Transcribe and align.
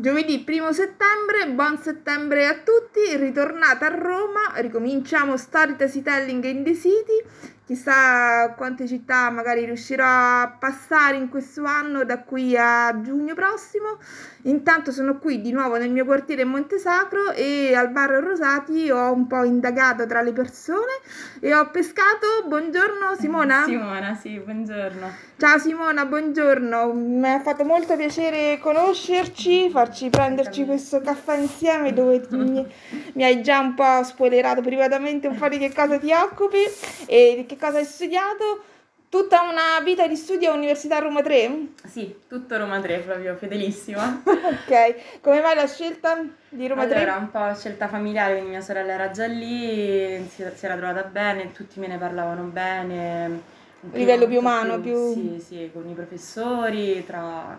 Giovedì 0.00 0.42
1 0.48 0.72
settembre, 0.72 1.46
buon 1.50 1.76
settembre 1.76 2.46
a 2.46 2.54
tutti, 2.54 3.18
ritornata 3.18 3.84
a 3.84 3.94
Roma, 3.94 4.52
ricominciamo 4.54 5.36
Storytelling 5.36 6.42
in 6.44 6.64
the 6.64 6.74
City, 6.74 7.22
chissà 7.66 8.54
quante 8.56 8.86
città 8.86 9.28
magari 9.28 9.66
riuscirò 9.66 10.02
a 10.06 10.56
passare 10.58 11.16
in 11.16 11.28
questo 11.28 11.64
anno 11.64 12.06
da 12.06 12.20
qui 12.20 12.56
a 12.56 12.98
giugno 13.02 13.34
prossimo. 13.34 13.98
Intanto 14.44 14.90
sono 14.90 15.18
qui 15.18 15.42
di 15.42 15.52
nuovo 15.52 15.76
nel 15.76 15.90
mio 15.90 16.06
quartiere 16.06 16.44
Montesacro 16.44 17.32
e 17.32 17.74
al 17.74 17.90
bar 17.90 18.08
Rosati 18.08 18.90
ho 18.90 19.12
un 19.12 19.26
po' 19.26 19.44
indagato 19.44 20.06
tra 20.06 20.22
le 20.22 20.32
persone 20.32 20.92
e 21.40 21.54
ho 21.54 21.68
pescato. 21.68 22.46
Buongiorno 22.46 23.16
Simona. 23.18 23.64
Simona, 23.64 24.14
sì, 24.14 24.38
buongiorno. 24.38 25.28
Ciao 25.40 25.56
Simona, 25.56 26.04
buongiorno. 26.04 26.92
Mi 26.92 27.26
ha 27.32 27.40
fatto 27.40 27.64
molto 27.64 27.96
piacere 27.96 28.58
conoscerci, 28.58 29.70
farci 29.70 30.10
prenderci 30.10 30.66
questo 30.66 31.00
caffè 31.00 31.38
insieme 31.38 31.94
dove 31.94 32.26
mi, 32.32 32.66
mi 33.14 33.24
hai 33.24 33.42
già 33.42 33.58
un 33.58 33.72
po' 33.72 34.02
spoilerato 34.04 34.60
privatamente 34.60 35.28
un 35.28 35.38
po' 35.38 35.48
di 35.48 35.56
che 35.56 35.72
cosa 35.72 35.98
ti 35.98 36.12
occupi 36.12 36.58
e 37.06 37.36
di 37.36 37.46
che 37.46 37.56
cosa 37.56 37.78
hai 37.78 37.86
studiato? 37.86 38.64
Tutta 39.08 39.40
una 39.40 39.82
vita 39.82 40.06
di 40.06 40.14
studio 40.14 40.50
all'Università 40.50 40.98
Roma 40.98 41.22
3? 41.22 41.68
Sì, 41.86 42.14
tutto 42.28 42.58
Roma 42.58 42.78
3, 42.78 42.98
proprio 42.98 43.34
fedelissima. 43.34 44.20
ok, 44.22 45.20
come 45.22 45.40
mai 45.40 45.54
la 45.54 45.66
scelta 45.66 46.22
di 46.50 46.68
Roma 46.68 46.82
allora, 46.82 46.98
3? 46.98 47.08
Era 47.08 47.16
un 47.16 47.30
po' 47.30 47.54
scelta 47.54 47.88
familiare, 47.88 48.32
quindi 48.32 48.50
mia 48.50 48.60
sorella 48.60 48.92
era 48.92 49.10
già 49.10 49.24
lì, 49.24 50.22
si, 50.28 50.44
si 50.54 50.64
era 50.66 50.76
trovata 50.76 51.04
bene, 51.04 51.50
tutti 51.52 51.80
me 51.80 51.86
ne 51.86 51.96
parlavano 51.96 52.42
bene. 52.42 53.58
A 53.82 53.96
livello 53.96 54.26
più 54.26 54.38
umano, 54.38 54.78
più... 54.80 55.12
Sì, 55.12 55.42
sì, 55.44 55.70
con 55.72 55.88
i 55.88 55.94
professori, 55.94 57.04
tra, 57.06 57.58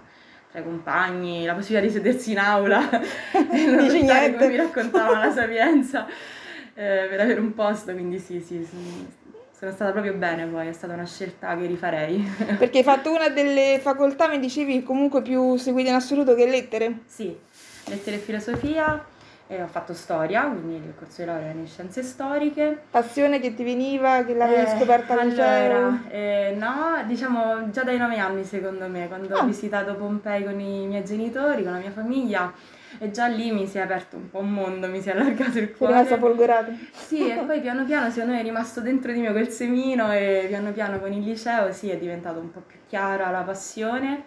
tra 0.51 0.59
i 0.59 0.63
compagni, 0.63 1.45
la 1.45 1.53
possibilità 1.53 1.87
di 1.87 1.93
sedersi 1.93 2.31
in 2.31 2.39
aula 2.39 2.79
non 2.89 3.77
Dici 3.81 4.01
niente. 4.03 4.33
come 4.33 4.47
mi 4.47 4.55
raccontavano 4.55 5.19
la 5.19 5.31
sapienza 5.31 6.05
eh, 6.75 7.07
per 7.09 7.19
avere 7.19 7.39
un 7.39 7.53
posto, 7.53 7.91
quindi 7.93 8.19
sì, 8.19 8.39
sì, 8.39 8.63
sì 8.63 9.19
sono 9.61 9.73
stata 9.73 9.91
proprio 9.91 10.13
bene 10.13 10.47
poi, 10.47 10.69
è 10.69 10.73
stata 10.73 10.93
una 10.93 11.05
scelta 11.05 11.55
che 11.55 11.67
rifarei. 11.67 12.27
Perché 12.57 12.79
hai 12.79 12.83
fatto 12.83 13.11
una 13.11 13.29
delle 13.29 13.77
facoltà, 13.79 14.27
mi 14.27 14.39
dicevi, 14.39 14.81
comunque 14.81 15.21
più 15.21 15.55
seguite 15.55 15.89
in 15.89 15.93
assoluto 15.93 16.33
che 16.33 16.47
lettere? 16.47 17.01
Sì, 17.05 17.37
lettere 17.85 18.15
e 18.15 18.19
filosofia, 18.19 19.05
e 19.51 19.61
ho 19.61 19.67
fatto 19.67 19.93
storia, 19.93 20.43
quindi 20.43 20.75
il 20.75 20.93
corso 20.97 21.19
di 21.21 21.27
laurea 21.27 21.51
in 21.51 21.67
scienze 21.67 22.03
storiche. 22.03 22.83
Passione 22.89 23.41
che 23.41 23.53
ti 23.53 23.65
veniva, 23.65 24.23
che 24.23 24.33
l'avevi 24.33 24.61
Eh, 24.61 24.77
scoperta 24.77 25.13
al? 25.19 25.19
Allora, 25.29 26.03
eh, 26.09 26.55
no, 26.57 27.03
diciamo 27.05 27.69
già 27.69 27.83
dai 27.83 27.97
nove 27.97 28.17
anni 28.17 28.45
secondo 28.45 28.87
me, 28.87 29.09
quando 29.09 29.35
Ah. 29.35 29.41
ho 29.41 29.45
visitato 29.45 29.95
Pompei 29.95 30.45
con 30.45 30.57
i 30.57 30.87
miei 30.87 31.03
genitori, 31.03 31.63
con 31.63 31.73
la 31.73 31.79
mia 31.79 31.91
famiglia, 31.91 32.49
e 32.97 33.11
già 33.11 33.27
lì 33.27 33.51
mi 33.51 33.67
si 33.67 33.77
è 33.77 33.81
aperto 33.81 34.15
un 34.15 34.29
po' 34.29 34.39
un 34.39 34.53
mondo, 34.53 34.87
mi 34.87 35.01
si 35.01 35.09
è 35.09 35.11
allargato 35.11 35.59
il 35.59 35.73
cuore. 35.75 35.93
rimasta 35.95 36.17
folgorata? 36.17 36.71
Sì, 36.93 37.29
e 37.29 37.35
poi 37.45 37.59
piano 37.59 37.83
piano 37.83 38.09
secondo 38.09 38.33
me 38.35 38.39
è 38.39 38.43
rimasto 38.43 38.79
dentro 38.79 39.11
di 39.11 39.19
me 39.19 39.31
quel 39.31 39.49
semino 39.49 40.13
e 40.13 40.45
piano 40.47 40.71
piano 40.71 40.97
con 40.97 41.11
il 41.11 41.23
liceo 41.23 41.73
sì 41.73 41.89
è 41.89 41.97
diventato 41.97 42.39
un 42.39 42.51
po' 42.51 42.61
più 42.65 42.77
chiara 42.87 43.29
la 43.29 43.41
passione. 43.41 44.23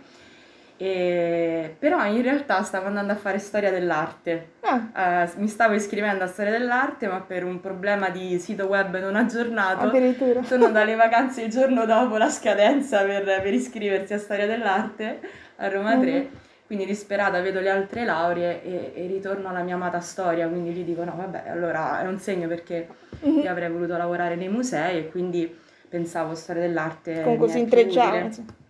E... 0.77 1.77
Però 1.79 2.05
in 2.07 2.23
realtà 2.23 2.63
stavo 2.63 2.87
andando 2.87 3.13
a 3.13 3.17
fare 3.17 3.39
storia 3.39 3.71
dell'arte. 3.71 4.49
Ah, 4.61 5.23
Eh, 5.25 5.31
mi 5.37 5.49
stavo 5.49 5.75
iscrivendo 5.75 6.25
a 6.25 6.27
storia 6.27 6.51
dell'arte, 6.53 7.07
ma 7.07 7.21
per 7.21 7.45
un 7.45 7.61
problema 7.61 8.11
di 8.11 8.39
sito 8.39 8.67
web 8.67 8.99
non 8.99 9.17
aggiornato, 9.17 9.87
addirittura. 9.87 10.43
sono 10.43 10.71
dalle 10.71 10.95
vacanze 10.97 11.43
il 11.43 11.51
giorno 11.51 11.85
dopo 11.87 12.17
la 12.17 12.29
scadenza 12.29 13.03
per, 13.05 13.25
per 13.25 13.53
iscriversi 13.55 14.15
a 14.15 14.19
storia 14.19 14.47
dell'arte 14.47 15.21
a 15.57 15.69
Roma 15.69 15.97
3. 15.99 16.11
Mhm. 16.13 16.29
Quindi 16.67 16.87
disperata 16.87 17.41
vedo 17.41 17.61
le 17.61 17.69
altre 17.69 18.05
lauree 18.07 18.63
e, 18.65 18.93
e 18.95 19.07
ritorno 19.07 19.49
alla 19.51 19.61
mia 19.63 19.75
amata 19.75 20.01
storia, 20.01 20.49
quindi 20.49 20.71
gli 20.71 20.83
dico 20.83 21.05
no 21.05 21.13
vabbè 21.15 21.51
allora 21.51 22.01
è 22.01 22.07
un 22.07 22.19
segno 22.19 22.49
perché 22.49 22.89
Mhm. 23.21 23.41
io 23.41 23.51
avrei 23.51 23.71
voluto 23.71 23.97
lavorare 23.97 24.35
nei 24.35 24.49
musei 24.49 24.99
e 24.99 25.09
quindi 25.11 25.55
pensavo 25.89 26.35
storia 26.35 26.63
dell'arte. 26.63 27.21
Comunque 27.23 27.49
si 27.49 27.59
è 27.61 27.65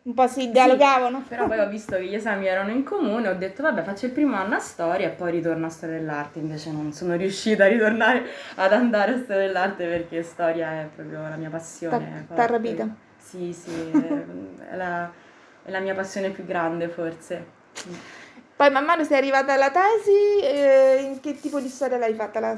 un 0.05 0.15
po' 0.15 0.27
si 0.27 0.51
dialogavano. 0.51 1.23
Però 1.27 1.47
poi 1.47 1.59
ho 1.59 1.69
visto 1.69 1.97
che 1.97 2.05
gli 2.05 2.15
esami 2.15 2.47
erano 2.47 2.71
in 2.71 2.85
comune, 2.85 3.29
ho 3.29 3.35
detto 3.35 3.63
vabbè 3.63 3.83
faccio 3.83 4.07
il 4.07 4.13
primo 4.13 4.37
anno 4.37 4.57
a 4.57 4.59
storia 4.59 5.07
e 5.07 5.11
poi 5.11 5.31
ritorno 5.31 5.67
a 5.67 5.71
storia 5.71 5.97
dell'arte, 5.97 6.39
invece 6.39 6.71
non 6.73 6.93
sono 6.93 7.15
riuscita 7.15 7.65
a 7.65 7.69
ritornare 7.69 8.25
ad 8.57 8.73
andare 8.73 9.15
a 9.15 9.19
storia 9.19 9.47
dell'arte 9.47 9.87
perché 9.87 10.23
storia 10.23 10.73
è 10.73 10.89
proprio 10.95 11.23
la 11.23 11.37
mia 11.37 11.51
passione. 11.51 12.27
T'ha- 12.35 12.47
rapita? 12.47 12.89
Sì, 13.17 13.53
sì, 13.53 13.71
è 14.71 14.77
la, 14.77 15.11
è 15.63 15.71
la 15.71 15.81
mia 15.81 15.95
passione 15.95 16.31
più 16.31 16.45
grande 16.45 16.89
forse. 16.89 17.63
Poi 18.57 18.71
man 18.71 18.85
mano 18.85 19.03
sei 19.03 19.19
arrivata 19.19 19.53
alla 19.53 19.71
tesi, 19.71 20.41
eh, 20.41 21.03
in 21.03 21.19
che 21.19 21.41
tipo 21.41 21.59
di 21.59 21.67
storia 21.67 21.99
l'hai 21.99 22.15
fatta 22.15 22.39
la, 22.39 22.57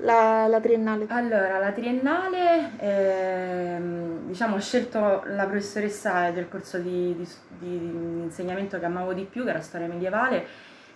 la, 0.00 0.46
la 0.46 0.60
triennale? 0.60 1.06
Allora, 1.08 1.58
la 1.58 1.72
triennale, 1.72 2.70
ehm, 2.78 4.26
diciamo, 4.26 4.54
ho 4.54 4.60
scelto 4.60 5.24
la 5.26 5.44
professoressa 5.46 6.30
del 6.30 6.48
corso 6.48 6.78
di, 6.78 7.16
di- 7.16 7.28
di 7.58 7.74
insegnamento 8.22 8.78
che 8.78 8.84
amavo 8.84 9.12
di 9.14 9.24
più, 9.24 9.42
che 9.42 9.50
era 9.50 9.60
storia 9.60 9.88
medievale, 9.88 10.46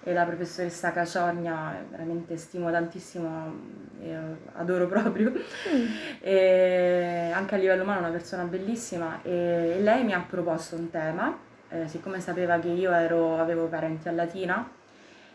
e 0.04 0.12
la 0.12 0.22
professoressa 0.22 0.92
Caciogna, 0.92 1.84
veramente 1.90 2.36
stimo 2.36 2.70
tantissimo, 2.70 3.52
e 4.00 4.16
adoro 4.52 4.86
proprio. 4.86 5.32
Mm. 5.32 5.86
E 6.20 7.32
anche 7.34 7.56
a 7.56 7.58
livello 7.58 7.82
umano 7.82 7.98
è 7.98 8.02
una 8.02 8.10
persona 8.10 8.44
bellissima 8.44 9.18
e 9.22 9.78
lei 9.80 10.04
mi 10.04 10.12
ha 10.12 10.24
proposto 10.24 10.76
un 10.76 10.88
tema, 10.90 11.36
eh, 11.70 11.88
siccome 11.88 12.20
sapeva 12.20 12.58
che 12.58 12.68
io 12.68 12.92
ero- 12.92 13.38
avevo 13.38 13.66
parenti 13.66 14.08
a 14.08 14.12
Latina, 14.12 14.68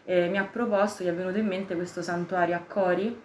eh, 0.06 0.28
mi 0.28 0.38
ha 0.38 0.44
proposto, 0.44 1.04
gli 1.04 1.08
è 1.08 1.14
venuto 1.14 1.38
in 1.38 1.48
mente 1.48 1.76
questo 1.76 2.02
santuario 2.02 2.56
a 2.56 2.62
Cori, 2.68 3.22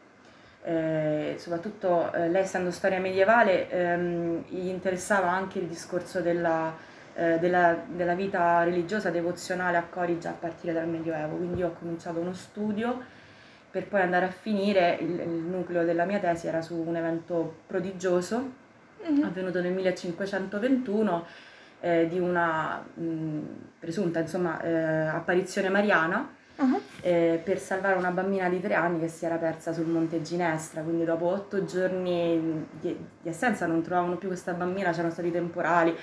eh, 0.65 1.37
soprattutto 1.39 2.12
eh, 2.12 2.28
lei 2.28 2.43
essendo 2.43 2.71
storia 2.71 2.99
medievale 2.99 3.71
ehm, 3.71 4.44
gli 4.49 4.67
interessava 4.69 5.31
anche 5.31 5.59
il 5.61 5.67
discorso 5.67 6.21
della, 6.21 6.75
eh, 7.15 7.39
della- 7.39 7.77
della 7.87 8.15
vita 8.15 8.65
religiosa 8.65 9.11
devozionale 9.11 9.77
a 9.77 9.84
Cori 9.88 10.19
già 10.19 10.31
a 10.31 10.33
partire 10.33 10.73
dal 10.73 10.88
Medioevo, 10.88 11.37
quindi 11.37 11.61
io 11.61 11.69
ho 11.69 11.77
cominciato 11.78 12.19
uno 12.19 12.33
studio 12.34 13.00
per 13.71 13.87
poi 13.87 14.00
andare 14.00 14.25
a 14.27 14.31
finire, 14.31 14.97
il, 15.00 15.21
il 15.21 15.28
nucleo 15.28 15.84
della 15.84 16.05
mia 16.05 16.19
tesi 16.19 16.47
era 16.49 16.62
su 16.62 16.75
un 16.75 16.97
evento 16.97 17.59
prodigioso 17.67 18.65
Mhm. 19.06 19.23
avvenuto 19.25 19.61
nel 19.61 19.73
1521 19.73 21.27
eh, 21.81 22.06
di 22.09 22.19
una 22.19 22.82
mh, 22.94 23.38
presunta 23.78 24.20
insomma, 24.20 24.60
eh, 24.62 25.06
apparizione 25.06 25.69
mariana 25.69 26.34
Ah, 26.59 26.81
eh, 27.03 27.38
per 27.44 27.59
salvare 27.59 27.98
una 27.98 28.10
bambina 28.10 28.48
di 28.48 28.62
tre 28.62 28.72
anni 28.72 28.98
che 28.98 29.09
si 29.09 29.26
era 29.26 29.37
persa 29.37 29.75
sul 29.75 29.84
monte 29.84 30.22
Ginestra, 30.22 30.81
quindi 30.81 31.04
dopo 31.04 31.26
otto 31.26 31.66
giorni 31.66 32.66
di, 32.81 32.97
di 33.20 33.28
assenza 33.28 33.66
non 33.66 33.82
trovavano 33.82 34.16
più 34.16 34.28
questa 34.28 34.54
bambina, 34.54 34.91
c'erano 34.91 35.12
stati 35.12 35.31
temporali. 35.31 35.94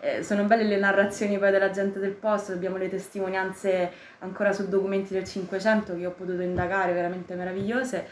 Eh, 0.00 0.22
sono 0.22 0.44
belle 0.44 0.64
le 0.64 0.76
narrazioni 0.76 1.38
poi 1.38 1.50
della 1.50 1.70
gente 1.70 1.98
del 1.98 2.12
posto, 2.12 2.52
abbiamo 2.52 2.76
le 2.76 2.90
testimonianze 2.90 3.90
ancora 4.18 4.52
su 4.52 4.68
documenti 4.68 5.14
del 5.14 5.24
Cinquecento 5.24 5.96
che 5.96 6.04
ho 6.04 6.10
potuto 6.10 6.42
indagare, 6.42 6.92
veramente 6.92 7.34
meravigliose. 7.34 8.06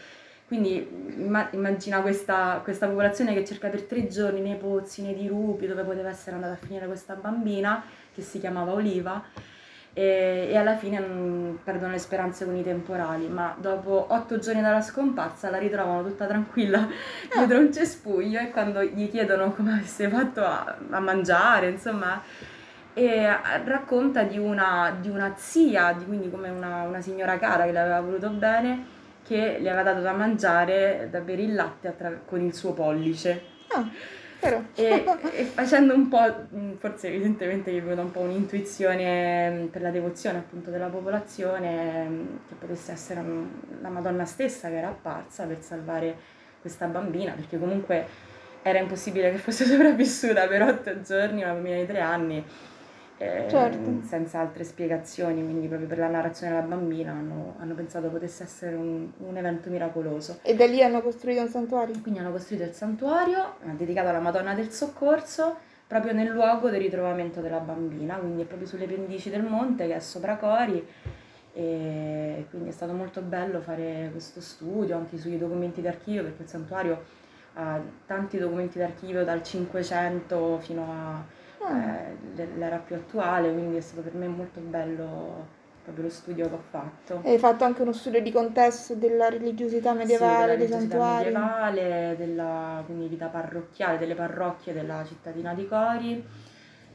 Quindi 0.51 1.15
imma- 1.17 1.49
immagina 1.53 2.01
questa, 2.01 2.59
questa 2.65 2.89
popolazione 2.89 3.35
che 3.35 3.45
cerca 3.45 3.69
per 3.69 3.83
tre 3.83 4.09
giorni 4.09 4.41
nei 4.41 4.57
pozzi, 4.57 5.01
nei 5.01 5.15
dirupi, 5.15 5.69
dove 5.69 5.85
poteva 5.85 6.09
essere 6.09 6.35
andata 6.35 6.55
a 6.55 6.57
finire 6.57 6.87
questa 6.87 7.15
bambina 7.15 7.85
che 8.13 8.21
si 8.21 8.41
chiamava 8.41 8.73
Oliva 8.73 9.23
e, 9.93 10.49
e 10.51 10.57
alla 10.57 10.77
fine 10.77 10.99
mm, 10.99 11.55
perdono 11.63 11.93
le 11.93 11.99
speranze 11.99 12.45
con 12.47 12.57
i 12.57 12.65
temporali, 12.65 13.29
ma 13.29 13.55
dopo 13.61 14.07
otto 14.09 14.41
giorni 14.41 14.61
dalla 14.61 14.81
scomparsa 14.81 15.51
la 15.51 15.59
ritrovano 15.59 16.03
tutta 16.03 16.27
tranquilla 16.27 16.89
dietro 17.33 17.59
un 17.59 17.73
cespuglio 17.73 18.41
e 18.41 18.51
quando 18.51 18.83
gli 18.83 19.09
chiedono 19.09 19.53
come 19.53 19.75
avesse 19.75 20.09
fatto 20.09 20.45
a, 20.45 20.79
a 20.91 20.99
mangiare, 20.99 21.69
insomma, 21.69 22.21
e 22.93 23.05
eh, 23.05 23.65
racconta 23.65 24.25
di 24.25 24.37
una, 24.37 24.97
di 25.01 25.09
una 25.09 25.33
zia, 25.37 25.93
di- 25.93 26.07
quindi 26.07 26.29
come 26.29 26.49
una, 26.49 26.83
una 26.83 27.01
signora 27.01 27.39
cara 27.39 27.67
che 27.67 27.71
le 27.71 27.79
aveva 27.79 28.01
voluto 28.01 28.31
bene, 28.31 28.99
che 29.31 29.59
le 29.61 29.71
aveva 29.71 29.83
dato 29.93 30.01
da 30.03 30.13
mangiare, 30.13 31.09
da 31.11 31.21
bere 31.21 31.43
il 31.43 31.55
latte 31.55 31.87
attra- 31.89 32.21
con 32.25 32.41
il 32.41 32.53
suo 32.55 32.73
pollice. 32.73 33.45
ah, 33.69 33.89
però. 34.39 34.63
E, 34.75 35.05
e 35.31 35.45
facendo 35.47 35.95
un 35.95 36.09
po', 36.09 36.47
mh, 36.51 36.77
forse 36.79 37.09
evidentemente 37.09 37.73
gli 37.73 37.79
è 37.79 37.83
venuta 37.83 38.03
un 38.03 38.11
po' 38.11 38.21
un'intuizione 38.21 39.51
mh, 39.51 39.67
per 39.69 39.83
la 39.83 39.91
devozione 39.91 40.39
appunto 40.39 40.71
della 40.71 40.89
popolazione, 40.89 42.09
mh, 42.09 42.41
che 42.49 42.55
potesse 42.57 42.93
essere 42.93 43.23
la 43.81 43.89
Madonna 43.91 44.25
stessa 44.25 44.69
che 44.69 44.77
era 44.79 44.89
apparsa 44.89 45.47
per 45.47 45.63
salvare 45.63 46.17
questa 46.61 46.87
bambina, 46.87 47.33
perché 47.35 47.59
comunque 47.59 48.07
era 48.63 48.79
impossibile 48.79 49.31
che 49.31 49.39
fosse 49.39 49.65
sopravvissuta 49.67 50.47
per 50.49 50.63
otto 50.63 51.01
giorni, 51.03 51.43
una 51.43 51.53
bambina 51.53 51.77
di 51.77 51.87
tre 51.87 52.01
anni, 52.01 52.45
eh, 53.21 53.45
Certo. 53.51 54.01
senza 54.07 54.41
altre 54.41 54.65
spiegazioni, 54.65 55.43
quindi 55.45 55.67
proprio 55.67 55.87
per 55.87 55.99
la 55.99 56.09
narrazione 56.09 56.55
della 56.55 56.65
bambina 56.67 57.13
hanno, 57.13 57.55
hanno 57.59 57.75
pensato 57.75 58.09
potesse 58.09 58.45
essere 58.45 58.75
un, 58.77 59.11
un 59.19 59.37
evento 59.37 59.69
miracoloso. 59.69 60.39
E 60.41 60.55
da 60.55 60.65
lì 60.65 60.83
hanno 60.83 61.03
costruito 61.03 61.43
un 61.43 61.49
santuario? 61.49 62.01
Quindi 62.01 62.21
hanno 62.21 62.31
costruito 62.31 62.65
il 62.65 62.73
santuario 62.73 63.57
dedicato 63.77 64.09
alla 64.09 64.21
Madonna 64.21 64.55
del 64.55 64.71
Soccorso 64.71 65.55
proprio 65.87 66.15
nel 66.15 66.29
luogo 66.29 66.71
del 66.71 66.81
ritrovamento 66.81 67.43
della 67.43 67.59
bambina, 67.59 68.15
quindi 68.15 68.41
è 68.41 68.45
proprio 68.47 68.67
sulle 68.67 68.87
pendici 68.87 69.29
del 69.29 69.43
monte 69.43 69.87
che 69.87 69.97
è 69.97 70.01
sopra 70.01 70.37
Cori 70.37 70.83
e 71.53 72.47
quindi 72.49 72.71
è 72.71 72.73
stato 72.73 72.93
molto 72.93 73.21
bello 73.21 73.61
fare 73.61 74.09
questo 74.13 74.41
studio 74.41 74.97
anche 74.97 75.19
sui 75.19 75.37
documenti 75.37 75.83
d'archivio 75.83 76.23
perché 76.23 76.43
il 76.43 76.49
santuario 76.49 77.03
ha 77.55 77.81
tanti 78.07 78.39
documenti 78.39 78.79
d'archivio 78.79 79.25
dal 79.25 79.43
500 79.43 80.59
fino 80.61 80.85
all'era 80.85 81.39
eh, 81.69 82.79
più 82.85 82.97
attuale, 82.97 83.53
quindi 83.53 83.77
è 83.77 83.81
stato 83.81 84.03
per 84.03 84.15
me 84.15 84.29
molto 84.29 84.61
bello 84.61 85.59
proprio 85.83 86.05
lo 86.05 86.11
studio 86.11 86.49
che 86.49 86.55
ho 86.55 86.63
fatto. 86.71 87.21
E 87.23 87.31
hai 87.31 87.39
fatto 87.39 87.65
anche 87.65 87.83
uno 87.83 87.93
studio 87.93 88.21
di 88.21 88.31
contesto 88.31 88.95
della 88.95 89.29
religiosità 89.29 89.93
medievale, 89.93 90.53
sì, 90.53 90.59
dei 90.59 90.69
santuari? 90.69 91.25
medievale, 91.25 92.15
della 92.17 92.83
quindi 92.85 93.09
vita 93.09 93.27
parrocchiale, 93.27 93.99
delle 93.99 94.15
parrocchie 94.15 94.73
della 94.73 95.05
cittadina 95.05 95.55
di 95.55 95.67
Cori. 95.67 96.25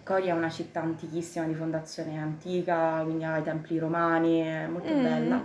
Cori 0.03 0.27
è 0.27 0.31
una 0.31 0.49
città 0.49 0.81
antichissima, 0.81 1.45
di 1.45 1.55
fondazione 1.55 2.19
antica, 2.19 3.01
quindi 3.03 3.23
ha 3.23 3.37
i 3.37 3.43
templi 3.43 3.79
romani, 3.79 4.41
è 4.41 4.67
molto 4.67 4.93
mm. 4.93 5.01
bella. 5.01 5.41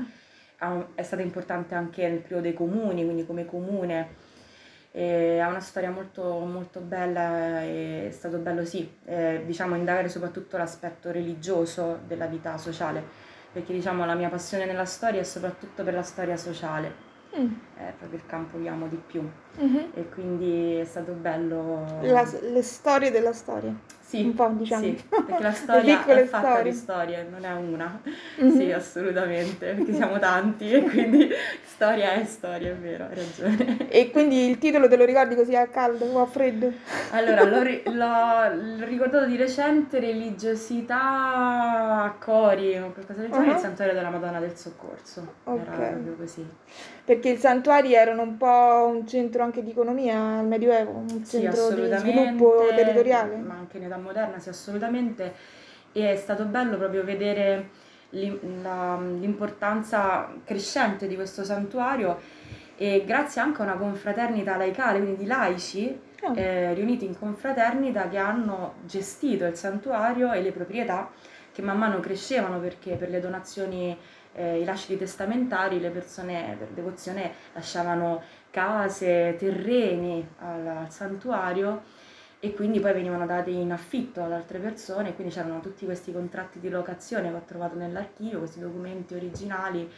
È 0.95 1.03
stata 1.03 1.23
importante 1.23 1.75
anche 1.75 2.07
nel 2.07 2.19
periodo 2.19 2.43
dei 2.43 2.53
comuni, 2.53 3.05
quindi 3.05 3.25
come 3.25 3.47
comune. 3.47 4.20
E 4.93 5.39
ha 5.39 5.49
una 5.49 5.61
storia 5.61 5.91
molto, 5.91 6.23
molto 6.41 6.81
bella 6.81 7.63
e 7.63 8.09
è 8.09 8.11
stato 8.11 8.39
bello 8.39 8.65
sì, 8.65 8.93
eh, 9.05 9.43
diciamo 9.47 9.77
indagare 9.77 10.09
soprattutto 10.09 10.57
l'aspetto 10.57 11.13
religioso 11.13 12.01
della 12.07 12.27
vita 12.27 12.59
sociale 12.59 13.29
perché 13.53 13.73
diciamo 13.73 14.05
la 14.05 14.15
mia 14.15 14.29
passione 14.29 14.65
nella 14.65 14.85
storia 14.85 15.21
è 15.21 15.25
soprattutto 15.25 15.83
per 15.83 15.95
la 15.95 16.03
storia 16.03 16.37
sociale. 16.37 17.09
Mm. 17.37 17.53
È 17.89 17.93
proprio 17.97 18.19
il 18.19 18.27
campo 18.27 18.61
che 18.61 18.69
amo 18.69 18.89
di 18.89 19.01
più 19.05 19.27
mm-hmm. 19.59 19.85
e 19.95 20.09
quindi 20.11 20.75
è 20.75 20.85
stato 20.85 21.13
bello. 21.13 22.01
La, 22.03 22.29
le 22.41 22.63
storie 22.63 23.11
della 23.11 23.33
storia. 23.33 23.75
Sì, 24.11 24.25
un 24.25 24.35
po' 24.35 24.49
diciamo. 24.49 24.83
Sì, 24.83 25.01
perché 25.09 25.41
la 25.41 25.53
storia 25.53 26.03
è 26.05 26.25
fatta 26.25 26.49
storie. 26.49 26.73
di 26.73 26.77
storie, 26.77 27.27
non 27.31 27.45
è 27.45 27.53
una. 27.53 28.01
Mm-hmm. 28.43 28.57
Sì, 28.57 28.73
assolutamente, 28.73 29.73
perché 29.73 29.95
siamo 29.95 30.19
tanti 30.19 30.69
e 30.69 30.83
quindi 30.83 31.29
storia 31.65 32.15
è 32.15 32.25
storia, 32.25 32.71
è 32.71 32.75
vero, 32.75 33.05
hai 33.05 33.15
ragione. 33.15 33.89
E 33.89 34.11
quindi 34.11 34.49
il 34.49 34.59
titolo 34.59 34.89
te 34.89 34.97
lo 34.97 35.05
ricordi 35.05 35.37
così 35.37 35.55
a 35.55 35.69
caldo 35.69 36.07
o 36.07 36.23
a 36.23 36.27
freddo? 36.27 36.73
Allora, 37.13 37.45
l'ho, 37.45 37.63
ri- 37.63 37.83
l'ho, 37.87 38.85
ricordato 38.85 39.27
di 39.27 39.37
recente, 39.37 40.01
religiosità 40.01 42.03
a 42.03 42.13
cori, 42.19 42.77
o 42.79 42.91
qualcosa 42.91 43.21
del 43.21 43.31
genere, 43.31 43.51
uh-huh. 43.51 43.55
il 43.55 43.61
santuario 43.61 43.95
della 43.95 44.11
Madonna 44.11 44.41
del 44.41 44.57
Soccorso. 44.57 45.35
Okay. 45.45 45.73
Era 45.73 45.93
proprio 45.93 46.17
così. 46.17 46.45
Perché 47.05 47.31
i 47.31 47.37
santuari 47.71 47.95
erano 47.95 48.23
un 48.23 48.37
po' 48.37 48.93
un 48.93 49.07
centro 49.07 49.45
anche 49.45 49.63
di 49.63 49.71
economia 49.71 50.39
al 50.39 50.47
Medioevo, 50.47 50.91
un 50.91 51.25
centro 51.25 51.69
sì, 51.69 51.75
di 51.77 51.97
sviluppo 51.97 52.67
territoriale. 52.75 53.37
Ma 53.37 53.55
anche 53.55 53.77
in 53.77 53.85
età 53.85 53.97
moderna, 53.97 54.41
sì, 54.41 54.49
assolutamente. 54.49 55.33
E 55.93 56.13
è 56.13 56.17
stato 56.17 56.45
bello 56.45 56.77
proprio 56.77 57.05
vedere 57.05 57.71
l'importanza 58.11 60.33
crescente 60.45 61.07
di 61.07 61.15
questo 61.15 61.45
santuario 61.45 62.19
e 62.77 63.05
grazie 63.07 63.41
anche 63.41 63.63
a 63.63 63.65
una 63.65 63.77
confraternita 63.77 64.57
laicale, 64.57 64.99
quindi 64.99 65.19
di 65.19 65.27
laici 65.27 65.97
oh. 66.23 66.35
eh, 66.35 66.75
riuniti 66.75 67.05
in 67.05 67.17
confraternita 67.17 68.09
che 68.09 68.19
hanno 68.19 68.75
gestito 68.85 69.45
il 69.45 69.55
santuario 69.55 70.33
e 70.33 70.43
le 70.43 70.51
proprietà 70.51 71.09
che 71.53 71.63
man 71.63 71.79
mano 71.79 72.01
crescevano 72.01 72.59
perché 72.59 72.95
per 72.95 73.11
le 73.11 73.21
donazioni, 73.21 73.97
eh, 74.33 74.61
i 74.61 74.65
lasciti 74.65 74.97
testamentari 74.97 75.81
le 75.81 75.91
persone 75.91 76.57
per 76.59 76.69
devozione 76.69 77.33
lasciavano 77.53 78.23
case, 78.51 79.37
terreni 79.39 80.27
al, 80.39 80.67
al 80.67 80.91
santuario 80.91 81.83
e 82.41 82.55
quindi 82.55 82.81
poi 82.81 82.95
venivano 82.95 83.27
dati 83.27 83.53
in 83.53 83.71
affitto 83.71 84.23
ad 84.23 84.33
altre 84.33 84.59
persone, 84.59 85.15
quindi 85.15 85.33
c'erano 85.33 85.61
tutti 85.61 85.85
questi 85.85 86.11
contratti 86.11 86.59
di 86.59 86.71
locazione 86.71 87.29
che 87.29 87.37
ho 87.37 87.43
trovato 87.45 87.77
nell'archivio, 87.77 88.39
questi 88.39 88.61
documenti 88.61 89.15
originali 89.15 89.91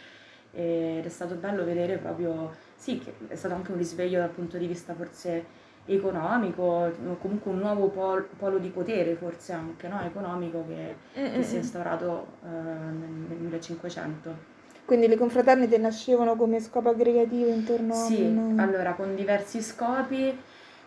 ed 0.55 1.05
è 1.05 1.08
stato 1.08 1.37
bello 1.37 1.64
vedere 1.64 1.96
proprio, 1.99 2.55
sì, 2.75 2.99
che 2.99 3.14
è 3.28 3.37
stato 3.37 3.55
anche 3.55 3.70
un 3.70 3.78
risveglio 3.78 4.19
dal 4.19 4.31
punto 4.31 4.58
di 4.58 4.67
vista 4.67 4.93
forse 4.94 5.62
economico, 5.87 6.90
comunque 7.20 7.50
un 7.50 7.58
nuovo 7.58 7.88
polo, 7.88 8.29
polo 8.38 8.58
di 8.58 8.69
potere 8.69 9.14
forse 9.14 9.52
anche 9.52 9.88
no? 9.88 10.00
economico 10.02 10.64
che, 10.69 11.20
mm-hmm. 11.20 11.34
che 11.34 11.43
si 11.43 11.55
è 11.56 11.58
instaurato 11.58 12.26
eh, 12.44 12.49
nel 12.49 13.38
1500. 13.38 14.50
Quindi 14.84 15.08
le 15.08 15.17
confraternite 15.17 15.79
nascevano 15.79 16.37
come 16.37 16.61
scopo 16.61 16.90
aggregativo 16.90 17.49
intorno 17.49 17.94
sì, 17.94 18.14
a... 18.14 18.17
Sì, 18.17 18.52
allora 18.56 18.93
con 18.94 19.14
diversi 19.14 19.62
scopi 19.62 20.37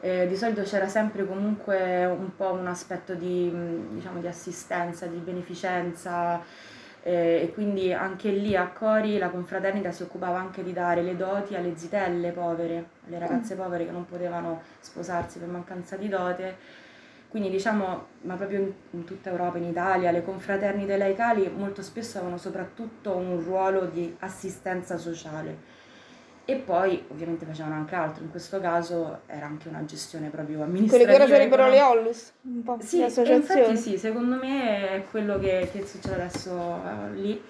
eh, 0.01 0.27
di 0.27 0.35
solito 0.35 0.61
c'era 0.63 0.87
sempre 0.87 1.25
comunque 1.25 2.05
un 2.05 2.35
po' 2.35 2.51
un 2.51 2.67
aspetto 2.67 3.15
di, 3.15 3.51
diciamo, 3.91 4.19
di 4.19 4.27
assistenza, 4.27 5.07
di 5.07 5.17
beneficenza 5.17 6.41
eh, 7.07 7.41
e 7.43 7.53
quindi 7.53 7.93
anche 7.93 8.31
lì 8.31 8.55
a 8.55 8.67
Cori 8.69 9.19
la 9.19 9.29
confraternita 9.29 9.91
si 9.91 10.01
occupava 10.01 10.39
anche 10.39 10.63
di 10.63 10.73
dare 10.73 11.03
le 11.03 11.15
doti 11.15 11.55
alle 11.55 11.77
zitelle 11.77 12.31
povere, 12.31 12.85
alle 13.05 13.19
ragazze 13.19 13.53
mm. 13.53 13.57
povere 13.57 13.85
che 13.85 13.91
non 13.91 14.07
potevano 14.07 14.63
sposarsi 14.79 15.37
per 15.37 15.47
mancanza 15.47 15.97
di 15.97 16.09
dote. 16.09 16.55
Quindi 17.27 17.51
diciamo, 17.51 18.07
ma 18.21 18.33
proprio 18.33 18.59
in, 18.59 18.71
in 18.91 19.03
tutta 19.03 19.29
Europa, 19.29 19.59
in 19.59 19.65
Italia, 19.65 20.09
le 20.09 20.23
confraternite 20.23 20.97
laicali 20.97 21.47
molto 21.55 21.83
spesso 21.83 22.17
avevano 22.17 22.39
soprattutto 22.39 23.15
un 23.15 23.39
ruolo 23.43 23.85
di 23.85 24.15
assistenza 24.21 24.97
sociale 24.97 25.74
e 26.45 26.55
poi 26.57 27.03
ovviamente 27.09 27.43
facevano 27.43 27.73
anche 27.73 27.95
altro, 27.95 28.23
in 28.23 28.29
questo 28.29 28.59
caso 28.61 29.21
era 29.25 29.47
anche 29.47 29.67
una 29.67 29.83
gestione 29.83 30.29
proprio 30.29 30.61
amministrativa. 30.61 31.11
Quelle 31.11 31.17
che 31.17 31.23
ora 31.23 31.39
sarebbero 31.39 31.69
le 31.69 31.81
Ollus, 31.81 32.33
un 32.41 32.63
po' 32.63 32.77
sì, 32.81 32.99
le 32.99 33.05
associazioni. 33.05 33.61
Infatti 33.61 33.77
sì, 33.77 33.97
secondo 33.97 34.35
me 34.35 34.91
è 34.91 35.05
quello 35.09 35.39
che, 35.39 35.69
che 35.71 35.85
succede 35.87 36.15
adesso 36.15 36.51
uh, 36.51 37.13
lì. 37.13 37.41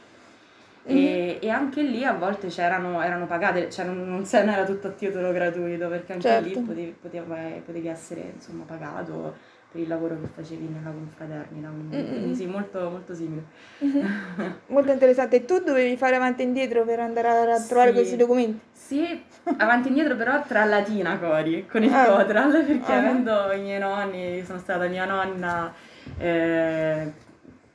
E, 0.88 1.40
e, 1.42 1.50
anche 1.50 1.82
lì 1.82 2.06
a 2.06 2.14
volte 2.14 2.48
c'erano, 2.48 3.02
erano 3.02 3.26
pagate, 3.26 3.72
cioè 3.72 3.86
non, 3.86 4.08
non 4.08 4.50
era 4.50 4.64
tutto 4.66 4.88
a 4.88 4.92
titolo 4.92 5.32
gratuito 5.32 5.90
perché 5.90 6.14
anche 6.14 6.28
certo. 6.28 6.48
lì 6.48 6.54
potevi, 6.54 6.96
potevi, 7.02 7.62
potevi 7.66 7.88
essere 7.88 8.34
insomma 8.36 8.66
pagato 8.66 9.36
per 9.76 9.84
il 9.84 9.90
lavoro 9.90 10.18
che 10.22 10.28
facevi 10.34 10.68
nella 10.68 10.90
confraternita, 10.90 11.68
quindi, 11.68 11.96
mm-hmm. 11.98 12.08
quindi 12.08 12.36
sì, 12.36 12.46
molto, 12.46 12.90
molto 12.90 13.14
simile. 13.14 13.44
Mm-hmm. 13.84 14.52
molto 14.68 14.92
interessante. 14.94 15.36
E 15.36 15.46
tu 15.46 15.60
dovevi 15.60 15.98
fare 15.98 16.16
avanti 16.16 16.44
e 16.44 16.46
indietro 16.46 16.86
per 16.86 17.02
andare 17.02 17.52
a 17.52 17.60
trovare 17.60 17.90
sì. 17.90 17.96
questi 17.96 18.16
documenti? 18.16 18.60
Sì, 18.72 19.22
avanti 19.58 19.88
e 19.88 19.90
indietro 19.90 20.16
però 20.16 20.42
tra 20.44 20.64
Latina 20.64 21.20
Cori, 21.20 21.66
con 21.68 21.84
il 21.84 21.92
ah. 21.92 22.06
Cotral, 22.06 22.64
perché 22.64 22.92
ah. 22.94 22.98
avendo 22.98 23.52
i 23.52 23.60
miei 23.60 23.80
nonni, 23.80 24.44
sono 24.46 24.60
stata 24.60 24.88
mia 24.88 25.06
nonna... 25.06 25.74
Eh, 26.18 27.24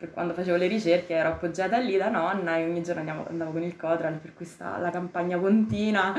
per 0.00 0.12
quando 0.12 0.32
facevo 0.32 0.56
le 0.56 0.66
ricerche 0.66 1.12
ero 1.12 1.28
appoggiata 1.28 1.76
lì 1.76 1.98
da 1.98 2.08
nonna 2.08 2.56
e 2.56 2.64
ogni 2.64 2.82
giorno 2.82 3.00
andavo, 3.00 3.26
andavo 3.28 3.50
con 3.50 3.62
il 3.62 3.76
Cotral 3.76 4.14
per 4.14 4.32
questa 4.32 4.78
la 4.78 4.88
campagna 4.88 5.36
pontina 5.36 6.18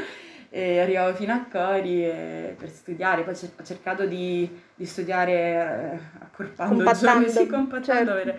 e 0.53 0.81
arrivavo 0.81 1.15
fino 1.15 1.31
a 1.31 1.46
Cori 1.50 2.05
e, 2.05 2.55
per 2.60 2.70
studiare, 2.70 3.24
poi 3.24 3.34
ho 3.34 3.63
cercato 3.63 4.05
di, 4.05 4.62
di 4.75 4.86
studiare 4.86 5.31
eh, 5.31 5.98
accorpando 6.20 6.84
giorni, 6.91 7.29
sì, 7.29 7.48
compattando 7.48 8.12
certo. 8.12 8.34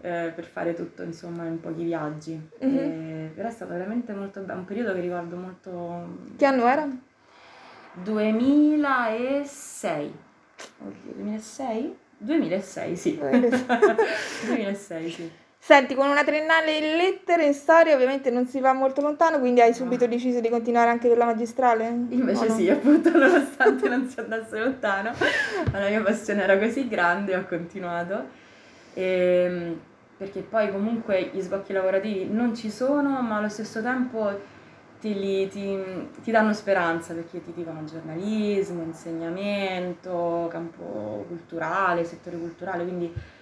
eh, 0.00 0.32
per, 0.34 0.44
fare 0.44 0.74
tutto 0.74 1.04
insomma 1.04 1.44
in 1.44 1.60
pochi 1.60 1.84
viaggi. 1.84 2.50
Mm-hmm. 2.64 2.76
E, 2.76 3.30
però 3.32 3.46
è 3.46 3.52
stato 3.52 3.74
veramente 3.74 4.12
molto 4.12 4.40
bello, 4.40 4.58
un 4.58 4.64
periodo 4.64 4.92
che 4.92 5.00
ricordo 5.00 5.36
molto... 5.36 6.18
Che 6.36 6.44
anno 6.44 6.66
era? 6.66 6.88
2006. 7.92 10.14
Oddio, 10.78 11.12
2006? 11.12 11.96
2006, 12.18 12.96
sì. 12.96 13.18
2006, 13.18 15.10
sì. 15.14 15.30
Senti, 15.66 15.96
con 15.96 16.08
una 16.08 16.22
triennale 16.22 16.76
in 16.76 16.96
lettere, 16.96 17.44
in 17.44 17.52
storia, 17.52 17.96
ovviamente 17.96 18.30
non 18.30 18.46
si 18.46 18.60
va 18.60 18.72
molto 18.72 19.00
lontano, 19.00 19.40
quindi 19.40 19.60
hai 19.60 19.74
subito 19.74 20.04
no. 20.04 20.12
deciso 20.12 20.38
di 20.38 20.48
continuare 20.48 20.90
anche 20.90 21.08
per 21.08 21.16
la 21.16 21.24
magistrale? 21.24 21.88
Invece 22.10 22.46
no? 22.46 22.54
sì, 22.54 22.70
appunto, 22.70 23.10
nonostante 23.10 23.88
non 23.88 24.08
si 24.08 24.20
andasse 24.20 24.60
lontano, 24.60 25.10
la 25.72 25.88
mia 25.88 26.00
passione 26.02 26.44
era 26.44 26.56
così 26.56 26.86
grande, 26.86 27.34
ho 27.34 27.44
continuato. 27.48 28.28
E, 28.94 29.02
ehm, 29.02 29.80
perché 30.16 30.42
poi 30.42 30.70
comunque 30.70 31.30
gli 31.32 31.40
sbocchi 31.40 31.72
lavorativi 31.72 32.28
non 32.30 32.54
ci 32.54 32.70
sono, 32.70 33.20
ma 33.20 33.38
allo 33.38 33.48
stesso 33.48 33.82
tempo 33.82 34.40
ti, 35.00 35.18
li, 35.18 35.48
ti, 35.48 35.76
ti 36.22 36.30
danno 36.30 36.52
speranza 36.52 37.12
perché 37.12 37.42
ti 37.42 37.52
dicono 37.52 37.82
giornalismo, 37.82 38.84
insegnamento, 38.84 40.46
campo 40.48 41.24
culturale, 41.26 42.04
settore 42.04 42.36
culturale, 42.36 42.84
quindi 42.84 43.34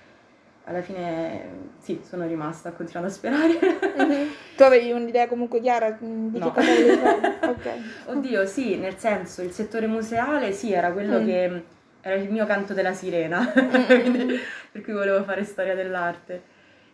alla 0.65 0.81
fine 0.81 1.73
sì, 1.79 2.01
sono 2.03 2.27
rimasta, 2.27 2.71
ho 2.71 2.73
continuato 2.73 3.09
a 3.09 3.11
sperare. 3.11 3.59
Mm-hmm. 4.01 4.29
Tu 4.57 4.63
avevi 4.63 4.93
un'idea 4.93 5.27
comunque 5.29 5.61
chiara 5.61 5.99
mm, 6.03 6.29
di 6.29 6.39
no. 6.39 6.53
che 6.53 6.61
cosa 6.61 6.75
volevi 6.75 6.97
fare? 6.97 7.33
Okay. 7.55 7.83
Oddio, 8.07 8.47
sì, 8.47 8.77
nel 8.77 8.97
senso, 8.97 9.43
il 9.43 9.53
settore 9.53 9.87
museale 9.87 10.53
sì, 10.53 10.73
era 10.73 10.93
quello 10.93 11.21
mm. 11.21 11.27
che 11.27 11.63
era 12.01 12.15
il 12.17 12.31
mio 12.31 12.47
canto 12.47 12.75
della 12.75 12.93
sirena, 12.93 13.47
Quindi, 13.53 14.39
per 14.73 14.83
cui 14.83 14.93
volevo 14.93 15.23
fare 15.25 15.45
storia 15.45 15.75
dell'arte. 15.75 16.43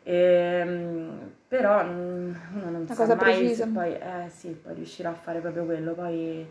E, 0.02 0.14
ehm, 0.14 1.32
però 1.46 1.84
mm, 1.84 2.34
uno 2.54 2.70
non 2.70 2.86
Una 2.88 2.94
sa 2.94 3.06
mai 3.06 3.16
precisa. 3.16 3.64
se 3.64 3.70
poi, 3.70 3.92
eh, 3.92 4.28
sì, 4.28 4.48
poi 4.50 4.74
riuscirà 4.74 5.10
a 5.10 5.14
fare 5.14 5.40
proprio 5.40 5.64
quello, 5.64 5.94
poi 5.94 6.46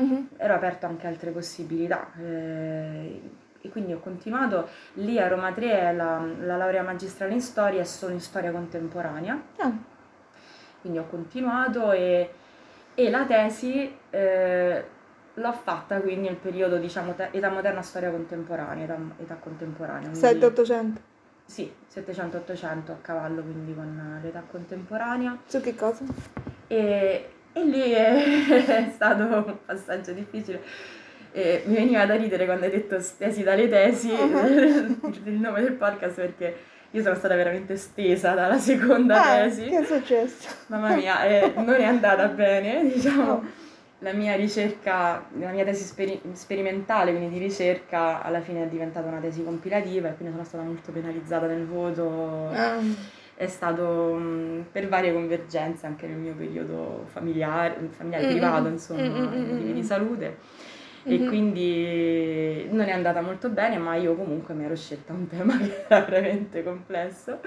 mm-hmm. 0.00 0.24
ero 0.36 0.54
aperto 0.54 0.86
anche 0.86 1.06
a 1.06 1.10
altre 1.10 1.30
possibilità. 1.30 2.10
Eh, 2.18 3.48
quindi 3.68 3.92
ho 3.92 4.00
continuato 4.00 4.68
lì 4.94 5.18
a 5.18 5.28
Roma 5.28 5.52
3 5.52 5.92
la, 5.92 6.24
la 6.40 6.56
laurea 6.56 6.82
magistrale 6.82 7.32
in 7.34 7.40
storia 7.40 7.80
e 7.80 7.84
solo 7.84 8.12
in 8.12 8.20
storia 8.20 8.50
contemporanea. 8.50 9.40
Ah. 9.58 9.72
quindi 10.80 10.98
ho 10.98 11.06
continuato 11.08 11.92
e, 11.92 12.30
e 12.94 13.10
la 13.10 13.24
tesi 13.26 13.94
eh, 14.10 14.84
l'ho 15.34 15.52
fatta 15.52 16.00
quindi 16.00 16.28
nel 16.28 16.36
periodo, 16.36 16.76
diciamo, 16.76 17.14
te- 17.14 17.28
età 17.32 17.50
moderna, 17.50 17.82
storia 17.82 18.10
contemporanea, 18.10 18.84
età, 18.84 18.98
età 19.18 19.34
contemporanea. 19.34 20.10
7-800? 20.10 20.92
Sì, 21.44 21.72
700-800 21.92 22.90
a 22.90 22.96
cavallo, 23.00 23.42
quindi 23.42 23.74
con 23.74 24.20
l'età 24.22 24.42
contemporanea. 24.48 25.36
Su 25.46 25.60
che 25.60 25.74
cosa? 25.74 26.04
E, 26.66 27.28
e 27.52 27.64
lì 27.64 27.90
è, 27.90 28.54
è 28.86 28.90
stato 28.92 29.22
un 29.24 29.56
passaggio 29.64 30.12
difficile. 30.12 30.62
E 31.32 31.62
mi 31.66 31.76
veniva 31.76 32.04
da 32.06 32.16
ridere 32.16 32.44
quando 32.44 32.64
hai 32.64 32.70
detto 32.70 33.00
stesi 33.00 33.42
dalle 33.42 33.68
tesi, 33.68 34.10
uh-huh. 34.10 35.10
il 35.24 35.34
nome 35.34 35.62
del 35.62 35.72
podcast, 35.74 36.16
perché 36.16 36.56
io 36.92 37.02
sono 37.02 37.14
stata 37.14 37.36
veramente 37.36 37.76
stesa 37.76 38.34
dalla 38.34 38.58
seconda 38.58 39.22
ah, 39.22 39.42
tesi. 39.42 39.68
Che 39.68 39.78
è 39.78 39.84
successo? 39.84 40.48
Mamma 40.66 40.96
mia, 40.96 41.24
eh, 41.24 41.52
non 41.54 41.70
è 41.70 41.84
andata 41.84 42.26
bene, 42.26 42.82
diciamo. 42.92 43.32
Oh. 43.32 43.68
La 44.02 44.12
mia 44.12 44.34
ricerca, 44.34 45.26
la 45.38 45.50
mia 45.50 45.62
tesi 45.62 45.84
speri- 45.84 46.20
sperimentale, 46.32 47.14
quindi 47.14 47.38
di 47.38 47.44
ricerca, 47.44 48.22
alla 48.22 48.40
fine 48.40 48.64
è 48.64 48.66
diventata 48.66 49.06
una 49.06 49.20
tesi 49.20 49.44
compilativa 49.44 50.08
e 50.08 50.14
quindi 50.14 50.32
sono 50.32 50.46
stata 50.46 50.64
molto 50.64 50.90
penalizzata 50.90 51.46
nel 51.46 51.66
voto. 51.66 52.06
Um. 52.08 52.96
È 53.34 53.46
stato 53.46 54.14
mh, 54.14 54.66
per 54.72 54.88
varie 54.88 55.12
convergenze 55.12 55.86
anche 55.86 56.06
nel 56.06 56.16
mio 56.16 56.34
periodo 56.34 57.06
familiare, 57.10 57.88
familiare 57.90 58.24
mm-hmm. 58.24 58.36
privato, 58.36 58.68
insomma, 58.68 59.02
mm-hmm. 59.02 59.72
di 59.72 59.82
salute 59.82 60.36
e 61.04 61.18
mm-hmm. 61.18 61.28
quindi 61.28 62.68
non 62.70 62.88
è 62.88 62.92
andata 62.92 63.20
molto 63.20 63.48
bene, 63.48 63.78
ma 63.78 63.94
io 63.96 64.14
comunque 64.14 64.54
mi 64.54 64.64
ero 64.64 64.76
scelta 64.76 65.12
un 65.12 65.26
tema 65.26 65.56
che 65.58 65.84
era 65.88 66.04
veramente 66.04 66.62
complesso 66.62 67.40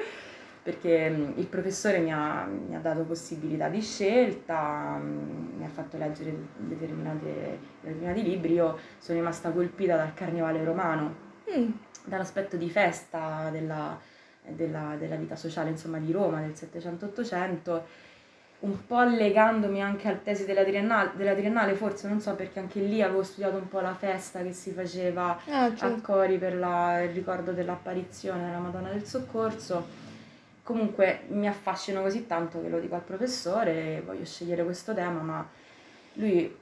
perché 0.64 1.10
mm, 1.10 1.32
il 1.36 1.46
professore 1.48 2.00
mi 2.00 2.12
ha, 2.12 2.46
mi 2.46 2.74
ha 2.76 2.80
dato 2.80 3.02
possibilità 3.04 3.68
di 3.68 3.82
scelta, 3.82 4.98
mm, 4.98 5.58
mi 5.58 5.66
ha 5.66 5.70
fatto 5.70 5.98
leggere 5.98 6.34
determinati 6.56 8.24
libri, 8.24 8.54
io 8.54 8.78
sono 8.98 9.20
rimasta 9.20 9.52
colpita 9.52 9.98
dal 9.98 10.14
carnevale 10.14 10.64
romano, 10.64 11.16
mm. 11.54 11.70
dall'aspetto 12.06 12.56
di 12.56 12.70
festa 12.70 13.50
della, 13.52 14.00
della, 14.48 14.96
della, 14.98 15.16
vita 15.18 15.36
sociale 15.36 15.70
insomma, 15.70 15.98
di 15.98 16.14
Roma 16.14 16.40
del 16.40 16.52
700-800 16.52 17.82
un 18.64 18.86
po' 18.86 19.04
legandomi 19.04 19.82
anche 19.82 20.08
al 20.08 20.24
tesi 20.24 20.46
della 20.46 20.64
triennale, 20.64 21.12
della 21.16 21.34
triennale, 21.34 21.74
forse 21.74 22.08
non 22.08 22.22
so 22.22 22.34
perché 22.34 22.60
anche 22.60 22.80
lì 22.80 23.02
avevo 23.02 23.22
studiato 23.24 23.58
un 23.58 23.68
po' 23.68 23.82
la 23.82 23.94
festa 23.94 24.42
che 24.42 24.54
si 24.54 24.72
faceva 24.72 25.38
ah, 25.50 25.76
certo. 25.76 25.86
a 25.86 26.00
Cori 26.02 26.38
per 26.38 26.56
la, 26.56 27.02
il 27.02 27.12
ricordo 27.12 27.52
dell'apparizione 27.52 28.46
della 28.46 28.60
Madonna 28.60 28.90
del 28.90 29.04
Soccorso. 29.06 30.02
Comunque 30.64 31.24
mi 31.28 31.46
affascino 31.46 32.02
così 32.02 32.26
tanto 32.26 32.62
che 32.62 32.70
lo 32.70 32.80
dico 32.80 32.96
al 32.96 33.02
professore, 33.02 34.02
voglio 34.06 34.24
scegliere 34.24 34.64
questo 34.64 34.94
tema, 34.94 35.20
ma 35.20 35.46
lui 36.14 36.56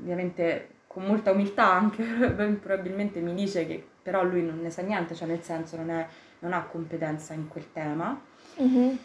ovviamente 0.00 0.68
con 0.86 1.04
molta 1.04 1.32
umiltà 1.32 1.70
anche 1.70 2.02
probabilmente 2.62 3.20
mi 3.20 3.34
dice 3.34 3.66
che 3.66 3.84
però 4.02 4.22
lui 4.24 4.42
non 4.42 4.60
ne 4.60 4.70
sa 4.70 4.80
niente, 4.80 5.14
cioè 5.14 5.28
nel 5.28 5.42
senso 5.42 5.76
non, 5.76 5.90
è, 5.90 6.06
non 6.38 6.54
ha 6.54 6.62
competenza 6.62 7.34
in 7.34 7.46
quel 7.48 7.72
tema. 7.72 8.18
Mm-hmm 8.58 8.96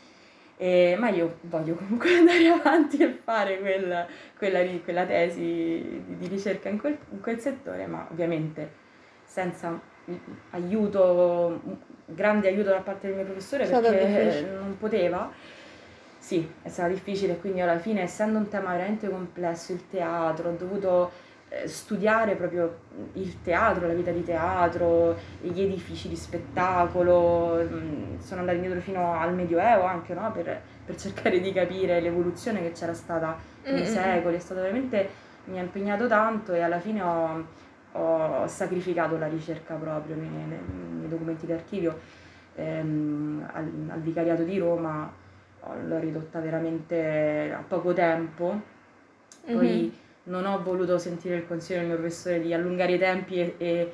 e, 0.62 0.98
ma 1.00 1.08
io 1.08 1.38
voglio 1.44 1.74
comunque 1.76 2.16
andare 2.20 2.46
avanti 2.50 2.98
e 2.98 3.18
fare 3.24 3.60
quella, 3.60 4.06
quella, 4.38 4.62
quella 4.84 5.06
tesi 5.06 5.40
di, 5.40 6.18
di 6.18 6.28
ricerca 6.28 6.68
in 6.68 6.78
quel, 6.78 6.98
in 7.12 7.22
quel, 7.22 7.40
settore, 7.40 7.86
ma 7.86 8.06
ovviamente 8.12 8.70
senza 9.24 9.80
aiuto, 10.50 11.62
grande 12.08 12.50
aiuto 12.50 12.72
da 12.72 12.82
parte 12.82 13.08
del 13.08 13.16
mio 13.16 13.26
professore 13.26 13.68
perché 13.68 14.50
non 14.52 14.76
poteva. 14.78 15.32
Sì, 16.18 16.46
è 16.62 16.68
stato 16.68 16.92
difficile, 16.92 17.38
quindi 17.38 17.62
alla 17.62 17.80
fine, 17.80 18.02
essendo 18.02 18.38
un 18.38 18.50
tema 18.50 18.72
veramente 18.72 19.08
complesso, 19.10 19.72
il 19.72 19.88
teatro, 19.88 20.50
ho 20.50 20.56
dovuto 20.58 21.10
eh, 21.10 21.29
studiare 21.66 22.36
proprio 22.36 22.80
il 23.14 23.42
teatro, 23.42 23.88
la 23.88 23.94
vita 23.94 24.12
di 24.12 24.24
teatro, 24.24 25.18
gli 25.42 25.62
edifici 25.62 26.08
di 26.08 26.16
spettacolo, 26.16 27.56
mm, 27.64 28.20
sono 28.20 28.42
andata 28.42 28.58
indietro 28.58 28.80
fino 28.82 29.14
al 29.14 29.34
Medioevo 29.34 29.84
anche 29.84 30.14
no? 30.14 30.32
per, 30.32 30.62
per, 30.86 30.96
cercare 30.96 31.40
di 31.40 31.52
capire 31.52 32.00
l'evoluzione 32.02 32.62
che 32.62 32.72
c'era 32.72 32.94
stata 32.94 33.38
nei 33.64 33.82
mm-hmm. 33.82 33.92
secoli, 33.92 34.36
è 34.36 34.40
stato 34.40 34.62
veramente, 34.62 35.10
mi 35.46 35.58
ha 35.58 35.62
impegnato 35.62 36.08
tanto 36.08 36.54
e 36.54 36.62
alla 36.62 36.80
fine 36.80 37.02
ho, 37.02 37.46
ho 37.94 38.48
sacrificato 38.48 39.18
la 39.18 39.28
ricerca 39.28 39.74
proprio 39.74 40.16
nei, 40.16 40.30
nei 40.30 41.08
documenti 41.08 41.48
d'archivio 41.48 42.00
ehm, 42.56 43.50
al, 43.52 43.72
al 43.90 44.02
vicariato 44.02 44.44
di 44.44 44.58
Roma, 44.60 45.12
l'ho 45.84 46.00
ridotta 46.00 46.40
veramente 46.40 47.52
a 47.52 47.64
poco 47.68 47.92
tempo, 47.94 48.62
poi 49.46 49.56
mm-hmm 49.56 50.08
non 50.30 50.46
ho 50.46 50.62
voluto 50.64 50.98
sentire 50.98 51.36
il 51.36 51.48
consiglio 51.48 51.80
del 51.80 51.88
mio 51.88 51.98
professore 51.98 52.40
di 52.40 52.54
allungare 52.54 52.94
i 52.94 52.98
tempi 52.98 53.40
e, 53.40 53.54
e, 53.58 53.92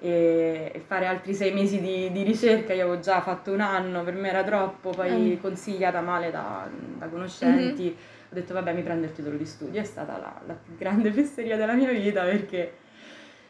e 0.00 0.82
fare 0.84 1.06
altri 1.06 1.34
sei 1.34 1.52
mesi 1.52 1.80
di, 1.80 2.10
di, 2.10 2.22
ricerca, 2.22 2.72
io 2.72 2.86
avevo 2.86 3.00
già 3.00 3.20
fatto 3.20 3.52
un 3.52 3.60
anno, 3.60 4.02
per 4.02 4.14
me 4.14 4.28
era 4.28 4.42
troppo, 4.42 4.90
poi 4.90 5.36
mm. 5.36 5.40
consigliata 5.40 6.00
male 6.00 6.30
da, 6.30 6.68
da 6.98 7.06
conoscenti, 7.06 7.82
mm-hmm. 7.82 7.94
ho 8.30 8.34
detto 8.34 8.54
vabbè 8.54 8.72
mi 8.72 8.82
prendo 8.82 9.06
il 9.06 9.12
titolo 9.12 9.36
di 9.36 9.46
studio, 9.46 9.80
è 9.80 9.84
stata 9.84 10.18
la, 10.18 10.40
la 10.46 10.54
più 10.54 10.74
grande 10.76 11.12
fesseria 11.12 11.56
della 11.56 11.74
mia 11.74 11.90
vita 11.90 12.22
perché, 12.24 12.72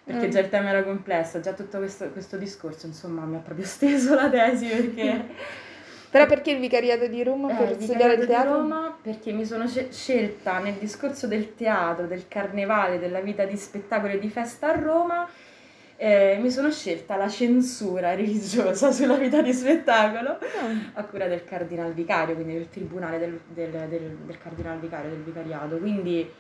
perché 0.03 0.27
mm. 0.27 0.31
già 0.31 0.41
il 0.41 0.49
tema 0.49 0.71
era 0.71 0.83
complesso, 0.83 1.41
già 1.41 1.53
tutto 1.53 1.79
questo, 1.79 2.09
questo 2.11 2.37
discorso 2.37 2.87
insomma 2.87 3.25
mi 3.25 3.37
ha 3.37 3.41
proprio 3.41 3.65
steso 3.67 4.15
la 4.15 4.29
tesi 4.29 4.67
perché... 4.67 5.63
Però 6.15 6.27
perché 6.27 6.53
il 6.53 6.61
vicariato 6.61 7.09
di 7.09 7.25
Roma 7.25 7.51
eh, 7.51 7.57
per 7.57 7.83
studiare 7.83 8.15
il 8.15 8.27
teatro? 8.27 8.53
Di 8.53 8.57
Roma 8.61 8.97
perché 9.03 9.33
mi 9.33 9.45
sono 9.45 9.67
scelta 9.67 10.61
nel 10.61 10.75
discorso 10.75 11.27
del 11.27 11.57
teatro, 11.57 12.07
del 12.07 12.29
carnevale, 12.29 13.01
della 13.01 13.19
vita 13.19 13.45
di 13.45 13.57
spettacolo 13.57 14.13
e 14.13 14.21
di 14.21 14.29
festa 14.31 14.69
a 14.69 14.79
Roma, 14.79 15.29
eh, 15.97 16.39
mi 16.41 16.53
sono 16.53 16.71
scelta 16.71 17.17
la 17.17 17.29
censura 17.29 18.15
religiosa 18.15 18.93
sulla 18.95 19.17
vita 19.17 19.43
di 19.43 19.53
spettacolo 19.53 20.31
oh. 20.31 20.39
a 20.93 21.03
cura 21.03 21.27
del 21.27 21.43
cardinal 21.43 21.93
vicario, 21.93 22.37
quindi 22.37 22.53
del 22.55 22.69
tribunale 22.69 23.19
del, 23.19 23.41
del, 23.49 23.71
del, 23.89 24.17
del 24.25 24.39
cardinal 24.39 24.79
vicario, 24.79 25.11
del 25.11 25.23
vicariato. 25.23 25.79
Quindi 25.79 26.31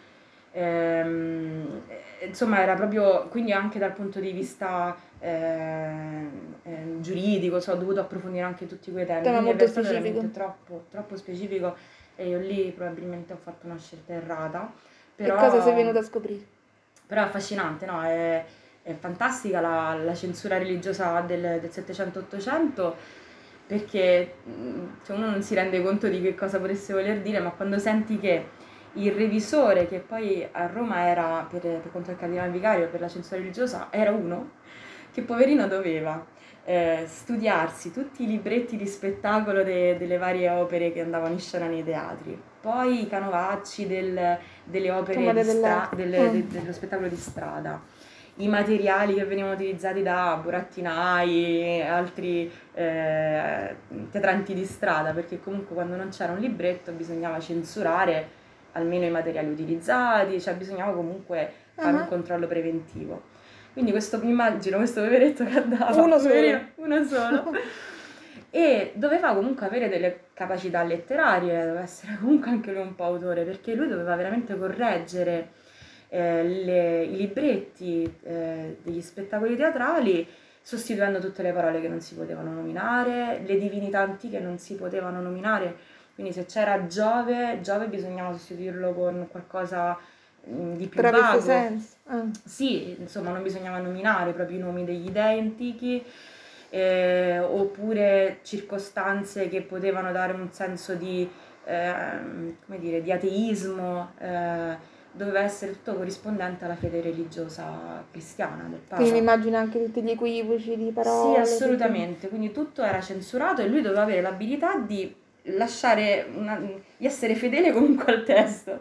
ehm, 0.52 1.82
insomma 2.24 2.60
era 2.62 2.74
proprio, 2.74 3.26
quindi 3.26 3.50
anche 3.50 3.80
dal 3.80 3.92
punto 3.92 4.20
di 4.20 4.30
vista 4.30 4.96
eh, 5.24 7.00
giuridico, 7.00 7.58
so, 7.60 7.72
ho 7.72 7.76
dovuto 7.76 8.00
approfondire 8.00 8.44
anche 8.44 8.66
tutti 8.66 8.92
quei 8.92 9.06
temi. 9.06 9.22
Tema 9.22 9.40
molto 9.40 9.66
specifico. 9.66 10.28
Troppo, 10.30 10.84
troppo 10.90 11.16
specifico 11.16 11.74
e 12.16 12.28
io 12.28 12.38
lì 12.38 12.72
probabilmente 12.76 13.32
ho 13.32 13.38
fatto 13.42 13.66
una 13.66 13.78
scelta 13.78 14.12
errata. 14.12 14.70
Però, 15.16 15.36
e 15.36 15.38
cosa 15.38 15.62
sei 15.62 15.74
venuta 15.74 16.00
a 16.00 16.02
scoprire? 16.02 16.44
Però 17.06 17.22
è 17.22 17.24
affascinante, 17.24 17.86
no? 17.86 18.02
È, 18.02 18.44
è 18.82 18.92
fantastica 18.92 19.60
la, 19.60 19.94
la, 19.94 20.14
censura 20.14 20.58
religiosa 20.58 21.20
del, 21.20 21.60
del 21.60 21.70
700-800 21.72 22.92
perché 23.66 24.34
cioè, 25.06 25.16
uno 25.16 25.30
non 25.30 25.42
si 25.42 25.54
rende 25.54 25.82
conto 25.82 26.08
di 26.08 26.20
che 26.20 26.34
cosa 26.34 26.58
potesse 26.58 26.92
voler 26.92 27.20
dire, 27.20 27.40
ma 27.40 27.50
quando 27.50 27.78
senti 27.78 28.18
che 28.18 28.48
il 28.94 29.12
revisore, 29.12 29.88
che 29.88 30.00
poi 30.00 30.46
a 30.52 30.66
Roma 30.66 31.06
era 31.06 31.46
per, 31.48 31.62
per 31.62 31.90
conto 31.90 32.08
del 32.08 32.18
cardinale 32.18 32.50
vicario 32.50 32.88
per 32.88 33.00
la 33.00 33.08
censura 33.08 33.40
religiosa, 33.40 33.88
era 33.90 34.10
uno 34.10 34.62
che 35.14 35.22
poverino 35.22 35.68
doveva 35.68 36.26
eh, 36.64 37.04
studiarsi 37.06 37.92
tutti 37.92 38.24
i 38.24 38.26
libretti 38.26 38.76
di 38.76 38.86
spettacolo 38.86 39.62
de- 39.62 39.96
delle 39.96 40.18
varie 40.18 40.50
opere 40.50 40.92
che 40.92 41.02
andavano 41.02 41.32
in 41.32 41.38
scena 41.38 41.66
nei 41.66 41.84
teatri, 41.84 42.36
poi 42.60 43.02
i 43.02 43.08
canovacci 43.08 43.86
del, 43.86 44.38
delle 44.64 44.90
opere 44.90 45.32
di 45.32 45.44
stra- 45.44 45.88
del, 45.94 46.08
mm. 46.08 46.32
de- 46.32 46.46
dello 46.48 46.72
spettacolo 46.72 47.06
di 47.06 47.16
strada, 47.16 47.80
i 48.36 48.48
materiali 48.48 49.14
che 49.14 49.24
venivano 49.24 49.54
utilizzati 49.54 50.02
da 50.02 50.36
burattinai 50.42 51.78
e 51.78 51.82
altri 51.82 52.50
eh, 52.74 53.76
teatranti 54.10 54.52
di 54.52 54.64
strada, 54.64 55.12
perché 55.12 55.38
comunque 55.38 55.74
quando 55.74 55.94
non 55.94 56.08
c'era 56.08 56.32
un 56.32 56.40
libretto 56.40 56.90
bisognava 56.90 57.38
censurare 57.38 58.42
almeno 58.72 59.04
i 59.04 59.10
materiali 59.10 59.50
utilizzati, 59.50 60.40
cioè 60.40 60.54
bisognava 60.54 60.92
comunque 60.92 61.52
fare 61.74 61.92
uh-huh. 61.92 62.02
un 62.02 62.08
controllo 62.08 62.48
preventivo. 62.48 63.32
Quindi 63.74 63.90
questo, 63.90 64.20
immagino 64.22 64.78
questo 64.78 65.02
poveretto 65.02 65.44
che 65.44 65.58
andava, 65.58 66.00
uno 66.00 66.18
solo, 66.18 66.60
uno 66.76 67.04
solo. 67.04 67.52
E 68.50 68.92
doveva 68.94 69.34
comunque 69.34 69.66
avere 69.66 69.88
delle 69.88 70.26
capacità 70.32 70.84
letterarie, 70.84 71.58
doveva 71.58 71.80
essere 71.80 72.16
comunque 72.20 72.50
anche 72.50 72.70
lui 72.70 72.82
un 72.82 72.94
po' 72.94 73.02
autore, 73.02 73.42
perché 73.42 73.74
lui 73.74 73.88
doveva 73.88 74.14
veramente 74.14 74.56
correggere 74.56 75.48
eh, 76.08 76.44
le, 76.44 77.02
i 77.02 77.16
libretti 77.16 78.08
eh, 78.22 78.76
degli 78.80 79.00
spettacoli 79.00 79.56
teatrali 79.56 80.24
sostituendo 80.62 81.18
tutte 81.18 81.42
le 81.42 81.52
parole 81.52 81.80
che 81.80 81.88
non 81.88 82.00
si 82.00 82.14
potevano 82.14 82.52
nominare, 82.52 83.42
le 83.44 83.58
divinità 83.58 84.02
antiche 84.02 84.38
non 84.38 84.58
si 84.58 84.76
potevano 84.76 85.20
nominare, 85.20 85.76
quindi 86.14 86.32
se 86.32 86.46
c'era 86.46 86.86
Giove, 86.86 87.58
Giove 87.60 87.88
bisognava 87.88 88.32
sostituirlo 88.32 88.94
con 88.94 89.26
qualcosa 89.30 89.98
di 90.44 90.86
più 90.86 91.00
Però 91.00 91.10
vago. 91.10 91.40
senso. 91.40 91.94
Ah. 92.06 92.24
Sì, 92.44 92.96
insomma, 92.98 93.30
non 93.30 93.42
bisognava 93.42 93.78
nominare 93.78 94.32
proprio 94.32 94.58
i 94.58 94.60
nomi 94.60 94.84
degli 94.84 95.10
dei 95.10 95.38
antichi, 95.38 96.04
eh, 96.70 97.38
oppure 97.38 98.38
circostanze 98.42 99.48
che 99.48 99.62
potevano 99.62 100.12
dare 100.12 100.32
un 100.32 100.48
senso 100.52 100.94
di 100.94 101.28
ehm, 101.64 102.56
come 102.64 102.78
dire, 102.78 103.02
di 103.02 103.12
ateismo, 103.12 104.12
eh, 104.18 104.92
doveva 105.12 105.40
essere 105.40 105.72
tutto 105.72 105.94
corrispondente 105.94 106.64
alla 106.64 106.74
fede 106.74 107.00
religiosa 107.00 108.04
cristiana 108.10 108.64
del 108.68 108.80
Papa. 108.80 108.96
Quindi 108.96 109.12
mi 109.12 109.18
immagino 109.18 109.56
anche 109.56 109.82
tutti 109.82 110.02
gli 110.02 110.10
equivoci 110.10 110.76
di 110.76 110.90
parole. 110.90 111.46
Sì, 111.46 111.52
assolutamente, 111.52 112.28
quindi 112.28 112.50
tutto 112.50 112.82
era 112.82 113.00
censurato 113.00 113.62
e 113.62 113.68
lui 113.68 113.80
doveva 113.80 114.02
avere 114.02 114.20
l'abilità 114.20 114.76
di 114.76 115.14
lasciare 115.48 116.26
una, 116.34 116.56
di 116.56 117.06
essere 117.06 117.34
fedele 117.34 117.70
comunque 117.70 118.12
al 118.12 118.24
testo, 118.24 118.80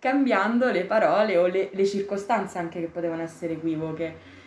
cambiando 0.00 0.70
le 0.70 0.84
parole 0.84 1.36
o 1.36 1.46
le, 1.46 1.68
le 1.72 1.86
circostanze 1.86 2.58
anche 2.58 2.80
che 2.80 2.86
potevano 2.86 3.22
essere 3.22 3.52
equivoche. 3.52 4.38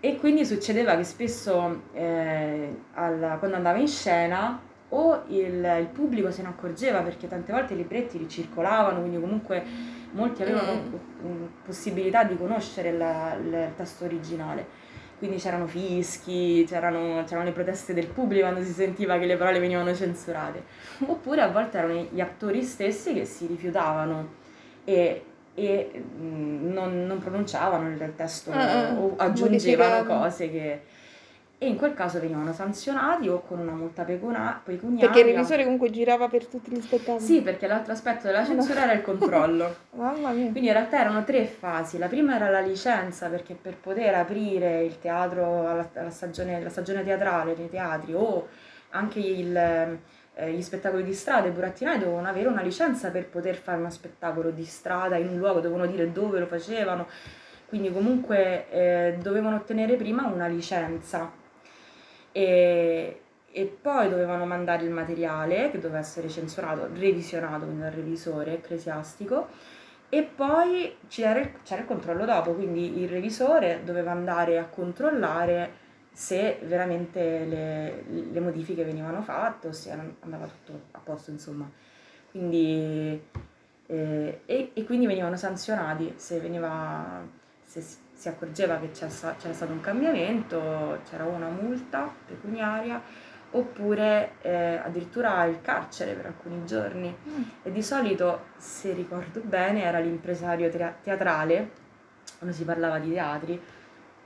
E 0.00 0.16
quindi 0.16 0.44
succedeva 0.44 0.96
che 0.96 1.04
spesso 1.04 1.82
eh, 1.92 2.74
alla, 2.94 3.36
quando 3.36 3.56
andava 3.56 3.78
in 3.78 3.88
scena 3.88 4.60
o 4.88 5.22
il, 5.28 5.76
il, 5.78 5.88
pubblico 5.92 6.32
se 6.32 6.42
ne 6.42 6.48
accorgeva 6.48 7.00
perché 7.02 7.28
tante 7.28 7.52
volte 7.52 7.74
i 7.74 7.76
libretti 7.76 8.18
ricircolavano, 8.18 9.00
quindi 9.00 9.20
comunque 9.20 9.62
molti 10.12 10.42
avevano 10.42 10.72
mm. 10.74 11.44
possibilità 11.64 12.24
di 12.24 12.36
conoscere 12.36 12.92
la, 12.92 13.36
il 13.40 13.72
testo 13.76 14.04
originale. 14.04 14.88
Quindi 15.18 15.36
c'erano 15.36 15.66
fischi, 15.66 16.64
c'erano, 16.66 17.22
c'erano, 17.24 17.44
le 17.44 17.52
proteste 17.52 17.92
del 17.92 18.06
pubblico 18.06 18.46
quando 18.46 18.64
si 18.64 18.72
sentiva 18.72 19.18
che 19.18 19.26
le 19.26 19.36
parole 19.36 19.60
venivano 19.60 19.94
censurate. 19.94 20.64
Oppure 21.06 21.42
a 21.42 21.48
volte 21.48 21.76
erano 21.76 22.08
gli 22.10 22.22
attori 22.22 22.62
stessi 22.62 23.12
che 23.12 23.26
si 23.26 23.46
rifiutavano 23.46 24.39
e, 24.84 25.24
e 25.54 26.02
mm, 26.20 26.72
non, 26.72 27.06
non, 27.06 27.18
pronunciavano 27.18 27.88
il 27.88 28.12
testo 28.16 28.50
uh, 28.50 28.54
o 28.54 29.14
aggiungevano 29.16 30.04
cose 30.04 30.50
che 30.50 30.80
e 31.62 31.66
in 31.66 31.76
quel 31.76 31.92
caso 31.92 32.18
venivano 32.18 32.54
sanzionati 32.54 33.28
o 33.28 33.42
con 33.42 33.58
una 33.58 33.72
multa 33.72 34.04
pecuna- 34.04 34.62
pecuniaria. 34.64 35.10
Perché 35.10 35.28
il 35.28 35.34
revisore 35.34 35.64
comunque 35.64 35.90
girava 35.90 36.26
per 36.26 36.46
tutti 36.46 36.70
gli 36.70 36.80
spettacoli. 36.80 37.22
Sì, 37.22 37.42
perché 37.42 37.66
l'altro 37.66 37.92
aspetto 37.92 38.26
della 38.28 38.46
censura 38.46 38.84
era 38.84 38.92
il 38.94 39.02
controllo. 39.02 39.76
Mamma 39.92 40.30
mia. 40.30 40.50
Quindi 40.52 40.68
in 40.68 40.72
realtà 40.72 41.00
erano 41.00 41.22
tre 41.22 41.44
fasi. 41.44 41.98
La 41.98 42.06
prima 42.06 42.34
era 42.34 42.48
la 42.48 42.60
licenza, 42.60 43.28
perché 43.28 43.52
per 43.52 43.76
poter 43.76 44.14
aprire 44.14 44.84
il 44.84 44.98
teatro 45.00 45.68
alla, 45.68 45.86
alla 45.92 46.08
stagione, 46.08 46.62
la 46.62 46.70
stagione 46.70 47.04
teatrale 47.04 47.54
nei 47.54 47.68
teatri 47.68 48.14
o 48.14 48.48
anche 48.92 49.18
il, 49.18 49.98
eh, 50.34 50.52
gli 50.52 50.62
spettacoli 50.62 51.02
di 51.02 51.14
strada, 51.14 51.48
i 51.48 51.50
burattinai 51.50 51.98
dovevano 51.98 52.28
avere 52.28 52.48
una 52.48 52.62
licenza 52.62 53.10
per 53.10 53.28
poter 53.28 53.56
fare 53.56 53.78
uno 53.78 53.90
spettacolo 53.90 54.50
di 54.50 54.64
strada 54.64 55.16
in 55.16 55.28
un 55.28 55.38
luogo, 55.38 55.60
dovevano 55.60 55.90
dire 55.90 56.12
dove 56.12 56.38
lo 56.38 56.46
facevano. 56.46 57.06
Quindi 57.66 57.92
comunque 57.92 58.68
eh, 58.70 59.18
dovevano 59.20 59.56
ottenere 59.56 59.94
prima 59.96 60.26
una 60.26 60.48
licenza 60.48 61.30
e, 62.32 63.20
e 63.50 63.78
poi 63.80 64.08
dovevano 64.08 64.44
mandare 64.44 64.84
il 64.84 64.90
materiale 64.90 65.70
che 65.70 65.78
doveva 65.78 66.00
essere 66.00 66.28
censurato, 66.28 66.88
revisionato 66.92 67.64
quindi 67.64 67.82
dal 67.82 67.92
revisore 67.92 68.54
ecclesiastico 68.54 69.48
e 70.08 70.22
poi 70.24 70.96
c'era 71.08 71.38
il, 71.38 71.52
c'era 71.62 71.82
il 71.82 71.86
controllo 71.86 72.24
dopo, 72.24 72.54
quindi 72.54 73.00
il 73.00 73.08
revisore 73.08 73.82
doveva 73.84 74.10
andare 74.10 74.58
a 74.58 74.64
controllare 74.64 75.88
se 76.12 76.58
veramente 76.62 77.44
le, 77.44 78.04
le 78.08 78.40
modifiche 78.40 78.84
venivano 78.84 79.22
fatte 79.22 79.68
o 79.68 79.72
se 79.72 79.90
andava 79.90 80.46
tutto 80.46 80.80
a 80.92 80.98
posto, 80.98 81.30
insomma. 81.30 81.70
Quindi, 82.30 83.20
eh, 83.86 84.40
e, 84.44 84.70
e, 84.72 84.84
quindi 84.84 85.06
venivano 85.06 85.36
sanzionati 85.36 86.14
se, 86.16 86.38
veniva, 86.38 87.22
se 87.64 87.82
si 88.12 88.28
accorgeva 88.28 88.78
che 88.78 88.90
c'era, 88.90 89.34
c'era 89.36 89.54
stato 89.54 89.72
un 89.72 89.80
cambiamento, 89.80 91.00
c'era 91.08 91.24
una 91.24 91.48
multa 91.48 92.12
pecuniaria 92.26 93.02
oppure 93.52 94.32
eh, 94.42 94.76
addirittura 94.76 95.44
il 95.44 95.60
carcere 95.60 96.14
per 96.14 96.26
alcuni 96.26 96.64
giorni. 96.66 97.14
Mm. 97.28 97.42
E 97.62 97.72
di 97.72 97.82
solito, 97.82 98.46
se 98.56 98.92
ricordo 98.92 99.40
bene, 99.40 99.82
era 99.82 99.98
l'impresario 99.98 100.68
teatrale, 100.68 101.70
quando 102.38 102.54
si 102.54 102.64
parlava 102.64 102.98
di 102.98 103.12
teatri, 103.12 103.60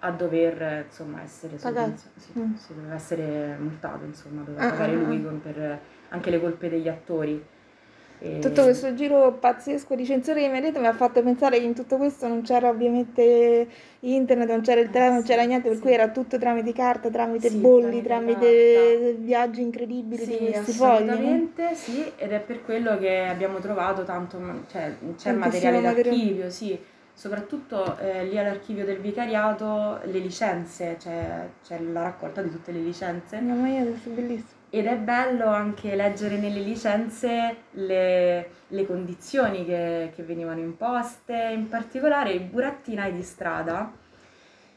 a 0.04 0.10
dover 0.10 0.84
insomma 0.86 1.22
essere 1.22 1.56
sì, 1.58 2.38
mm. 2.38 2.54
si 2.54 2.74
doveva 2.74 2.94
essere 2.94 3.56
multato, 3.58 4.04
insomma, 4.04 4.42
doveva 4.42 4.66
ah, 4.66 4.70
pagare 4.70 4.92
ah, 4.92 4.96
lui 4.96 5.24
ah. 5.26 5.30
per 5.42 5.80
anche 6.10 6.30
le 6.30 6.40
colpe 6.40 6.68
degli 6.68 6.88
attori. 6.88 7.42
E... 8.20 8.38
Tutto 8.38 8.62
questo 8.62 8.94
giro 8.94 9.32
pazzesco 9.32 9.94
di 9.94 10.04
censura 10.04 10.38
che 10.38 10.48
mi 10.48 10.58
ha 10.58 10.60
detto 10.60 10.78
mi 10.78 10.86
ha 10.86 10.92
fatto 10.92 11.22
pensare 11.22 11.58
che 11.58 11.64
in 11.64 11.74
tutto 11.74 11.96
questo 11.96 12.28
non 12.28 12.42
c'era 12.42 12.68
ovviamente 12.68 13.66
internet, 14.00 14.48
non 14.48 14.60
c'era 14.60 14.80
il 14.80 14.90
telefono, 14.90 15.16
non 15.16 15.24
c'era 15.24 15.42
niente, 15.42 15.68
per 15.68 15.76
sì. 15.76 15.82
cui 15.82 15.92
era 15.92 16.08
tutto 16.10 16.38
tramite 16.38 16.72
carta, 16.72 17.10
tramite 17.10 17.48
sì, 17.48 17.56
bolli, 17.56 18.02
tramite, 18.02 18.38
tramite 18.38 19.16
viaggi 19.18 19.62
incredibili 19.62 20.22
sì, 20.22 20.30
di 20.30 20.36
questi 20.36 20.72
fogli. 20.72 21.08
Assolutamente 21.08 21.74
sì, 21.74 22.12
ed 22.16 22.30
è 22.30 22.40
per 22.40 22.62
quello 22.62 22.98
che 22.98 23.24
abbiamo 23.24 23.58
trovato 23.58 24.04
tanto, 24.04 24.38
cioè 24.70 24.94
c'è 25.16 25.32
materiale 25.32 25.80
d'archivio, 25.80 26.50
sì, 26.50 26.78
soprattutto 27.14 27.96
eh, 27.98 28.24
lì 28.24 28.36
all'archivio 28.36 28.84
del 28.84 28.98
vicariato 28.98 30.00
le 30.04 30.18
licenze, 30.18 30.96
cioè 31.00 31.48
c'è 31.64 31.78
la 31.80 32.02
raccolta 32.02 32.42
di 32.42 32.50
tutte 32.50 32.72
le 32.72 32.80
licenze. 32.80 33.40
Mamma 33.40 33.68
mia, 33.68 33.84
questo 33.84 34.10
è 34.10 34.12
bellissimo. 34.12 34.62
Ed 34.68 34.86
è 34.86 34.96
bello 34.96 35.46
anche 35.46 35.94
leggere 35.94 36.36
nelle 36.36 36.58
licenze 36.58 37.56
le, 37.70 38.50
le 38.66 38.86
condizioni 38.86 39.64
che, 39.64 40.10
che, 40.12 40.22
venivano 40.24 40.58
imposte, 40.58 41.50
in 41.54 41.68
particolare 41.68 42.32
i 42.32 42.40
burattinai 42.40 43.14
di 43.14 43.22
strada, 43.22 43.92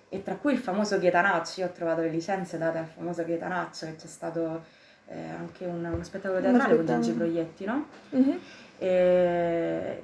e 0.09 0.21
tra 0.21 0.35
cui 0.35 0.53
il 0.53 0.59
famoso 0.59 0.99
Ghetanacci, 0.99 1.61
io 1.61 1.65
ho 1.65 1.71
trovato 1.71 2.01
le 2.01 2.09
licenze 2.09 2.59
date 2.59 2.77
al 2.77 2.85
famoso 2.85 3.25
Ghetanaccio, 3.25 3.87
che 3.87 3.95
c'è 3.95 4.07
stato 4.07 4.63
eh, 5.07 5.19
anche 5.19 5.65
un, 5.65 5.83
uno 5.83 6.03
spettacolo 6.03 6.41
teatrale 6.41 6.75
con 6.75 6.85
Gigi 6.85 7.11
Proietti, 7.13 7.65
no? 7.65 7.87
Uh-huh. 8.11 8.39
E, 8.77 10.03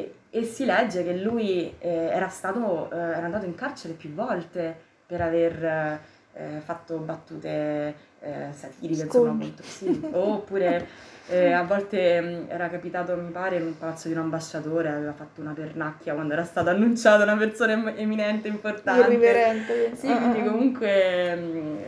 e, 0.00 0.14
e, 0.30 0.44
si 0.44 0.64
legge 0.64 1.04
che 1.04 1.14
lui 1.16 1.74
eh, 1.78 1.88
era, 1.88 2.28
stato, 2.28 2.90
eh, 2.90 2.96
era 2.96 3.24
andato 3.24 3.46
in 3.46 3.54
carcere 3.54 3.94
più 3.94 4.12
volte 4.12 4.74
per 5.06 5.20
aver 5.20 5.64
eh, 6.32 6.60
fatto 6.64 6.98
battute 6.98 8.08
eh, 8.20 8.46
satiriche, 8.52 9.02
insomma, 9.02 9.32
molto, 9.32 9.62
sì. 9.62 10.00
oppure 10.12 10.86
eh, 11.28 11.52
a 11.52 11.62
volte 11.62 12.20
mh, 12.20 12.26
mm, 12.26 12.44
era 12.48 12.68
capitato, 12.68 13.16
mi 13.16 13.30
pare, 13.30 13.56
in 13.56 13.62
un 13.66 13.78
palazzo 13.78 14.08
di 14.08 14.14
un 14.14 14.20
ambasciatore, 14.20 14.90
aveva 14.90 15.12
fatto 15.12 15.40
una 15.40 15.52
pernacchia 15.52 16.14
quando 16.14 16.32
era 16.34 16.44
stata 16.44 16.70
annunciata 16.70 17.22
una 17.22 17.36
persona 17.36 17.72
em- 17.72 17.94
eminente, 17.96 18.48
importante. 18.48 19.06
Irriverente. 19.06 19.96
Sì, 19.96 20.14
quindi 20.14 20.42
comunque 20.44 21.34
mh, 21.34 21.78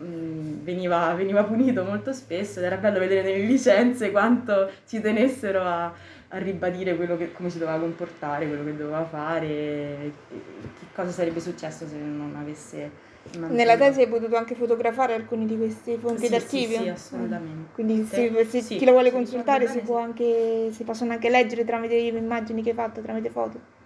mm, 0.00 0.62
veniva, 0.62 1.14
veniva 1.14 1.42
punito 1.44 1.84
molto 1.84 2.12
spesso 2.12 2.58
ed 2.58 2.66
era 2.66 2.76
bello 2.76 2.98
vedere 2.98 3.22
nelle 3.22 3.44
licenze 3.44 4.10
quanto 4.10 4.70
ci 4.86 5.00
tenessero 5.00 5.62
a, 5.62 5.92
a 6.28 6.38
ribadire 6.38 6.96
che, 7.16 7.32
come 7.32 7.50
si 7.50 7.58
doveva 7.58 7.78
comportare, 7.78 8.46
quello 8.46 8.64
che 8.64 8.76
doveva 8.76 9.04
fare, 9.04 10.12
che 10.28 10.86
cosa 10.94 11.10
sarebbe 11.10 11.40
successo 11.40 11.86
se 11.86 11.96
non 11.96 12.36
avesse 12.36 13.06
nella 13.48 13.76
tesi 13.76 14.00
hai 14.00 14.08
potuto 14.08 14.36
anche 14.36 14.54
fotografare 14.54 15.12
alcuni 15.12 15.44
di 15.44 15.56
questi 15.56 15.96
fonti 15.98 16.24
sì, 16.24 16.30
d'archivio? 16.30 16.76
Sì, 16.78 16.82
sì, 16.82 16.88
assolutamente. 16.88 17.72
Quindi 17.74 18.04
se, 18.04 18.46
se 18.48 18.62
sì, 18.62 18.76
chi 18.76 18.84
lo 18.84 18.92
vuole 18.92 19.12
consultare 19.12 19.66
si, 19.66 19.80
può 19.80 19.98
anche, 19.98 20.70
si 20.72 20.84
possono 20.84 21.12
anche 21.12 21.28
leggere 21.28 21.64
tramite 21.64 21.94
le 21.94 22.18
immagini 22.18 22.62
che 22.62 22.70
hai 22.70 22.74
fatto, 22.74 23.00
tramite 23.00 23.28
foto? 23.28 23.76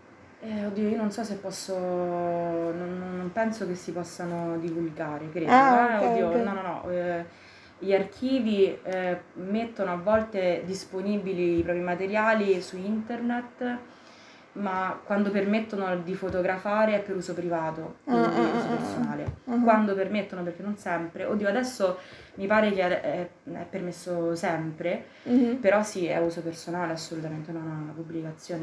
Eh, 0.41 0.67
oddio, 0.67 0.89
io 0.89 0.97
non 0.97 1.11
so 1.11 1.25
se 1.25 1.35
posso, 1.35 1.77
non, 1.77 3.15
non 3.17 3.31
penso 3.33 3.67
che 3.67 3.75
si 3.75 3.93
possano 3.93 4.59
divulgare, 4.59 5.31
credo. 5.31 5.51
Ah, 5.51 5.93
eh, 5.93 5.97
okay, 5.97 6.11
oddio, 6.13 6.29
okay. 6.29 6.43
no, 6.43 6.53
no, 6.53 6.63
no. 6.63 6.91
Eh, 6.91 7.25
gli 7.83 7.93
archivi 7.93 8.79
eh, 8.83 9.21
mettono 9.35 9.93
a 9.93 9.97
volte 9.97 10.63
disponibili 10.65 11.59
i 11.59 11.63
propri 11.63 11.81
materiali 11.81 12.61
su 12.63 12.77
internet 12.77 13.79
ma 14.55 15.01
quando 15.03 15.31
permettono 15.31 15.97
di 15.97 16.15
fotografare 16.15 16.97
è 16.97 17.01
per 17.01 17.17
uso 17.17 17.33
privato, 17.33 17.97
quindi 18.05 18.27
uh, 18.27 18.41
uh, 18.41 18.57
uso 18.57 18.67
personale. 18.69 19.37
Uh, 19.45 19.63
quando 19.63 19.95
permettono, 19.95 20.43
perché 20.43 20.63
non 20.63 20.77
sempre, 20.77 21.25
oddio 21.25 21.49
adesso 21.49 21.99
mi 22.35 22.47
pare 22.47 22.71
che 22.73 23.01
è, 23.01 23.29
è 23.45 23.67
permesso 23.71 24.35
sempre, 24.35 25.07
uh-huh. 25.23 25.59
però 25.59 25.83
sì, 25.83 26.05
è 26.05 26.19
uso 26.19 26.43
personale 26.43 26.93
assolutamente, 26.93 27.51
no, 27.51 27.61
no, 27.61 27.87
la 27.87 27.93
pubblicazione 27.93 28.63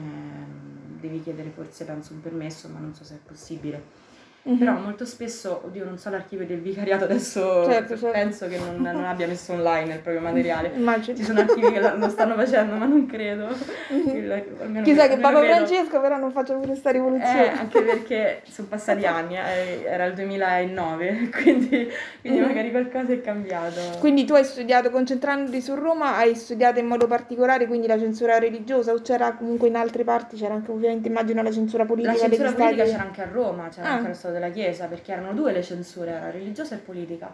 devi 0.99 1.23
chiedere 1.23 1.49
forse 1.49 1.85
penso 1.85 2.13
un 2.13 2.21
permesso, 2.21 2.69
ma 2.69 2.77
non 2.77 2.93
so 2.93 3.03
se 3.03 3.15
è 3.15 3.19
possibile. 3.25 4.07
Mm-hmm. 4.47 4.57
Però 4.57 4.73
molto 4.73 5.05
spesso, 5.05 5.61
oddio, 5.65 5.83
non 5.83 5.97
so 5.97 6.09
l'archivio 6.09 6.45
del 6.45 6.61
vicariato, 6.61 7.03
adesso 7.03 7.65
certo, 7.65 7.97
certo. 7.97 8.11
penso 8.11 8.47
che 8.47 8.57
non, 8.57 8.77
non, 8.81 9.03
abbia 9.03 9.27
messo 9.27 9.51
online 9.51 9.95
il 9.95 9.99
proprio 9.99 10.21
materiale. 10.21 10.71
Immagino. 10.75 11.17
Ci 11.17 11.23
sono 11.23 11.41
archivi 11.41 11.71
che 11.73 11.79
lo 11.79 12.09
stanno 12.09 12.35
facendo, 12.35 12.75
ma 12.75 12.85
non 12.85 13.05
credo. 13.05 13.47
Mm-hmm. 13.91 14.83
Chissà 14.83 15.07
che 15.07 15.17
Papa 15.17 15.41
Francesco 15.43 15.99
però 15.99 16.17
non 16.17 16.31
faccia 16.31 16.53
pure 16.53 16.67
questa 16.67 16.89
rivoluzione. 16.89 17.45
Eh, 17.45 17.49
anche 17.49 17.81
perché 17.81 18.41
sono 18.49 18.67
passati 18.69 19.05
anni, 19.05 19.35
eh, 19.35 19.83
era 19.85 20.05
il 20.05 20.13
2009, 20.13 21.29
quindi, 21.35 21.91
quindi 22.21 22.39
mm-hmm. 22.39 22.47
magari 22.47 22.71
qualcosa 22.71 23.11
è 23.11 23.19
cambiato. 23.19 23.81
Quindi 23.99 24.23
tu 24.23 24.35
hai 24.35 24.45
studiato, 24.45 24.89
concentrandoti 24.89 25.61
su 25.61 25.75
Roma, 25.75 26.15
hai 26.15 26.33
studiato 26.35 26.79
in 26.79 26.85
modo 26.85 27.07
particolare 27.07 27.67
quindi 27.67 27.87
la 27.87 27.99
censura 27.99 28.39
religiosa 28.39 28.93
o 28.93 29.01
c'era 29.01 29.33
comunque 29.33 29.67
in 29.67 29.75
altre 29.75 30.05
parti, 30.05 30.37
c'era 30.37 30.53
anche 30.53 30.71
ovviamente 30.71 31.09
immagino 31.09 31.43
la 31.43 31.51
censura 31.51 31.83
politica? 31.83 32.13
La 32.13 32.19
censura 32.19 32.53
politica 32.53 32.83
c'era 32.85 33.01
anche 33.01 33.21
a 33.21 33.27
Roma, 33.29 33.67
c'era 33.67 33.87
ah. 33.87 33.91
anche 33.93 34.07
lo 34.07 34.13
Stato 34.13 34.28
della 34.31 34.49
Chiesa, 34.49 34.87
perché 34.87 35.11
erano 35.11 35.33
due 35.33 35.51
le 35.51 35.63
censure, 35.63 36.11
era 36.11 36.31
religiosa 36.31 36.75
e 36.75 36.79
politica. 36.79 37.33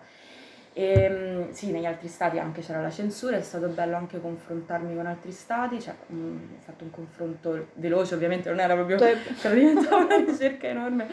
E, 0.74 1.10
mm, 1.10 1.52
sì, 1.52 1.72
negli 1.72 1.86
altri 1.86 2.08
stati 2.08 2.38
anche 2.38 2.62
c'era 2.62 2.82
la 2.82 2.92
censura, 2.92 3.38
è 3.38 3.42
stato 3.42 3.68
bello 3.68 3.96
anche 3.96 4.20
confrontarmi 4.20 4.96
con 4.96 5.06
altri 5.06 5.32
stati, 5.32 5.80
cioè 5.80 5.96
mm, 6.12 6.38
ho 6.58 6.62
fatto 6.62 6.84
un 6.84 6.92
confronto 6.92 7.68
veloce, 7.76 8.16
ovviamente 8.16 8.50
non 8.50 8.60
era 8.60 8.74
proprio, 8.74 8.98
era 9.00 9.54
diventata 9.54 9.96
una 9.96 10.18
ricerca 10.18 10.68
enorme. 10.68 11.08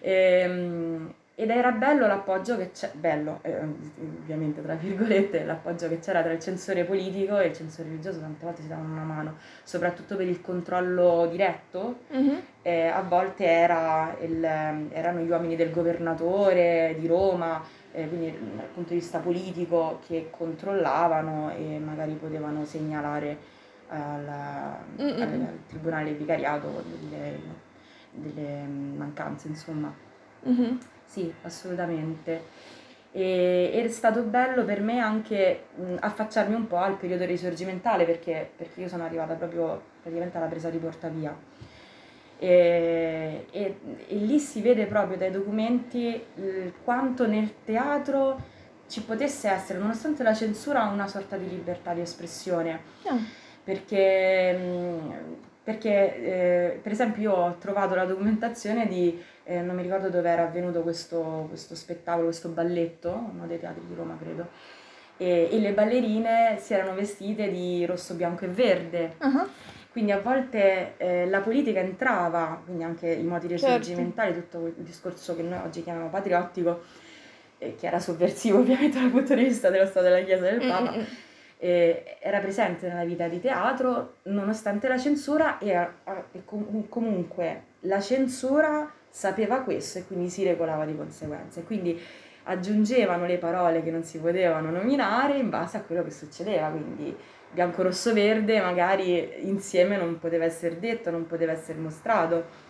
E, 0.00 1.14
ed 1.40 1.50
era 1.50 1.70
bello 1.70 2.08
l'appoggio 2.08 2.56
che 2.56 2.72
c'è, 2.72 2.90
bello, 2.94 3.38
eh, 3.42 3.60
ovviamente 3.60 4.60
tra 4.60 4.74
virgolette, 4.74 5.44
l'appoggio 5.44 5.86
che 5.88 6.00
c'era 6.00 6.20
tra 6.20 6.32
il 6.32 6.40
censore 6.40 6.82
politico 6.82 7.38
e 7.38 7.46
il 7.46 7.52
censore 7.54 7.90
religioso, 7.90 8.18
tante 8.18 8.44
volte 8.44 8.62
si 8.62 8.66
davano 8.66 8.92
una 8.92 9.04
mano, 9.04 9.36
soprattutto 9.62 10.16
per 10.16 10.26
il 10.26 10.40
controllo 10.40 11.28
diretto, 11.30 12.00
Mhm. 12.10 12.40
eh, 12.62 12.86
a 12.88 13.02
volte 13.02 13.44
era 13.46 14.16
il- 14.20 14.44
erano 14.90 15.20
gli 15.20 15.30
uomini 15.30 15.54
del 15.54 15.70
governatore 15.70 16.96
di 16.98 17.06
Roma, 17.06 17.62
eh, 17.92 18.08
quindi 18.08 18.36
dal 18.56 18.66
punto 18.74 18.88
di 18.94 18.98
vista 18.98 19.20
politico, 19.20 20.00
che 20.08 20.30
controllavano 20.36 21.52
e 21.56 21.78
magari 21.78 22.14
potevano 22.14 22.64
segnalare 22.64 23.36
alla- 23.90 24.76
Mm, 25.00 25.06
mm, 25.06 25.22
al, 25.22 25.28
mm. 25.28 25.44
al 25.46 25.58
tribunale 25.68 26.12
vicariato 26.14 26.82
delle, 27.08 27.38
delle 28.10 28.66
mancanze, 28.66 29.46
insomma. 29.46 29.94
Mhm. 30.42 30.78
Sì, 31.08 31.32
assolutamente. 31.42 32.42
E 33.12 33.70
ed 33.72 33.86
è 33.86 33.88
stato 33.88 34.22
bello 34.22 34.64
per 34.64 34.80
me 34.82 35.00
anche 35.00 35.64
mh, 35.74 35.94
affacciarmi 36.00 36.54
un 36.54 36.66
po' 36.66 36.76
al 36.76 36.96
periodo 36.96 37.24
risorgimentale 37.24 38.04
perché, 38.04 38.50
perché 38.54 38.82
io 38.82 38.88
sono 38.88 39.04
arrivata 39.04 39.34
proprio 39.34 39.80
praticamente 40.02 40.36
alla 40.36 40.46
presa 40.46 40.68
di 40.68 40.76
Portavia. 40.78 41.34
E, 42.40 43.46
e- 43.50 43.78
e 44.06 44.14
lì 44.14 44.38
si 44.38 44.60
vede 44.60 44.86
proprio 44.86 45.16
dai 45.16 45.30
documenti 45.32 46.14
eh, 46.36 46.72
quanto 46.84 47.26
nel 47.26 47.52
teatro 47.64 48.38
ci 48.86 49.02
potesse 49.02 49.48
essere, 49.48 49.78
nonostante 49.78 50.22
la 50.22 50.34
censura, 50.34 50.84
una 50.84 51.08
sorta 51.08 51.36
di 51.36 51.48
libertà 51.48 51.92
di 51.94 52.00
espressione 52.00 52.80
Ah, 53.04 53.16
perché, 53.64 54.52
mh, 54.52 55.34
perché 55.68 56.16
eh, 56.24 56.80
per 56.82 56.92
esempio 56.92 57.22
io 57.22 57.32
ho 57.34 57.56
trovato 57.58 57.94
la 57.94 58.06
documentazione 58.06 58.86
di, 58.88 59.22
eh, 59.44 59.60
non 59.60 59.76
mi 59.76 59.82
ricordo 59.82 60.08
dove 60.08 60.30
era 60.30 60.44
avvenuto 60.44 60.80
questo, 60.80 61.44
questo 61.50 61.74
spettacolo, 61.74 62.24
questo 62.24 62.48
balletto, 62.48 63.10
uno 63.34 63.46
dei 63.46 63.60
teatri 63.60 63.82
di 63.86 63.94
Roma 63.94 64.16
credo, 64.18 64.48
e, 65.18 65.50
e 65.52 65.58
le 65.58 65.72
ballerine 65.72 66.56
si 66.58 66.72
erano 66.72 66.94
vestite 66.94 67.50
di 67.50 67.84
rosso, 67.84 68.14
bianco 68.14 68.46
e 68.46 68.48
verde, 68.48 69.16
ah, 69.18 69.46
quindi 69.92 70.10
a 70.10 70.20
volte 70.20 70.94
eh, 70.96 71.26
la 71.26 71.40
politica 71.40 71.80
entrava, 71.80 72.62
quindi 72.64 72.84
anche 72.84 73.10
i 73.12 73.22
modi 73.22 73.48
Certo. 73.48 73.66
risorgimentali, 73.66 74.32
tutto 74.32 74.60
quel 74.60 74.74
discorso 74.78 75.36
che 75.36 75.42
noi 75.42 75.58
oggi 75.62 75.82
chiamiamo 75.82 76.08
patriottico, 76.08 76.80
eh, 77.58 77.74
che 77.74 77.86
era 77.86 77.98
sovversivo 77.98 78.56
ovviamente 78.60 78.98
dal 78.98 79.10
punto 79.10 79.34
di 79.34 79.44
vista 79.44 79.68
dello 79.68 79.84
Stato 79.84 80.06
della 80.06 80.22
Chiesa 80.22 80.44
del 80.44 80.64
Mm, 80.64 80.68
Papa, 80.70 80.92
mm, 80.92 80.98
mm. 80.98 81.04
Eh, 81.58 82.16
era 82.20 82.38
presente 82.38 82.88
nella 82.88 83.04
vita 83.04 83.26
di 83.28 83.40
teatro 83.40 84.14
nonostante 84.24 84.86
la 84.88 84.98
censura 84.98 85.58
e, 85.58 85.74
a- 85.74 85.92
a- 86.04 86.24
e 86.32 86.44
com- 86.44 86.88
comunque 86.88 87.62
la 87.80 88.00
censura 88.00 88.90
sapeva 89.10 89.60
questo 89.62 89.98
e 89.98 90.06
quindi 90.06 90.28
si 90.30 90.44
regolava 90.44 90.84
di 90.84 90.96
conseguenza. 90.96 91.60
E 91.60 91.64
quindi 91.64 92.00
aggiungevano 92.44 93.26
le 93.26 93.36
parole 93.38 93.82
che 93.82 93.90
non 93.90 94.04
si 94.04 94.18
potevano 94.18 94.70
nominare 94.70 95.36
in 95.36 95.50
base 95.50 95.76
a 95.76 95.82
quello 95.82 96.02
che 96.04 96.10
succedeva, 96.10 96.68
quindi 96.68 97.14
bianco, 97.50 97.82
rosso, 97.82 98.12
verde 98.12 98.60
magari 98.60 99.46
insieme 99.48 99.96
non 99.96 100.18
poteva 100.18 100.44
essere 100.44 100.78
detto, 100.78 101.10
non 101.10 101.26
poteva 101.26 101.52
essere 101.52 101.78
mostrato. 101.78 102.66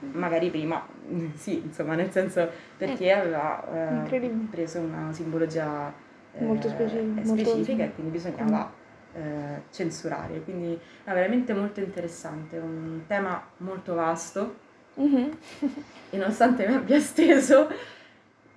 Magari 0.00 0.50
prima, 0.50 0.84
sì, 1.36 1.62
insomma, 1.64 1.94
nel 1.94 2.10
senso 2.10 2.48
perché 2.76 3.12
aveva 3.12 3.62
eh, 4.00 4.02
preso 4.50 4.80
una 4.80 5.12
simbologia 5.12 5.88
eh, 5.88 6.11
Molto 6.38 6.68
speci- 6.68 6.96
molto- 7.00 7.34
specifica 7.44 7.84
e 7.84 7.92
quindi 7.94 8.12
bisognava 8.12 8.72
eh, 9.14 9.62
censurare. 9.70 10.42
Quindi 10.42 10.68
no, 11.04 11.12
veramente 11.14 11.52
molto 11.52 11.80
interessante, 11.80 12.56
un 12.58 13.02
tema 13.06 13.42
molto 13.58 13.94
vasto 13.94 14.56
Mhm. 14.94 15.30
e 16.10 16.16
nonostante 16.16 16.66
mi 16.66 16.74
abbia 16.74 16.98
steso, 17.00 17.68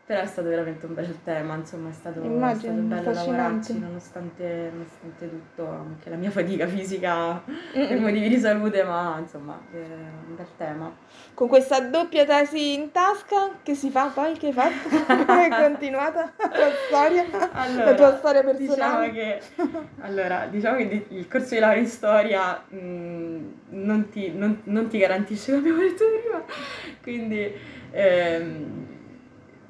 però 0.05 0.21
è 0.21 0.25
stato 0.27 0.49
veramente 0.49 0.85
un 0.85 0.93
bel 0.93 1.17
tema, 1.23 1.55
insomma 1.55 1.89
è 1.89 1.93
stato, 1.93 2.21
è 2.21 2.25
Immagino, 2.25 2.73
stato 2.73 2.79
bello 2.81 3.11
lavorarci 3.11 3.79
nonostante, 3.79 4.69
nonostante 4.71 5.29
tutto, 5.29 5.67
anche 5.67 6.09
la 6.11 6.15
mia 6.15 6.29
fatica 6.29 6.67
fisica 6.67 7.41
per 7.71 7.91
Mm, 7.91 7.99
mm. 7.99 8.01
motivi 8.01 8.29
di 8.29 8.37
salute, 8.37 8.83
ma 8.83 9.17
insomma 9.19 9.59
è 9.71 9.77
un 9.77 10.35
bel 10.35 10.45
tema. 10.57 10.93
Con 11.33 11.47
questa 11.47 11.79
doppia 11.79 12.23
tesi 12.23 12.73
in 12.75 12.91
tasca, 12.91 13.49
che 13.63 13.73
si 13.73 13.89
fa 13.89 14.11
poi? 14.13 14.37
Che 14.37 14.45
hai 14.47 14.53
fatto? 14.53 14.89
È 14.93 15.49
continuata 15.49 16.33
la 16.37 16.49
tua 16.49 16.69
storia? 16.87 17.25
la 17.83 17.93
tua 17.95 18.17
storia 18.17 18.43
personale? 18.43 19.09
Diciamo 19.09 19.11
che, 19.11 19.41
allora, 20.01 20.45
diciamo 20.49 20.77
che 20.77 21.05
il 21.09 21.27
corso 21.27 21.55
di 21.55 21.59
laurea 21.59 21.79
in 21.81 21.87
storia 21.87 22.63
mh, 22.67 23.53
non, 23.69 24.09
ti, 24.09 24.31
non- 24.31 24.61
non 24.65 24.87
ti 24.87 24.99
garantisce, 24.99 25.47
come 25.51 25.57
abbiamo 25.69 25.79
detto 25.81 26.05
prima, 26.21 26.43
quindi 27.01 27.51
ehm, 27.91 28.93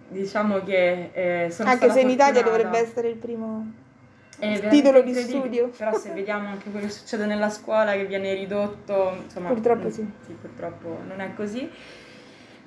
diciamo 0.08 0.64
che 0.64 1.10
eh, 1.14 1.52
sono 1.52 1.70
Anche 1.70 1.92
se 1.92 2.02
in 2.02 2.10
Italia 2.10 2.44
dovrebbe 2.44 2.78
essere 2.80 3.10
il 3.10 3.16
primo 3.16 3.84
veramente 4.40 4.68
titolo 4.70 5.02
di 5.02 5.14
studio. 5.14 5.70
Però 5.70 5.98
se 5.98 6.12
vediamo 6.12 6.50
anche 6.50 6.70
quello 6.70 6.88
che 6.88 6.92
succede 6.92 7.26
nella 7.26 7.50
scuola 7.50 7.94
che 7.94 8.06
viene 8.06 8.34
ridotto, 8.34 9.18
insomma, 9.24 9.50
Purtroppo 9.50 9.88
mm, 9.88 9.92
sì. 9.92 10.08
purtroppo 10.40 11.00
non 11.08 11.20
è 11.22 11.34
così. 11.34 11.70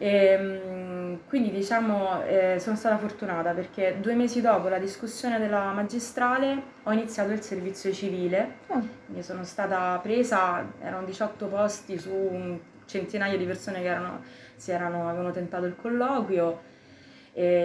Ehm, 0.01 1.21
quindi 1.27 1.51
diciamo 1.51 2.23
eh, 2.25 2.59
sono 2.61 2.77
stata 2.77 2.97
fortunata 2.99 3.51
perché 3.51 3.97
due 4.01 4.15
mesi 4.15 4.41
dopo 4.41 4.69
la 4.69 4.79
discussione 4.79 5.41
della 5.41 5.73
magistrale 5.73 6.63
ho 6.85 6.93
iniziato 6.93 7.33
il 7.33 7.43
servizio 7.43 7.93
civile, 7.93 8.59
Ah, 8.69 8.81
quindi 9.07 9.25
sono 9.25 9.43
stata 9.43 9.99
presa, 10.01 10.65
erano 10.81 11.05
18 11.05 11.47
posti 11.47 11.99
su 11.99 12.13
un 12.13 12.59
centinaio 12.87 13.37
di 13.37 13.45
persone 13.45 13.81
che 13.81 13.89
erano, 13.89 14.23
si 14.55 14.71
erano, 14.71 15.09
avevano 15.09 15.33
tentato 15.33 15.67
il 15.67 15.75
colloquio 15.75 16.53
e 16.53 16.57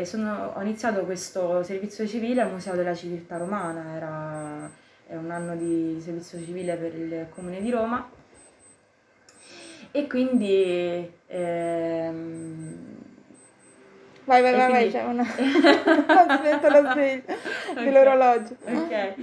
sono- 0.03 0.53
ho 0.55 0.62
iniziato 0.62 1.01
questo 1.05 1.63
servizio 1.63 2.05
civile 2.07 2.41
al 2.41 2.51
Museo 2.51 2.75
della 2.75 2.93
Civiltà 2.93 3.38
Romana, 3.38 3.95
era 3.95 4.81
è 5.07 5.15
un 5.15 5.29
anno 5.31 5.55
di 5.55 5.99
servizio 6.01 6.39
civile 6.43 6.75
per 6.75 6.95
il 6.95 7.27
Comune 7.29 7.62
di 7.62 7.69
Roma 7.69 8.07
e 9.91 10.07
quindi 10.07 11.12
ehm, 11.27 12.91
Vai, 14.25 14.41
vai, 14.41 14.53
E 14.53 14.55
vai, 14.57 14.71
vai, 14.71 14.89
quindi- 14.89 14.91
c'è 14.91 15.03
una... 15.03 15.23
Aspetta 16.33 16.69
la 16.81 16.91
sveglia 16.93 17.36
dell'orologio. 17.83 18.55
Ok. 18.65 19.13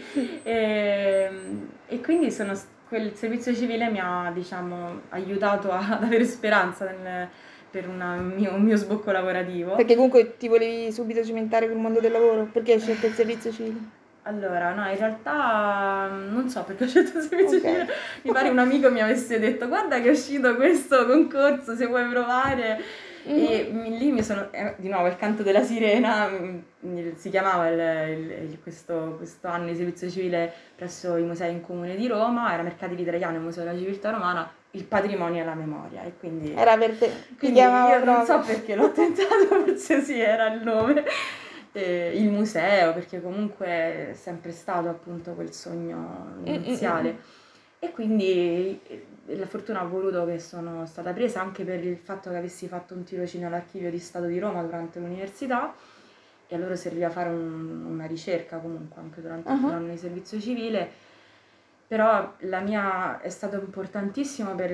Ehm, 0.42 1.68
E, 1.88 2.00
quindi 2.02 2.30
sono, 2.30 2.52
quel 2.86 3.14
servizio 3.14 3.54
civile 3.54 3.88
mi 3.90 3.98
ha, 3.98 4.30
diciamo, 4.32 5.00
aiutato 5.08 5.72
ad 5.72 6.02
avere 6.04 6.24
speranza 6.26 6.84
nel- 6.90 7.28
per 7.70 7.88
una- 7.88 8.14
un 8.14 8.33
mio, 8.37 8.54
un 8.54 8.62
mio 8.62 8.76
sbocco 8.76 9.11
lavorativo. 9.12 9.76
Perché 9.76 9.94
comunque 9.94 10.37
ti 10.37 10.48
volevi 10.48 10.90
subito 10.92 11.24
cimentare 11.24 11.68
col 11.68 11.78
mondo 11.78 12.00
del 12.00 12.12
lavoro? 12.12 12.48
Perché 12.52 12.72
hai 12.74 12.80
scelto 12.80 13.06
il 13.06 13.12
servizio 13.14 13.52
civile? 13.52 13.98
Allora, 14.24 14.74
no, 14.74 14.88
in 14.90 14.96
realtà 14.98 16.09
mm, 16.12 16.33
non 16.35 16.48
so 16.48 16.62
perché 16.64 16.85
ho 16.85 16.87
scelto 16.88 17.18
il 17.18 17.24
servizio 17.24 17.59
Ok. 17.59 17.64
civile. 17.64 17.87
Mi 18.22 18.33
pare 18.33 18.48
un 18.48 18.59
amico 18.59 18.90
mi 18.90 19.00
avesse 19.00 19.38
detto 19.38 19.66
guarda 19.68 20.00
che 20.00 20.09
è 20.09 20.11
uscito 20.11 20.54
questo 20.56 21.06
concorso, 21.06 21.74
se 21.74 21.87
vuoi 21.87 22.06
provare. 22.09 22.80
E 23.24 23.68
mi- 23.70 23.98
lì 23.98 24.11
mi 24.12 24.22
sono, 24.22 24.48
eh, 24.50 24.74
di 24.78 24.88
nuovo 24.88 25.06
il 25.06 25.16
canto 25.16 25.42
della 25.42 25.62
sirena, 25.62 26.26
mm, 26.28 27.11
si 27.16 27.28
chiamava 27.30 27.68
il- 27.68 28.18
il- 28.18 28.30
il- 28.50 28.59
questo, 28.62 29.14
questo 29.18 29.46
anno 29.48 29.66
di 29.66 29.76
servizio 29.76 30.09
civile 30.09 30.50
presso 30.74 31.16
i 31.16 31.22
musei 31.22 31.52
in 31.52 31.61
comune 31.61 31.96
di 31.96 32.06
Roma, 32.06 32.52
era 32.52 32.62
Mercatili 32.62 33.02
Italiano, 33.02 33.37
il 33.37 33.42
Museo 33.42 33.64
della 33.64 33.76
Civiltà 33.76 34.11
Romana, 34.11 34.50
il 34.72 34.85
patrimonio 34.85 35.42
e 35.42 35.44
la 35.44 35.54
memoria. 35.54 36.02
E 36.04 36.16
quindi, 36.18 36.52
Era 36.52 36.76
per 36.76 36.96
te. 36.96 37.06
Ti 37.09 37.35
quindi 37.38 37.59
io 37.61 38.04
non 38.04 38.24
so 38.24 38.40
perché 38.40 38.74
l'ho 38.74 38.92
tentato, 38.92 39.46
forse 39.64 40.02
sì 40.02 40.20
era 40.20 40.52
il 40.52 40.62
nome. 40.62 41.04
Eh, 41.72 42.12
il 42.16 42.28
museo, 42.30 42.92
perché 42.92 43.22
comunque 43.22 43.66
è 43.66 44.11
sempre 44.14 44.50
stato 44.50 44.88
appunto 44.88 45.33
quel 45.35 45.52
sogno 45.52 46.35
mm, 46.40 46.46
iniziale. 46.46 47.18
E 47.78 47.90
quindi 47.92 48.80
eh, 48.87 49.37
la 49.37 49.46
fortuna 49.46 49.80
ha 49.80 49.85
voluto 49.85 50.26
che 50.26 50.38
sono 50.40 50.85
stata 50.87 51.12
presa 51.12 51.40
anche 51.40 51.64
per 51.64 51.85
il 51.85 51.96
fatto 51.96 52.28
che 52.30 52.37
avessi 52.37 52.66
fatto 52.66 52.94
un 52.94 53.04
tirocinio 53.04 53.46
all'Archivio 53.46 53.90
di 53.90 53.98
Stato 54.00 54.26
di 54.26 54.38
Roma 54.38 54.62
durante 54.62 54.98
l'università 54.98 55.72
e 56.48 56.54
allora 56.56 56.74
serviva 56.74 57.09
fare 57.11 57.28
un- 57.28 57.87
una 57.88 58.06
ricerca 58.06 58.56
comunque 58.59 59.00
anche 59.00 59.20
durante 59.20 59.48
Ah. 59.48 59.59
l'anno 59.61 59.90
di 59.92 59.96
servizio 59.96 60.40
civile. 60.40 60.90
Però 61.90 62.35
la 62.42 62.61
mia 62.61 63.20
è 63.20 63.31
stato 63.31 63.57
importantissimo 63.57 64.55
per 64.55 64.70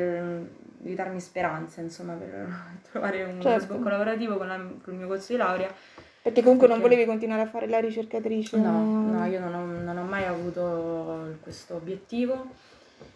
ridarmi 0.82 1.18
speranze, 1.18 1.80
insomma, 1.80 2.12
per 2.12 2.46
trovare 2.92 3.24
un 3.24 3.40
Certo. 3.40 3.64
sbocco 3.64 3.88
lavorativo 3.88 4.36
con, 4.36 4.46
la- 4.46 4.56
con 4.56 4.92
il 4.92 4.98
mio 4.98 5.06
corso 5.06 5.32
di 5.32 5.38
laurea. 5.38 5.72
Perché 6.20 6.42
comunque 6.42 6.68
non 6.68 6.76
Perché- 6.76 6.94
volevi 6.94 7.08
continuare 7.08 7.40
a 7.40 7.46
fare 7.46 7.68
la 7.68 7.80
ricercatrice. 7.80 8.58
No, 8.58 9.12
no, 9.12 9.24
io 9.24 9.40
non 9.40 9.54
ho, 9.54 9.64
non 9.64 9.96
ho 9.96 10.02
mai 10.02 10.24
avuto 10.24 11.38
questo 11.40 11.76
obiettivo 11.76 12.50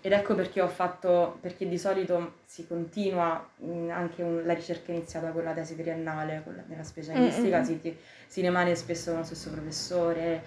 ed 0.01 0.13
ecco 0.13 0.35
perché 0.35 0.63
ho 0.63 0.69
fatto, 0.69 1.37
perché 1.43 1.69
di 1.69 1.77
solito 1.77 2.37
si 2.47 2.67
continua 2.67 3.51
anche 3.91 4.23
un, 4.23 4.45
la 4.47 4.55
ricerca 4.55 4.93
iniziata 4.93 5.29
con 5.29 5.45
la 5.45 5.53
tesi 5.53 5.77
triennale, 5.77 6.41
con 6.43 6.57
la, 6.57 6.63
nella 6.69 6.85
specialistica, 6.85 7.59
mm-hmm. 7.59 7.81
si, 7.81 7.97
si, 8.27 8.41
rimane 8.41 8.75
spesso 8.77 9.11
con 9.11 9.21
lo 9.21 9.27
stesso 9.27 9.51
professore, 9.51 10.43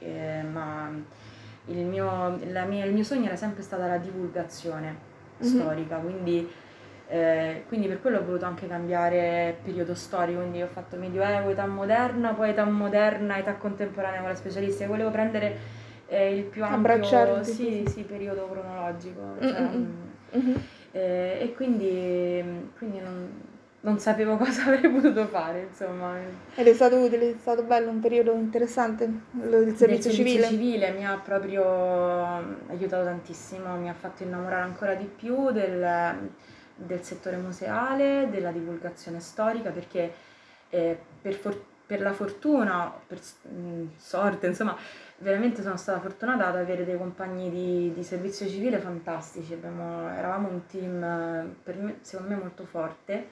eh, 0.00 0.42
ma 0.42 0.90
il 1.68 1.84
mio, 1.84 2.38
mia, 2.66 2.84
il 2.84 2.92
mio, 2.92 3.04
sogno 3.04 3.26
era 3.26 3.36
sempre 3.36 3.62
stata 3.62 3.86
la 3.86 3.98
divulgazione 3.98 4.96
mm-hmm. 5.42 5.58
storica, 5.58 5.96
quindi, 5.96 6.50
eh, 7.08 7.64
quindi, 7.68 7.88
per 7.88 8.00
quello 8.00 8.18
ho 8.18 8.24
voluto 8.24 8.44
anche 8.44 8.66
cambiare 8.66 9.58
periodo 9.62 9.94
storico, 9.94 10.40
quindi 10.40 10.62
ho 10.62 10.66
fatto 10.66 10.96
medioevo, 10.96 11.50
età 11.50 11.66
moderna, 11.66 12.32
poi 12.32 12.50
età 12.50 12.64
moderna, 12.64 13.38
età 13.38 13.54
contemporanea 13.54 14.20
con 14.20 14.28
la 14.28 14.34
specialistica, 14.34 14.88
volevo 14.88 15.10
prendere 15.10 15.56
eh, 16.06 16.36
il 16.36 16.44
più 16.44 16.64
ampio 16.64 17.42
sì, 17.42 17.84
sì, 17.86 18.02
periodo 18.02 18.48
cronologico. 18.48 19.36
Cioè, 19.40 19.60
mm-hmm. 19.60 20.54
eh, 20.92 21.38
e 21.40 21.52
quindi, 21.54 22.70
quindi 22.76 22.98
non, 23.00 23.47
non, 23.88 23.98
sapevo 23.98 24.36
cosa 24.38 24.64
avrei 24.66 24.90
potuto 24.90 25.26
fare, 25.26 25.68
insomma. 25.70 26.16
Ed 26.54 26.66
è 26.66 26.74
stato 26.74 26.96
utile, 26.96 27.30
è 27.30 27.36
stato 27.38 27.62
bello, 27.62 27.90
un 27.90 28.00
periodo 28.00 28.32
interessante, 28.32 29.08
quello 29.36 29.58
del 29.60 29.76
servizio 29.76 30.10
civile. 30.10 30.30
Il 30.30 30.44
servizio 30.44 30.58
civile 30.58 30.90
mi 30.92 31.06
ha 31.06 31.16
proprio 31.16 31.64
aiutato 32.68 33.04
tantissimo, 33.04 33.76
mi 33.76 33.88
ha 33.88 33.94
fatto 33.94 34.22
innamorare 34.22 34.62
ancora 34.62 34.94
di 34.94 35.04
più 35.04 35.50
del, 35.50 36.30
del 36.74 37.02
settore 37.02 37.36
museale, 37.36 38.28
della 38.30 38.50
divulgazione 38.50 39.20
storica, 39.20 39.70
perché 39.70 40.12
eh, 40.70 40.98
per, 41.20 41.34
for- 41.34 41.64
per 41.88 42.02
la 42.02 42.12
fortuna, 42.12 42.92
per 43.06 43.18
mh, 43.50 43.96
sorte, 43.96 44.46
insomma, 44.46 44.76
veramente 45.18 45.62
sono 45.62 45.78
stata 45.78 46.00
fortunata 46.00 46.46
ad 46.46 46.56
avere 46.56 46.84
dei 46.84 46.98
compagni 46.98 47.50
di, 47.50 47.92
di 47.94 48.02
servizio 48.04 48.46
civile 48.46 48.78
fantastici, 48.78 49.54
Abbiamo, 49.54 50.08
eravamo 50.10 50.48
un 50.48 50.66
team 50.66 51.54
per 51.62 51.76
me, 51.76 51.98
secondo 52.02 52.34
me 52.34 52.40
molto 52.40 52.66
forte, 52.66 53.28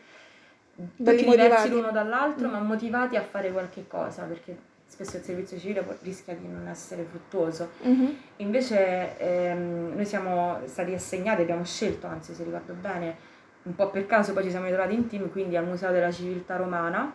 tutti 0.77 1.25
diversi 1.25 1.71
l'uno 1.71 1.91
dall'altro, 1.91 2.49
mm. 2.49 2.51
ma 2.51 2.61
motivati 2.61 3.17
a 3.17 3.23
fare 3.23 3.51
qualche 3.51 3.87
cosa, 3.87 4.23
perché 4.23 4.57
spesso 4.87 5.17
il 5.17 5.23
servizio 5.23 5.59
civile 5.59 5.85
rischia 6.03 6.35
di 6.35 6.47
non 6.47 6.69
essere 6.69 7.05
fruttuoso. 7.05 7.71
Mm-hmm. 7.87 8.11
Invece 8.37 9.19
ehm, 9.19 9.93
noi 9.95 10.05
siamo 10.05 10.61
stati 10.67 10.93
assegnati, 10.95 11.43
abbiamo 11.43 11.65
scelto, 11.65 12.07
anzi 12.07 12.35
se 12.35 12.45
ricordo 12.45 12.75
bene, 12.75 13.17
un 13.63 13.75
po' 13.75 13.91
per 13.91 14.07
caso 14.07 14.33
poi 14.33 14.45
ci 14.45 14.51
siamo 14.51 14.67
ritrovati 14.67 14.95
in 14.95 15.09
team, 15.09 15.31
quindi 15.31 15.57
al 15.57 15.67
Museo 15.67 15.91
della 15.91 16.13
Civiltà 16.13 16.57
Romana, 16.57 17.15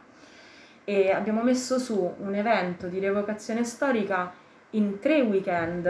e 0.83 1.11
abbiamo 1.11 1.41
messo 1.41 1.79
su 1.79 2.15
un 2.17 2.35
evento 2.35 2.87
di 2.87 2.99
rievocazione 2.99 3.63
storica 3.63 4.33
in 4.71 4.99
tre 4.99 5.21
weekend, 5.21 5.85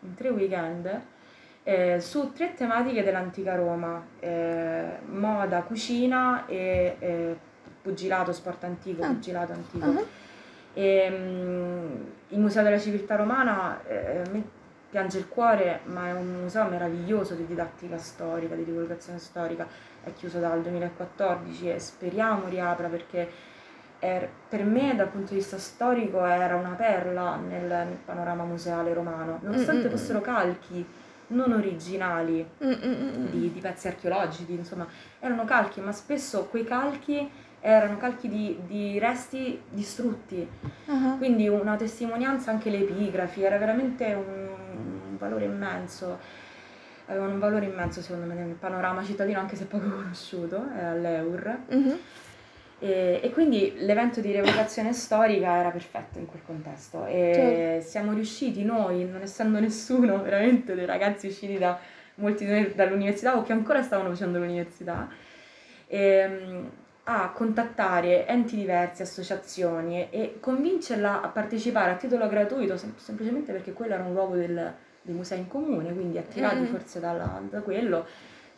in 0.00 0.14
tre 0.14 0.28
weekend 0.30 1.00
eh, 1.64 2.00
su 2.00 2.32
tre 2.32 2.54
tematiche 2.54 3.02
dell'antica 3.02 3.54
Roma, 3.54 4.04
eh, 4.18 4.98
moda, 5.06 5.62
cucina 5.62 6.46
e 6.46 6.96
eh, 6.98 7.36
pugilato, 7.80 8.32
sport 8.32 8.64
antico, 8.64 9.04
ah. 9.04 9.08
pugilato 9.08 9.52
antico. 9.52 9.86
Uh-huh. 9.86 10.06
E, 10.74 11.08
um, 11.10 12.12
il 12.28 12.38
Museo 12.38 12.62
della 12.62 12.78
Civiltà 12.78 13.16
Romana 13.16 13.84
eh, 13.84 14.22
mi 14.32 14.42
piange 14.90 15.18
il 15.18 15.28
cuore, 15.28 15.80
ma 15.84 16.08
è 16.08 16.12
un 16.12 16.40
museo 16.42 16.68
meraviglioso 16.68 17.34
di 17.34 17.46
didattica 17.46 17.96
storica, 17.96 18.54
di 18.54 18.64
divulgazione 18.64 19.18
storica, 19.18 19.66
è 20.02 20.12
chiuso 20.12 20.38
dal 20.38 20.60
2014 20.60 21.70
e 21.70 21.78
speriamo 21.78 22.48
riapra 22.48 22.88
perché 22.88 23.28
er, 23.98 24.28
per 24.48 24.64
me 24.64 24.94
dal 24.94 25.08
punto 25.08 25.30
di 25.30 25.36
vista 25.38 25.58
storico 25.58 26.24
era 26.24 26.56
una 26.56 26.74
perla 26.76 27.36
nel, 27.36 27.66
nel 27.66 27.98
panorama 28.04 28.44
museale 28.44 28.92
romano, 28.92 29.38
nonostante 29.42 29.84
Mm-mm. 29.84 29.90
fossero 29.90 30.20
calchi 30.20 30.86
non 31.32 31.52
originali 31.52 32.46
di, 32.58 33.52
di, 33.52 33.60
pezzi 33.60 33.88
archeologici, 33.88 34.52
insomma, 34.52 34.86
erano 35.18 35.44
calchi, 35.44 35.80
ma 35.80 35.92
spesso 35.92 36.46
quei 36.46 36.64
calchi 36.64 37.28
erano 37.60 37.96
calchi 37.96 38.28
di, 38.28 38.58
di 38.66 38.98
resti 38.98 39.60
distrutti, 39.68 40.48
uh-huh. 40.86 41.18
quindi 41.18 41.48
una 41.48 41.76
testimonianza 41.76 42.50
anche 42.50 42.70
le 42.70 42.78
epigrafi, 42.78 43.42
era 43.42 43.56
veramente 43.56 44.12
un, 44.14 44.48
un 45.10 45.16
valore 45.16 45.44
immenso 45.44 46.18
avevano 47.06 47.34
un 47.34 47.38
valore 47.38 47.66
immenso 47.66 48.00
secondo 48.00 48.26
me 48.26 48.34
nel 48.34 48.54
panorama 48.54 49.02
cittadino 49.02 49.38
anche 49.38 49.56
se 49.56 49.64
poco 49.64 49.88
conosciuto, 49.88 50.70
è 50.74 50.82
all'Eur. 50.82 51.58
Uh-huh. 51.66 51.98
E, 52.82 53.20
e, 53.22 53.30
quindi 53.30 53.74
l'evento 53.76 54.20
di 54.20 54.32
rievocazione 54.32 54.92
storica 54.92 55.56
era 55.56 55.70
perfetto 55.70 56.18
in 56.18 56.26
quel 56.26 56.42
contesto 56.44 57.06
e 57.06 57.30
certo. 57.32 57.88
siamo 57.88 58.12
riusciti 58.12 58.64
noi, 58.64 59.04
non 59.04 59.22
essendo 59.22 59.60
nessuno, 59.60 60.18
veramente 60.24 60.74
dei 60.74 60.84
ragazzi 60.84 61.28
usciti 61.28 61.58
da 61.58 61.78
molti 62.16 62.44
di 62.44 62.50
noi 62.50 62.74
dall'università 62.74 63.36
o 63.36 63.44
che 63.44 63.52
ancora 63.52 63.82
stavano 63.82 64.08
facendo 64.08 64.40
l'università, 64.40 65.08
ehm, 65.86 66.70
a 67.04 67.30
contattare 67.30 68.26
enti 68.26 68.56
diversi, 68.56 69.02
associazioni 69.02 70.08
e 70.10 70.38
convincerla 70.40 71.22
a 71.22 71.28
partecipare 71.28 71.92
a 71.92 71.94
titolo 71.94 72.26
gratuito 72.26 72.76
sem- 72.76 72.96
semplicemente 72.96 73.52
perché 73.52 73.72
quello 73.72 73.94
era 73.94 74.02
un 74.02 74.12
luogo 74.12 74.34
del, 74.34 74.72
dei 75.02 75.14
musei 75.14 75.38
in 75.38 75.46
comune, 75.46 75.94
quindi 75.94 76.18
attirati 76.18 76.56
mm-hmm. 76.56 76.64
forse 76.64 76.98
dalla, 76.98 77.40
da 77.48 77.60
quello 77.60 78.06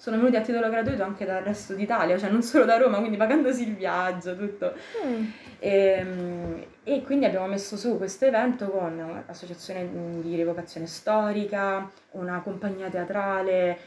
sono 0.05 0.19
venuti 0.19 0.37
a 0.37 0.43
titolo 0.43 0.69
gratuito 0.69 1.03
anche 1.03 1.25
dal 1.25 1.43
resto 1.43 1.73
d'Italia, 1.73 2.19
cioè 2.19 2.29
non 2.29 2.43
solo 2.43 2.67
da 2.67 2.77
Roma, 2.77 2.99
quindi 2.99 3.17
pagandosi 3.17 3.67
il 3.67 3.75
viaggio, 3.75 4.37
tutto. 4.37 4.75
Mm. 5.03 5.25
E, 5.59 5.77
ehm, 5.99 6.65
e, 6.83 7.01
quindi 7.01 7.25
abbiamo 7.25 7.47
messo 7.47 7.79
su 7.79 7.97
questo 7.97 8.27
evento 8.27 8.69
con 8.69 8.99
un'associazione 8.99 9.89
di 10.21 10.35
rievocazione 10.35 10.87
storica, 10.87 11.91
una 12.11 12.41
compagnia 12.41 12.91
teatrale, 12.91 13.79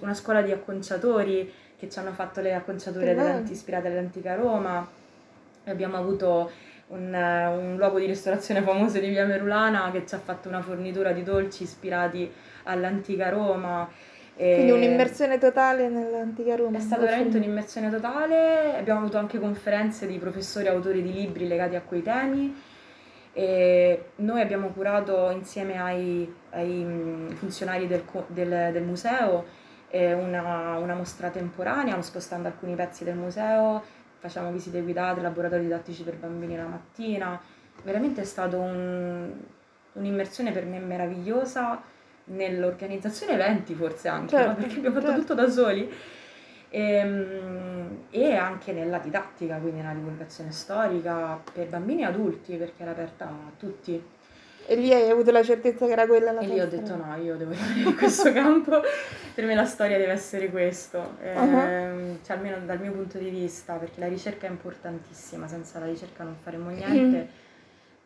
una 0.00 0.14
scuola 0.14 0.42
di 0.42 0.52
acconciatori 0.52 1.52
che 1.76 1.90
ci 1.90 1.98
hanno 1.98 2.12
fatto 2.12 2.40
le 2.40 2.54
acconciature 2.54 3.42
ispirate 3.48 3.88
all'antica 3.88 4.36
Roma. 4.36 4.88
Abbiamo 5.64 5.96
avuto 5.96 6.52
un, 6.88 7.12
un, 7.12 7.74
luogo 7.76 7.98
di 7.98 8.06
ristorazione 8.06 8.62
famoso 8.62 9.00
di 9.00 9.08
Via 9.08 9.26
Merulana 9.26 9.90
che 9.90 10.06
ci 10.06 10.14
ha 10.14 10.18
fatto 10.18 10.46
una 10.46 10.62
fornitura 10.62 11.10
di 11.10 11.24
dolci 11.24 11.64
ispirati 11.64 12.32
all'antica 12.62 13.28
Roma. 13.28 13.90
Quindi 14.44 14.70
un'immersione 14.70 15.38
totale 15.38 15.88
nell'antica 15.88 16.54
Roma. 16.54 16.78
È 16.78 16.80
stata 16.80 17.02
veramente 17.02 17.36
un'immersione 17.38 17.90
totale, 17.90 18.76
abbiamo 18.76 19.00
avuto 19.00 19.18
anche 19.18 19.40
conferenze 19.40 20.06
di 20.06 20.16
professori 20.18 20.68
autori 20.68 21.02
di 21.02 21.12
libri 21.12 21.48
legati 21.48 21.74
a 21.74 21.80
quei 21.80 22.02
temi. 22.02 22.54
E 23.32 24.04
noi 24.16 24.40
abbiamo 24.40 24.68
curato 24.68 25.30
insieme 25.30 25.80
ai, 25.80 26.32
ai 26.50 26.84
mm, 26.84 27.30
funzionari 27.30 27.86
del, 27.86 28.04
del, 28.28 28.70
del 28.72 28.82
museo 28.82 29.44
eh, 29.90 30.12
una, 30.12 30.78
una, 30.78 30.94
mostra 30.94 31.30
temporanea, 31.30 32.00
spostando 32.02 32.48
alcuni 32.48 32.74
pezzi 32.74 33.04
del 33.04 33.16
museo, 33.16 33.82
facciamo 34.18 34.50
visite 34.52 34.80
guidate, 34.82 35.20
laboratori 35.20 35.62
didattici 35.62 36.02
per 36.02 36.16
bambini 36.16 36.56
la 36.56 36.66
mattina, 36.66 37.40
veramente 37.82 38.20
è 38.20 38.24
stata 38.24 38.56
un, 38.56 39.32
un'immersione 39.92 40.52
per 40.52 40.64
me 40.64 40.78
meravigliosa 40.78 41.80
nell'organizzazione 42.28 43.32
eventi 43.32 43.74
forse 43.74 44.08
anche, 44.08 44.36
certo, 44.36 44.48
no? 44.48 44.54
perché 44.56 44.76
abbiamo 44.78 44.94
fatto 44.96 45.06
certo. 45.06 45.20
tutto 45.20 45.34
da 45.34 45.48
soli. 45.50 45.92
E, 46.70 46.80
ehm, 46.80 47.98
e, 48.10 48.34
anche 48.34 48.72
nella 48.72 48.98
didattica, 48.98 49.56
quindi 49.56 49.80
nella 49.80 49.94
divulgazione 49.94 50.52
storica 50.52 51.40
per 51.52 51.68
bambini 51.68 52.02
e 52.02 52.06
adulti, 52.06 52.56
perché 52.56 52.82
era 52.82 52.90
aperta 52.90 53.24
a 53.24 53.50
tutti. 53.56 54.16
E 54.70 54.76
lì 54.76 54.92
hai 54.92 55.08
avuto 55.08 55.30
la 55.30 55.42
certezza 55.42 55.86
che 55.86 55.92
era 55.92 56.06
quella 56.06 56.30
la 56.30 56.40
E 56.40 56.46
lì 56.46 56.60
ho 56.60 56.68
detto 56.68 56.94
no, 56.94 57.16
io 57.16 57.36
devo 57.36 57.52
rimanere 57.52 57.88
in 57.88 57.96
questo 57.96 58.30
campo, 58.34 58.82
per 59.34 59.46
me 59.46 59.54
la 59.54 59.64
storia 59.64 59.96
deve 59.96 60.12
essere 60.12 60.50
questo, 60.50 60.98
uh-huh. 61.22 62.18
cioè 62.22 62.36
almeno 62.36 62.58
dal 62.66 62.78
mio 62.78 62.92
punto 62.92 63.16
di 63.16 63.30
vista, 63.30 63.76
perché 63.76 63.98
la 64.00 64.08
ricerca 64.08 64.46
è 64.46 64.50
importantissima, 64.50 65.48
senza 65.48 65.78
la 65.78 65.86
ricerca 65.86 66.22
non 66.22 66.36
faremo 66.42 66.68
niente. 66.68 67.16
Mm 67.16 67.46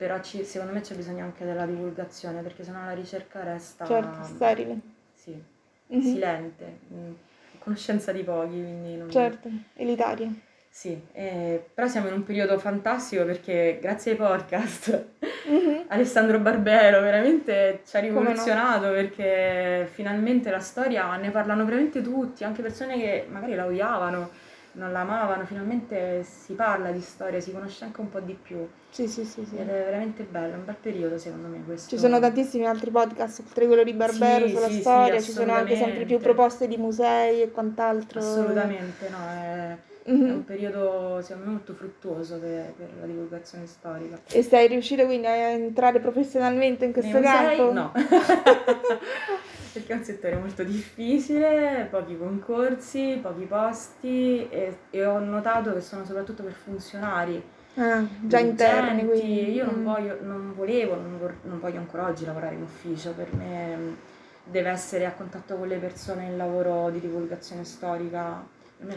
però 0.03 0.21
ci, 0.21 0.43
secondo 0.43 0.73
me 0.73 0.81
c'è 0.81 0.97
bisogno 0.97 1.23
anche 1.23 1.45
della 1.45 1.65
divulgazione 1.65 2.43
perché 2.43 2.65
sennò 2.65 2.85
la 2.85 2.93
ricerca 2.93 3.45
resta 3.45 3.87
certo, 3.87 4.25
sterile. 4.25 4.77
Sì, 5.15 5.31
mm-hmm. 5.31 6.01
silente, 6.01 6.79
mm, 6.93 7.13
conoscenza 7.61 8.11
di 8.11 8.25
pochi, 8.25 8.49
quindi 8.49 8.97
non... 8.97 9.09
Certo, 9.09 9.49
elitaria. 9.77 10.29
Sì, 10.69 11.01
eh, 11.13 11.65
però 11.73 11.87
siamo 11.87 12.09
in 12.09 12.15
un 12.15 12.25
periodo 12.25 12.59
fantastico 12.59 13.25
perché 13.25 13.79
grazie 13.81 14.13
ai 14.13 14.17
podcast 14.17 15.05
mm-hmm. 15.49 15.83
Alessandro 15.87 16.41
Barbero 16.41 17.01
veramente 17.01 17.83
ci 17.87 17.97
ha 17.97 18.01
rivoluzionato 18.01 18.87
no? 18.87 18.93
perché 18.93 19.89
finalmente 19.93 20.51
la 20.51 20.59
storia 20.59 21.15
ne 21.15 21.31
parlano 21.31 21.65
veramente 21.65 22.03
tutti, 22.03 22.43
anche 22.43 22.61
persone 22.61 22.99
che 22.99 23.27
magari 23.29 23.55
la 23.55 23.67
odiavano 23.67 24.31
non 24.73 24.93
la 24.93 25.01
amavano, 25.01 25.45
finalmente 25.45 26.23
si 26.23 26.55
parla 26.55 26.91
di 26.91 27.01
storia, 27.01 27.41
si 27.41 27.53
conosce 27.53 27.85
anche 27.85 28.01
un 28.01 28.09
po' 28.09 28.21
di 28.21 28.37
più. 28.41 28.67
Sì, 28.91 29.07
sì, 29.07 29.25
sì. 29.25 29.45
sì. 29.45 29.57
Ed 29.57 29.69
è 29.69 29.85
veramente 29.85 30.23
bello, 30.23 30.55
è 30.55 30.57
un 30.57 30.65
bel 30.65 30.77
periodo 30.81 31.19
secondo 31.19 31.49
me 31.49 31.63
questo. 31.65 31.91
Ci 31.91 31.99
sono 31.99 32.19
tantissimi 32.19 32.67
altri 32.67 32.91
podcast, 32.91 33.43
oltre 33.47 33.67
quello 33.67 33.83
di 33.83 33.93
Barbero 33.93 34.47
sì, 34.47 34.55
sulla 34.55 34.69
sì, 34.69 34.81
storia, 34.81 35.21
ci 35.21 35.33
sono 35.33 35.53
anche 35.53 35.77
sempre 35.77 36.05
più 36.05 36.19
proposte 36.19 36.69
di 36.69 36.77
musei 36.77 37.43
e 37.43 37.51
quant'altro. 37.51 38.21
Assolutamente, 38.21 39.09
no, 39.11 39.19
è, 39.29 39.77
mm-hmm. 40.11 40.29
è 40.29 40.33
un 40.33 40.45
periodo 40.45 41.21
secondo 41.23 41.47
me 41.47 41.53
molto 41.53 41.75
fruttuoso 41.75 42.39
per, 42.39 42.73
per, 42.77 42.89
la 43.01 43.07
divulgazione 43.07 43.67
storica. 43.67 44.21
E 44.31 44.43
sei 44.43 44.69
riuscito 44.69 45.05
quindi 45.05 45.27
a 45.27 45.35
entrare 45.51 46.01
professionalmente 46.01 46.87
in 46.87 46.93
questo 46.93 47.19
Nei 47.19 47.23
campo? 47.23 47.73
Musei? 47.73 47.73
No. 47.75 47.93
perché 49.73 49.93
è 49.93 49.97
un 49.97 50.05
settore 50.05 50.37
molto 50.37 50.63
difficile, 50.65 51.89
pochi 51.91 52.17
concorsi, 52.17 53.19
pochi 53.23 53.45
posti 53.45 54.49
e, 54.49 54.77
e 54.91 55.05
ho 55.05 55.19
notato 55.19 55.73
che 55.73 55.81
sono 55.81 56.05
soprattutto 56.05 56.43
per 56.43 56.53
funzionari. 56.53 57.43
Ah, 57.77 58.05
già 58.27 58.39
interni, 58.39 59.07
quindi. 59.07 59.53
Io 59.53 59.65
non 59.65 59.81
mm. 59.81 59.85
voglio, 59.85 60.19
non 60.23 60.53
volevo, 60.55 60.95
non, 60.97 61.19
vor- 61.19 61.37
non 61.45 61.59
voglio 61.59 61.79
ancora 61.79 62.07
oggi 62.07 62.25
lavorare 62.25 62.55
in 62.55 62.63
ufficio, 62.63 63.13
per 63.13 63.33
me 63.35 63.77
mh, 63.77 63.97
deve 64.45 64.71
essere 64.71 65.07
a 65.07 65.13
contatto 65.13 65.57
con 65.57 65.69
le 65.69 65.79
persone 65.79 66.29
il 66.29 66.37
lavoro 66.37 66.91
di 66.91 67.01
divulgazione 67.01 67.65
storica, 67.65 68.45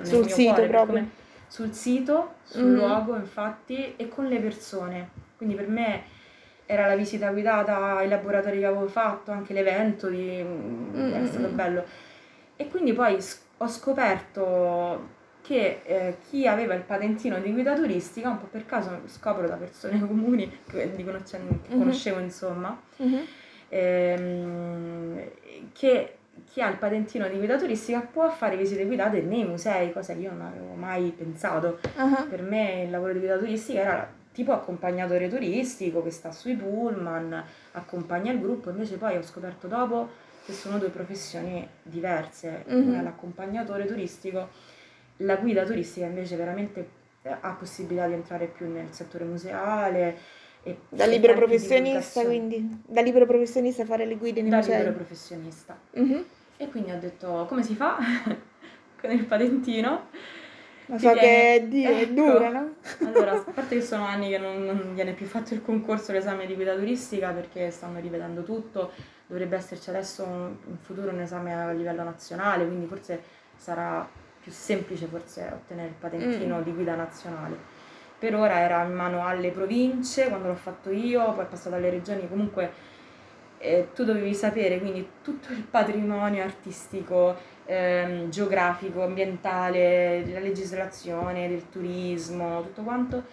Sul 0.04 0.26
sito 0.30 0.44
cuore, 0.44 0.68
proprio. 0.68 1.10
sul 1.48 1.74
sito, 1.74 2.36
sul 2.44 2.72
Mhm. 2.72 2.76
luogo 2.76 3.16
infatti 3.16 3.96
e 3.96 4.08
con 4.10 4.26
le 4.28 4.40
persone. 4.40 5.10
Quindi 5.38 5.56
per 5.56 5.68
me 5.68 6.04
era 6.66 6.88
la 6.88 6.96
visita 6.96 7.30
guidata 7.32 7.98
ai 7.98 8.08
laboratori 8.08 8.60
che 8.60 8.66
avevo 8.66 8.88
fatto, 8.88 9.32
anche 9.32 9.54
l'evento, 9.54 10.08
di, 10.10 10.44
Mm, 10.44 11.14
era 11.14 11.26
stato 11.26 11.48
mm, 11.50 11.56
bello. 11.56 11.84
E 12.56 12.68
quindi 12.70 12.94
poi 12.94 13.18
ho 13.58 13.68
scoperto 13.68 15.14
che 15.42 15.82
eh, 15.84 16.18
chi 16.28 16.48
aveva 16.48 16.74
il 16.74 16.82
patentino 16.82 17.38
di 17.40 17.52
guida 17.52 17.76
turistica, 17.76 18.30
un 18.30 18.40
po' 18.40 18.48
per 18.48 18.66
caso 18.66 19.02
scopro 19.06 19.48
da 19.48 19.56
persone 19.56 20.00
comuni 20.08 20.50
che, 20.68 20.92
conosce- 21.04 21.38
che 21.68 21.74
Mhm. 21.74 21.78
conoscevo 21.80 22.20
insomma, 22.20 22.80
Mhm. 22.98 23.22
ehm, 23.70 25.22
che 25.74 26.18
chi 26.52 26.62
ha 26.62 26.68
il 26.70 26.78
patentino 26.78 27.28
di 27.28 27.38
guida 27.38 27.58
turistica 27.58 28.00
può 28.02 28.30
fare 28.30 28.58
visite 28.58 28.86
guidate 28.86 29.22
nei 29.22 29.46
musei, 29.46 29.92
cosa 29.94 30.14
che 30.14 30.20
io 30.20 30.32
non 30.32 30.42
avevo 30.42 30.74
mai 30.74 31.14
pensato. 31.16 31.80
Ah, 31.96 32.26
Per 32.30 32.42
me 32.42 32.84
il 32.84 32.90
lavoro 32.90 33.14
di 33.14 33.20
guida 33.20 33.38
turistica 33.38 33.80
era 33.82 34.10
tipo 34.36 34.52
accompagnatore 34.52 35.30
turistico 35.30 36.04
che 36.04 36.12
sta 36.12 36.32
sui 36.34 36.56
pullman, 36.56 37.42
accompagna 37.72 38.34
il 38.34 38.42
gruppo, 38.42 38.70
invece 38.70 38.98
poi 38.98 39.16
ho 39.16 39.24
scoperto 39.24 39.68
dopo 39.68 40.10
che 40.46 40.52
sono 40.52 40.78
due 40.78 40.90
professioni 40.90 41.66
diverse, 41.82 42.66
Mhm. 42.68 42.88
una 42.90 43.00
è 43.00 43.02
l'accompagnatore 43.02 43.86
turistico, 43.86 44.50
la 45.20 45.38
guida 45.38 45.64
turistica 45.64 46.06
invece 46.06 46.36
veramente 46.36 47.04
eh, 47.24 47.36
ha 47.40 47.52
possibilità 47.54 48.06
di 48.08 48.14
entrare 48.14 48.46
più 48.46 48.72
nel 48.72 48.88
settore 48.92 49.24
museale 49.24 50.16
e 50.62 50.78
Da 50.90 51.06
libero 51.08 51.34
professionista, 51.34 52.22
quindi. 52.22 52.82
Da 52.86 53.02
libero 53.02 53.26
professionista 53.26 53.86
fare 53.86 54.06
le 54.06 54.16
guide 54.18 54.42
nei 54.42 54.52
Da 54.52 54.58
musei. 54.58 54.78
libero 54.78 54.94
professionista. 54.96 55.76
Mhm. 55.94 56.24
E 56.58 56.70
quindi 56.70 56.92
ho 56.92 57.00
detto 57.00 57.46
come 57.48 57.64
si 57.64 57.74
fa 57.74 57.98
con 59.02 59.12
il 59.12 59.26
patentino? 59.26 60.10
Lo 60.88 60.98
so 60.98 61.12
viene- 61.14 61.20
che 61.20 61.56
è, 61.56 61.64
di- 61.64 61.84
è 61.84 62.02
ecco. 62.02 62.14
dura, 62.14 62.50
no? 62.50 62.74
Allora, 63.06 63.32
a 63.34 63.40
parte 63.54 63.76
che 63.78 63.82
sono 63.82 64.06
anni 64.06 64.30
che 64.30 64.38
non, 64.38 64.64
non 64.66 64.92
viene 64.94 65.14
più 65.14 65.26
fatto 65.26 65.54
il 65.54 65.62
concorso, 65.64 66.12
l'esame 66.12 66.46
di 66.46 66.54
guida 66.56 66.76
turistica 66.76 67.32
perché 67.32 67.72
stanno 67.72 68.00
rivedendo 68.00 68.44
tutto, 68.44 68.92
dovrebbe 69.28 69.56
esserci 69.56 69.90
adesso 69.90 70.24
un- 70.24 70.56
in 70.68 70.78
futuro 70.78 71.12
un 71.12 71.20
esame 71.22 71.54
a 71.56 71.72
livello 71.72 72.04
nazionale, 72.04 72.66
quindi 72.66 72.86
forse 72.86 73.22
sarà 73.58 74.08
più 74.42 74.52
semplice 74.52 75.08
forse 75.08 75.50
ottenere 75.52 75.88
il 75.88 75.96
patentino 75.98 76.58
Mm. 76.60 76.62
di 76.62 76.72
guida 76.74 76.94
nazionale. 76.96 77.58
Per 78.20 78.36
ora 78.36 78.60
era 78.60 78.84
in 78.84 78.94
mano 78.94 79.26
alle 79.26 79.50
province 79.50 80.28
quando 80.30 80.48
l'ho 80.50 80.56
fatto 80.56 80.92
io, 80.92 81.34
poi 81.34 81.44
è 81.46 81.48
passato 81.48 81.76
alle 81.76 81.90
regioni, 81.90 82.28
comunque 82.30 82.72
eh, 83.58 83.88
tu 83.96 84.04
dovevi 84.04 84.34
sapere 84.36 84.80
quindi 84.80 85.08
tutto 85.24 85.52
il 85.52 85.64
patrimonio 85.64 86.44
artistico, 86.44 87.36
ehm, 87.66 88.30
geografico, 88.30 89.04
ambientale, 89.04 90.24
della 90.26 90.40
legislazione, 90.40 91.48
del 91.48 91.70
turismo, 91.70 92.62
tutto 92.62 92.82
quanto 92.82 93.24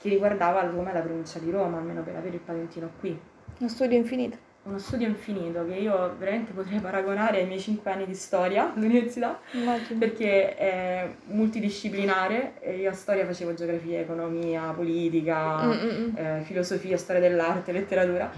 che 0.00 0.08
riguardava 0.08 0.62
Roma 0.62 0.90
e 0.90 0.92
la 0.94 1.00
provincia 1.00 1.38
di 1.38 1.50
Roma, 1.50 1.76
almeno 1.78 2.02
per 2.02 2.16
avere 2.16 2.36
il 2.36 2.40
patentino 2.40 2.90
qui. 3.00 3.18
Uno 3.58 3.68
studio 3.68 3.96
infinito. 3.98 4.36
Uno 4.62 4.78
studio 4.78 5.06
infinito 5.06 5.66
che 5.66 5.74
io 5.74 6.14
veramente 6.18 6.52
potrei 6.52 6.80
paragonare 6.80 7.38
ai 7.40 7.46
miei 7.46 7.60
cinque 7.60 7.90
anni 7.92 8.04
di 8.06 8.14
storia 8.14 8.72
all'università 8.76 9.38
Immagino. 9.52 9.98
perché 9.98 10.54
è 10.54 11.08
multidisciplinare 11.26 12.60
e 12.60 12.76
io 12.76 12.90
a 12.90 12.92
storia 12.92 13.24
facevo 13.24 13.54
geografia, 13.54 14.00
economia, 14.00 14.72
politica, 14.72 15.64
Mm, 15.64 15.70
mm, 15.70 15.88
mm. 15.88 16.16
eh, 16.16 16.40
filosofia, 16.44 16.96
storia 16.96 17.20
dell'arte, 17.20 17.72
letteratura 17.72 18.30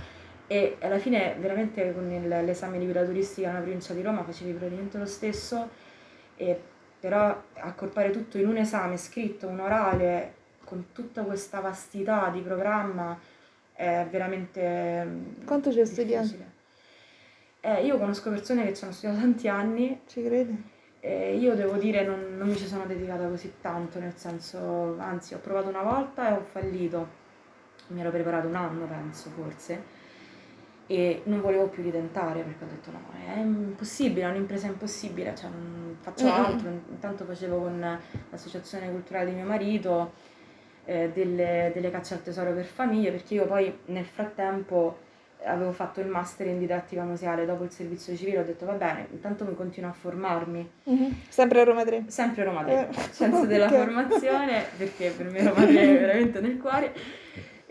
e 0.46 0.76
alla 0.80 0.98
fine 0.98 1.36
veramente 1.38 1.92
con 1.94 2.10
il- 2.10 2.28
l'esame 2.28 2.78
di 2.78 2.84
guida 2.84 3.04
turistica 3.04 3.48
nella 3.48 3.60
provincia 3.60 3.94
di 3.94 4.02
Roma 4.02 4.22
facevi 4.24 4.52
praticamente 4.52 4.98
lo 4.98 5.06
stesso 5.06 5.68
e 6.36 6.60
però 7.00 7.42
accorpare 7.54 8.10
tutto 8.10 8.38
in 8.38 8.46
un 8.48 8.56
esame 8.56 8.96
scritto, 8.96 9.48
un 9.48 9.60
orale 9.60 10.34
con 10.64 10.92
tutta 10.92 11.22
questa 11.22 11.60
vastità 11.60 12.28
di 12.30 12.40
programma 12.40 13.18
è 13.72 14.06
veramente 14.10 15.04
mm, 15.04 15.44
Quanto 15.44 15.72
ci 15.72 15.80
hai 15.80 15.86
studiato? 15.86 16.50
Eh, 17.60 17.84
io 17.84 17.96
conosco 17.96 18.30
persone 18.30 18.64
che 18.64 18.74
ci 18.74 18.84
hanno 18.84 18.92
studiato 18.92 19.20
tanti 19.20 19.48
anni 19.48 20.00
Ci 20.06 20.22
credi? 20.22 20.70
e 21.00 21.36
io 21.36 21.54
devo 21.54 21.76
dire 21.76 22.04
non, 22.04 22.36
non 22.36 22.48
mi 22.48 22.56
ci 22.56 22.66
sono 22.66 22.86
dedicata 22.86 23.26
così 23.26 23.54
tanto, 23.60 23.98
nel 23.98 24.14
senso, 24.16 24.96
anzi 24.98 25.34
ho 25.34 25.38
provato 25.38 25.68
una 25.68 25.82
volta 25.82 26.28
e 26.28 26.32
ho 26.34 26.44
fallito. 26.44 27.20
Mi 27.88 28.00
ero 28.00 28.10
preparato 28.10 28.46
un 28.46 28.54
anno, 28.54 28.86
penso, 28.86 29.30
forse, 29.30 29.82
e 30.86 31.22
non 31.24 31.40
volevo 31.40 31.68
più 31.68 31.82
ritentare 31.82 32.40
perché 32.42 32.64
ho 32.64 32.68
detto 32.68 32.90
no, 32.90 33.00
è 33.34 33.38
impossibile, 33.38 34.26
è 34.26 34.28
un'impresa 34.30 34.66
impossibile, 34.66 35.34
cioè 35.34 35.48
non 35.50 35.96
faccio 36.00 36.24
Mm-mm. 36.26 36.32
altro. 36.44 36.68
Intanto 36.90 37.24
facevo 37.24 37.58
con 37.60 37.98
l'associazione 38.30 38.90
culturale 38.90 39.26
di 39.30 39.36
mio 39.36 39.44
marito 39.46 40.12
eh, 40.84 41.10
delle, 41.14 41.70
delle 41.72 41.90
cacce 41.90 42.14
al 42.14 42.22
tesoro 42.22 42.52
per 42.52 42.64
famiglie, 42.64 43.10
perché 43.10 43.34
io 43.34 43.46
poi 43.46 43.72
nel 43.86 44.04
frattempo 44.04 44.98
avevo 45.44 45.72
fatto 45.72 46.00
il 46.00 46.06
master 46.06 46.46
in 46.46 46.58
didattica 46.60 47.02
museale 47.02 47.44
dopo 47.46 47.64
il 47.64 47.70
servizio 47.70 48.14
civile, 48.14 48.38
ho 48.40 48.44
detto 48.44 48.64
va 48.64 48.74
bene, 48.74 49.08
intanto 49.10 49.44
mi 49.44 49.54
continuo 49.56 49.90
a 49.90 49.92
formarmi, 49.92 50.70
Mhm. 50.84 51.20
Sempre 51.28 51.60
a 51.62 51.64
Roma 51.64 51.84
3. 51.84 52.04
sempre 52.08 52.44
Roma 52.44 52.62
3, 52.62 52.88
Eh, 52.88 52.92
scienze 53.12 53.46
della 53.48 53.68
formazione, 53.68 54.64
perché 54.76 55.10
per 55.10 55.30
me 55.30 55.42
Roma 55.48 55.64
3 55.64 55.80
è 55.80 55.98
veramente 55.98 56.40
nel 56.40 56.58
cuore. 56.58 56.92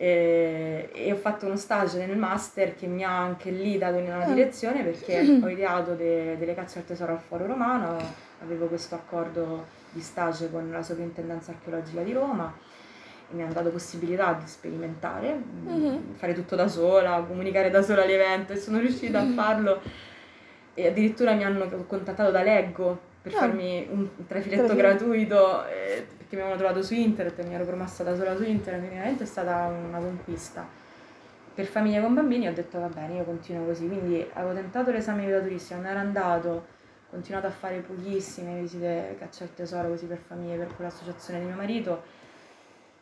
E, 0.03 0.89
e 0.93 1.11
ho 1.11 1.15
fatto 1.15 1.45
uno 1.45 1.55
stage 1.57 2.03
nel 2.03 2.17
master 2.17 2.73
che 2.75 2.87
mi 2.87 3.03
ha 3.03 3.15
anche 3.19 3.51
lì 3.51 3.77
dato 3.77 3.97
in 3.99 4.05
una 4.05 4.23
Ah. 4.23 4.33
direzione 4.33 4.81
perché 4.83 5.19
ho 5.43 5.47
ideato 5.47 5.93
de- 5.93 6.37
delle 6.39 6.55
cacce 6.55 6.79
al 6.79 6.85
tesoro 6.85 7.11
al 7.11 7.19
Foro 7.19 7.45
Romano, 7.45 7.97
avevo 8.41 8.65
questo 8.65 8.95
accordo 8.95 9.67
di 9.91 10.01
stage 10.01 10.49
con 10.49 10.71
la 10.71 10.81
sovrintendenza 10.81 11.51
archeologica 11.51 12.01
di 12.01 12.13
Roma 12.13 12.51
e 13.31 13.35
mi 13.35 13.43
hanno 13.43 13.53
dato 13.53 13.69
possibilità 13.69 14.33
di 14.33 14.47
sperimentare, 14.47 15.35
Mhm. 15.65 16.15
fare 16.15 16.33
tutto 16.33 16.55
da 16.55 16.67
sola, 16.67 17.23
comunicare 17.27 17.69
da 17.69 17.83
sola 17.83 18.01
all'evento 18.01 18.53
e 18.53 18.55
sono 18.55 18.79
riuscita 18.79 19.19
a 19.19 19.25
farlo 19.27 19.81
e 20.73 20.87
addirittura 20.87 21.33
mi 21.33 21.43
hanno 21.43 21.67
contattato 21.85 22.31
da 22.31 22.41
Leggo 22.41 22.99
per 23.21 23.35
Ah. 23.35 23.37
farmi 23.37 23.87
un 23.91 24.07
trafiletto 24.25 24.65
Trafiletto. 24.65 24.75
gratuito 24.75 25.65
eh, 25.67 26.07
perché 26.31 26.35
mi 26.35 26.41
avevano 26.41 26.57
trovato 26.57 26.81
su 26.81 26.93
internet 26.93 27.39
e 27.39 27.43
mi 27.43 27.53
ero 27.53 27.65
promossa 27.65 28.03
da 28.03 28.15
sola 28.15 28.35
su 28.37 28.43
internet, 28.43 28.79
quindi 28.79 28.95
veramente 28.95 29.23
è 29.23 29.27
stata 29.27 29.65
una 29.67 29.99
conquista. 29.99 30.65
Per 31.53 31.65
famiglie 31.65 31.99
con 31.99 32.13
bambini 32.13 32.47
ho 32.47 32.53
detto 32.53 32.79
va 32.79 32.87
bene, 32.87 33.15
io 33.15 33.23
continuo 33.25 33.65
così, 33.65 33.87
quindi 33.87 34.25
avevo 34.33 34.53
tentato 34.53 34.91
l'esame 34.91 35.19
di 35.19 35.25
guida 35.25 35.41
turistica, 35.41 35.75
non 35.75 35.87
era 35.87 35.99
andato, 35.99 36.49
ho 36.49 36.63
continuato 37.09 37.47
a 37.47 37.49
fare 37.49 37.79
pochissime 37.79 38.61
visite 38.61 39.17
caccia 39.19 39.43
al 39.43 39.53
tesoro 39.53 39.89
così 39.89 40.05
per 40.05 40.19
famiglie, 40.19 40.55
per 40.55 40.73
quell'associazione 40.73 41.39
di 41.41 41.45
mio 41.45 41.55
marito 41.55 42.01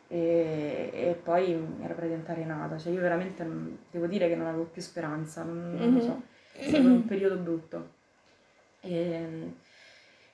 e, 0.08 0.90
e 0.92 1.20
poi 1.22 1.54
mi 1.54 1.84
ero 1.84 1.94
praticamente 1.94 2.32
arenata, 2.32 2.78
cioè 2.78 2.92
io 2.92 3.00
veramente 3.00 3.44
non- 3.44 3.78
devo 3.92 4.06
dire 4.06 4.26
che 4.26 4.34
non 4.34 4.48
avevo 4.48 4.64
più 4.64 4.82
speranza, 4.82 5.44
non, 5.44 5.76
non 5.76 5.94
lo 5.94 6.00
so, 6.00 6.22
è 6.52 6.66
stato 6.66 6.84
un 6.84 7.04
periodo 7.04 7.36
brutto. 7.36 7.90
E- 8.80 9.68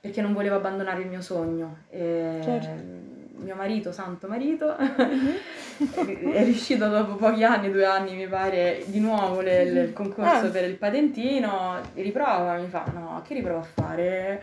perché 0.06 0.20
non 0.22 0.32
volevo 0.32 0.54
abbandonare 0.56 1.02
il 1.02 1.08
mio 1.08 1.20
sogno. 1.20 1.78
E 1.90 2.38
Certo. 2.42 3.04
Mio 3.38 3.54
marito, 3.54 3.92
santo 3.92 4.28
marito, 4.28 4.74
Mhm. 4.78 5.34
è 6.32 6.42
riuscito 6.44 6.88
dopo 6.88 7.16
pochi 7.16 7.44
anni, 7.44 7.70
due 7.70 7.84
anni 7.84 8.14
mi 8.16 8.26
pare, 8.26 8.82
di 8.86 8.98
nuovo 8.98 9.40
le- 9.42 9.64
le- 9.70 9.80
il 9.82 9.92
concorso 9.92 10.46
Ah. 10.46 10.48
per 10.48 10.64
il 10.64 10.76
patentino, 10.76 11.74
riprova, 11.94 12.54
mi 12.56 12.66
fa, 12.68 12.84
no, 12.94 13.22
che 13.26 13.34
riprovo 13.34 13.58
a 13.58 13.62
fare? 13.62 14.42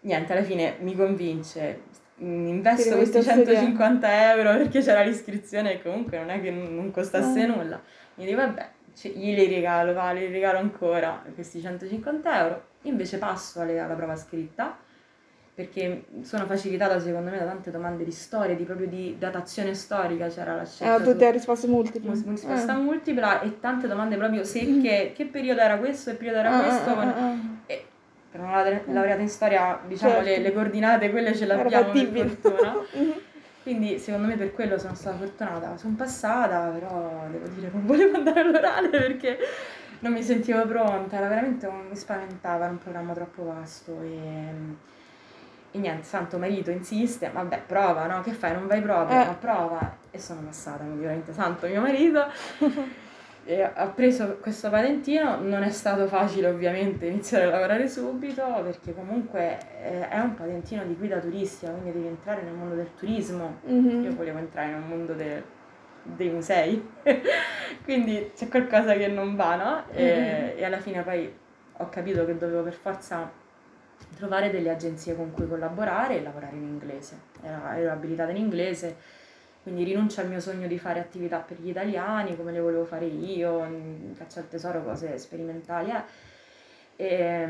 Niente, 0.00 0.32
alla 0.32 0.42
fine 0.42 0.76
mi 0.80 0.94
convince, 0.94 1.80
mm, 2.22 2.46
investo 2.48 2.90
Ti 2.90 2.96
questi 2.96 3.18
rimetti 3.20 3.30
a 3.30 3.32
studiare. 3.32 3.56
150 3.66 4.32
euro 4.34 4.50
perché 4.58 4.80
c'era 4.82 5.02
l'iscrizione 5.02 5.72
e 5.74 5.82
comunque 5.82 6.18
non 6.18 6.28
è 6.30 6.42
che 6.42 6.50
non 6.50 6.90
costasse 6.90 7.42
Ah. 7.42 7.46
nulla. 7.46 7.80
Mi 8.16 8.26
dico, 8.26 8.36
vabbè, 8.36 8.68
ci- 8.94 9.12
glieli 9.16 9.48
regalo, 9.54 9.94
va, 9.94 10.10
li 10.12 10.26
regalo 10.30 10.58
ancora 10.58 11.22
questi 11.34 11.60
150 11.62 12.38
euro. 12.38 12.62
Invece 12.82 13.16
passo 13.16 13.60
alle- 13.62 13.78
alla 13.80 13.94
prova 13.94 14.14
scritta 14.16 14.76
perché 15.60 16.04
sono 16.22 16.46
facilitata 16.46 16.98
secondo 16.98 17.30
me 17.30 17.38
da 17.38 17.44
tante 17.44 17.70
domande 17.70 18.04
di 18.04 18.10
storia, 18.10 18.54
di 18.54 18.64
proprio 18.64 18.86
di 18.86 19.16
datazione 19.18 19.74
storica, 19.74 20.28
c'era 20.28 20.54
la 20.56 20.64
scelta 20.64 20.94
Ah, 20.94 20.98
su- 20.98 21.04
tutte 21.04 21.30
risposte 21.30 21.66
multiple. 21.66 22.08
mus- 22.08 22.24
risposta 22.26 22.72
Ah. 22.72 22.76
multipla 22.78 23.40
e 23.42 23.60
tante 23.60 23.86
domande 23.86 24.16
proprio 24.16 24.42
secche, 24.44 25.12
che 25.14 25.24
periodo 25.26 25.60
era 25.60 25.76
questo, 25.76 26.10
che 26.12 26.16
periodo 26.16 26.38
era 26.38 26.56
Ah, 26.56 26.62
questo, 26.62 26.90
ah, 26.90 26.94
con- 26.94 27.08
ah, 27.08 27.26
ah. 27.30 27.34
e 27.66 27.84
per 28.30 28.40
una 28.40 28.52
laurea- 28.52 28.82
laureata 28.86 29.20
in 29.20 29.28
storia, 29.28 29.78
diciamo, 29.86 30.20
le, 30.20 30.26
Certo. 30.26 30.42
le 30.42 30.52
coordinate 30.52 31.10
quelle 31.10 31.34
ce 31.34 31.44
Era 31.44 31.56
l'abbiamo 31.56 31.84
per 31.90 31.96
fattibile. 31.96 32.28
fortuna. 32.28 32.74
Mhm. 32.94 33.12
Quindi 33.62 33.98
secondo 33.98 34.26
me 34.26 34.36
per 34.36 34.54
quello 34.54 34.78
sono 34.78 34.94
stata 34.94 35.18
fortunata. 35.18 35.76
Sono 35.76 35.94
passata, 35.94 36.68
però 36.68 37.26
devo 37.30 37.46
dire 37.48 37.68
non 37.70 37.84
volevo 37.84 38.16
andare 38.16 38.40
all'orale 38.40 38.88
perché 38.88 39.36
non 39.98 40.12
mi 40.12 40.22
sentivo 40.22 40.64
pronta, 40.66 41.18
era 41.18 41.28
veramente 41.28 41.66
un, 41.66 41.88
mi 41.90 41.94
spaventava, 41.96 42.62
era 42.64 42.72
un 42.72 42.78
programma 42.78 43.12
troppo 43.12 43.44
vasto 43.44 44.00
e, 44.02 44.08
e 45.72 45.78
niente, 45.78 46.04
santo 46.04 46.38
marito 46.38 46.70
insiste, 46.70 47.30
vabbè 47.32 47.62
prova, 47.66 48.06
no? 48.06 48.20
Che 48.22 48.32
fai? 48.32 48.52
Non 48.52 48.66
vai 48.66 48.80
proprio, 48.80 49.20
Eh. 49.20 49.24
ma 49.24 49.34
prova. 49.34 49.96
E 50.10 50.18
sono 50.18 50.40
passata, 50.40 50.78
quindi 50.78 51.00
veramente 51.02 51.32
santo 51.32 51.66
mio 51.66 51.80
marito. 51.80 52.24
Ha 53.74 53.86
preso 53.86 54.36
questo 54.40 54.70
patentino, 54.70 55.40
non 55.40 55.64
è 55.64 55.70
stato 55.70 56.06
facile 56.06 56.46
ovviamente 56.48 57.06
iniziare 57.06 57.44
a 57.46 57.48
lavorare 57.50 57.88
subito 57.88 58.44
perché 58.62 58.94
comunque 58.94 59.58
eh, 59.82 60.08
è 60.08 60.20
un 60.20 60.34
patentino 60.34 60.84
di 60.84 60.94
guida 60.94 61.18
turistica, 61.18 61.72
quindi 61.72 61.90
devi 61.90 62.06
entrare 62.06 62.42
nel 62.42 62.52
mondo 62.52 62.76
del 62.76 62.94
turismo. 62.94 63.56
Mhm. 63.64 64.04
Io 64.04 64.14
volevo 64.14 64.38
entrare 64.38 64.68
nel 64.70 64.82
mondo 64.86 65.14
de- 65.14 65.42
dei 66.02 66.28
musei, 66.28 66.86
quindi 67.82 68.30
c'è 68.36 68.46
qualcosa 68.48 68.92
che 68.94 69.08
non 69.08 69.34
va, 69.34 69.56
no? 69.56 69.82
E, 69.90 70.54
e 70.56 70.64
alla 70.64 70.78
fine 70.78 71.02
poi 71.02 71.34
ho 71.78 71.88
capito 71.88 72.24
che 72.26 72.36
dovevo 72.36 72.62
per 72.62 72.74
forza 72.74 73.28
trovare 74.16 74.50
delle 74.50 74.70
agenzie 74.70 75.14
con 75.16 75.32
cui 75.32 75.48
collaborare 75.48 76.18
e 76.18 76.22
lavorare 76.22 76.56
in 76.56 76.62
inglese. 76.64 77.18
Era- 77.42 77.78
ero 77.78 77.90
abilitata 77.92 78.30
in 78.30 78.36
inglese, 78.36 78.96
quindi 79.62 79.84
rinuncio 79.84 80.20
al 80.20 80.28
mio 80.28 80.40
sogno 80.40 80.66
di 80.66 80.78
fare 80.78 81.00
attività 81.00 81.38
per 81.38 81.58
gli 81.60 81.68
italiani 81.68 82.36
come 82.36 82.52
le 82.52 82.60
volevo 82.60 82.84
fare 82.84 83.06
io, 83.06 83.66
caccia 84.16 84.40
al 84.40 84.48
tesoro, 84.48 84.82
cose 84.82 85.18
sperimentali. 85.18 85.90
eh. 85.90 86.28
E, 86.96 87.48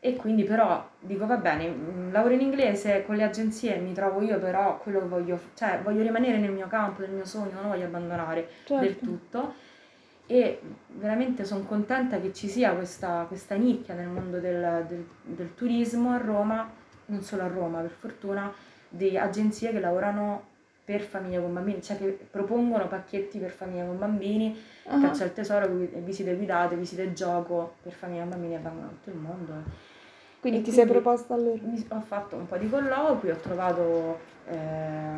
e 0.00 0.16
quindi 0.16 0.42
però 0.42 0.84
dico 0.98 1.24
va 1.24 1.36
bene, 1.36 1.68
mm, 1.68 2.12
lavoro 2.12 2.34
in 2.34 2.40
inglese 2.40 3.04
con 3.06 3.14
le 3.14 3.22
agenzie, 3.22 3.76
mi 3.76 3.92
trovo 3.92 4.20
io 4.20 4.40
però 4.40 4.78
quello 4.78 4.98
che 4.98 5.06
voglio, 5.06 5.38
cioè 5.54 5.78
voglio 5.80 6.02
rimanere 6.02 6.38
nel 6.38 6.50
mio 6.50 6.66
campo, 6.66 7.02
nel 7.02 7.10
mio 7.10 7.24
sogno, 7.24 7.52
non 7.52 7.62
lo 7.62 7.68
voglio 7.68 7.84
abbandonare 7.84 8.48
del 8.66 8.80
Certo. 8.80 9.04
tutto 9.04 9.54
e 10.30 10.60
veramente 10.94 11.44
sono 11.44 11.64
contenta 11.64 12.20
che 12.20 12.32
ci 12.32 12.46
sia 12.46 12.72
questa, 12.72 13.24
questa 13.26 13.56
nicchia 13.56 13.94
nel 13.94 14.06
mondo 14.06 14.38
del, 14.38 14.84
del- 14.86 15.04
del 15.24 15.54
turismo 15.56 16.12
a 16.12 16.18
Roma, 16.18 16.70
non 17.06 17.20
solo 17.22 17.42
a 17.42 17.48
Roma 17.48 17.80
per 17.80 17.90
fortuna, 17.90 18.52
di 18.88 19.18
agenzie 19.18 19.72
che 19.72 19.80
lavorano 19.80 20.46
per 20.84 21.00
famiglie 21.00 21.40
con 21.40 21.52
bambini, 21.52 21.82
cioè 21.82 21.98
che 21.98 22.16
propongono 22.30 22.86
pacchetti 22.86 23.38
per 23.40 23.50
famiglie 23.50 23.86
con 23.86 23.98
bambini, 23.98 24.56
Ah. 24.86 25.00
caccia 25.00 25.24
al 25.24 25.32
tesoro, 25.32 25.66
visite 25.68 26.34
guidate, 26.36 26.76
visite 26.76 27.12
gioco 27.12 27.74
per 27.82 27.92
famiglie 27.92 28.20
con 28.20 28.28
bambini 28.30 28.54
che 28.54 28.60
vengono 28.62 28.86
da 28.86 28.92
tutto 28.92 29.10
il 29.10 29.16
mondo. 29.16 29.52
Quindi 30.40 30.60
E 30.60 30.62
ti 30.62 30.70
sei 30.70 30.84
quindi- 30.86 30.92
proposta 31.02 31.34
a 31.34 31.36
loro. 31.38 31.58
Mi- 31.62 31.86
ho 31.88 32.00
fatto 32.00 32.36
un 32.36 32.46
po' 32.46 32.56
di 32.56 32.68
colloqui, 32.68 33.30
ho 33.30 33.36
trovato 33.36 34.18
una- 34.46 35.09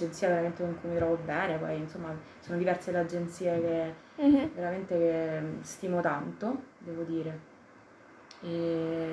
un'agenzia 0.00 0.28
veramente 0.28 0.62
con 0.62 0.80
cui 0.80 0.90
mi 0.90 0.96
trovo 0.96 1.18
bene, 1.24 1.56
poi 1.58 1.76
insomma 1.78 2.14
sono 2.40 2.56
diverse 2.58 2.90
le 2.90 2.98
agenzie 2.98 3.60
che 3.60 4.22
Mhm. 4.24 4.50
veramente 4.54 4.98
che 4.98 5.40
stimo 5.62 6.00
tanto, 6.00 6.62
devo 6.78 7.02
dire. 7.02 7.48
E 8.42 9.10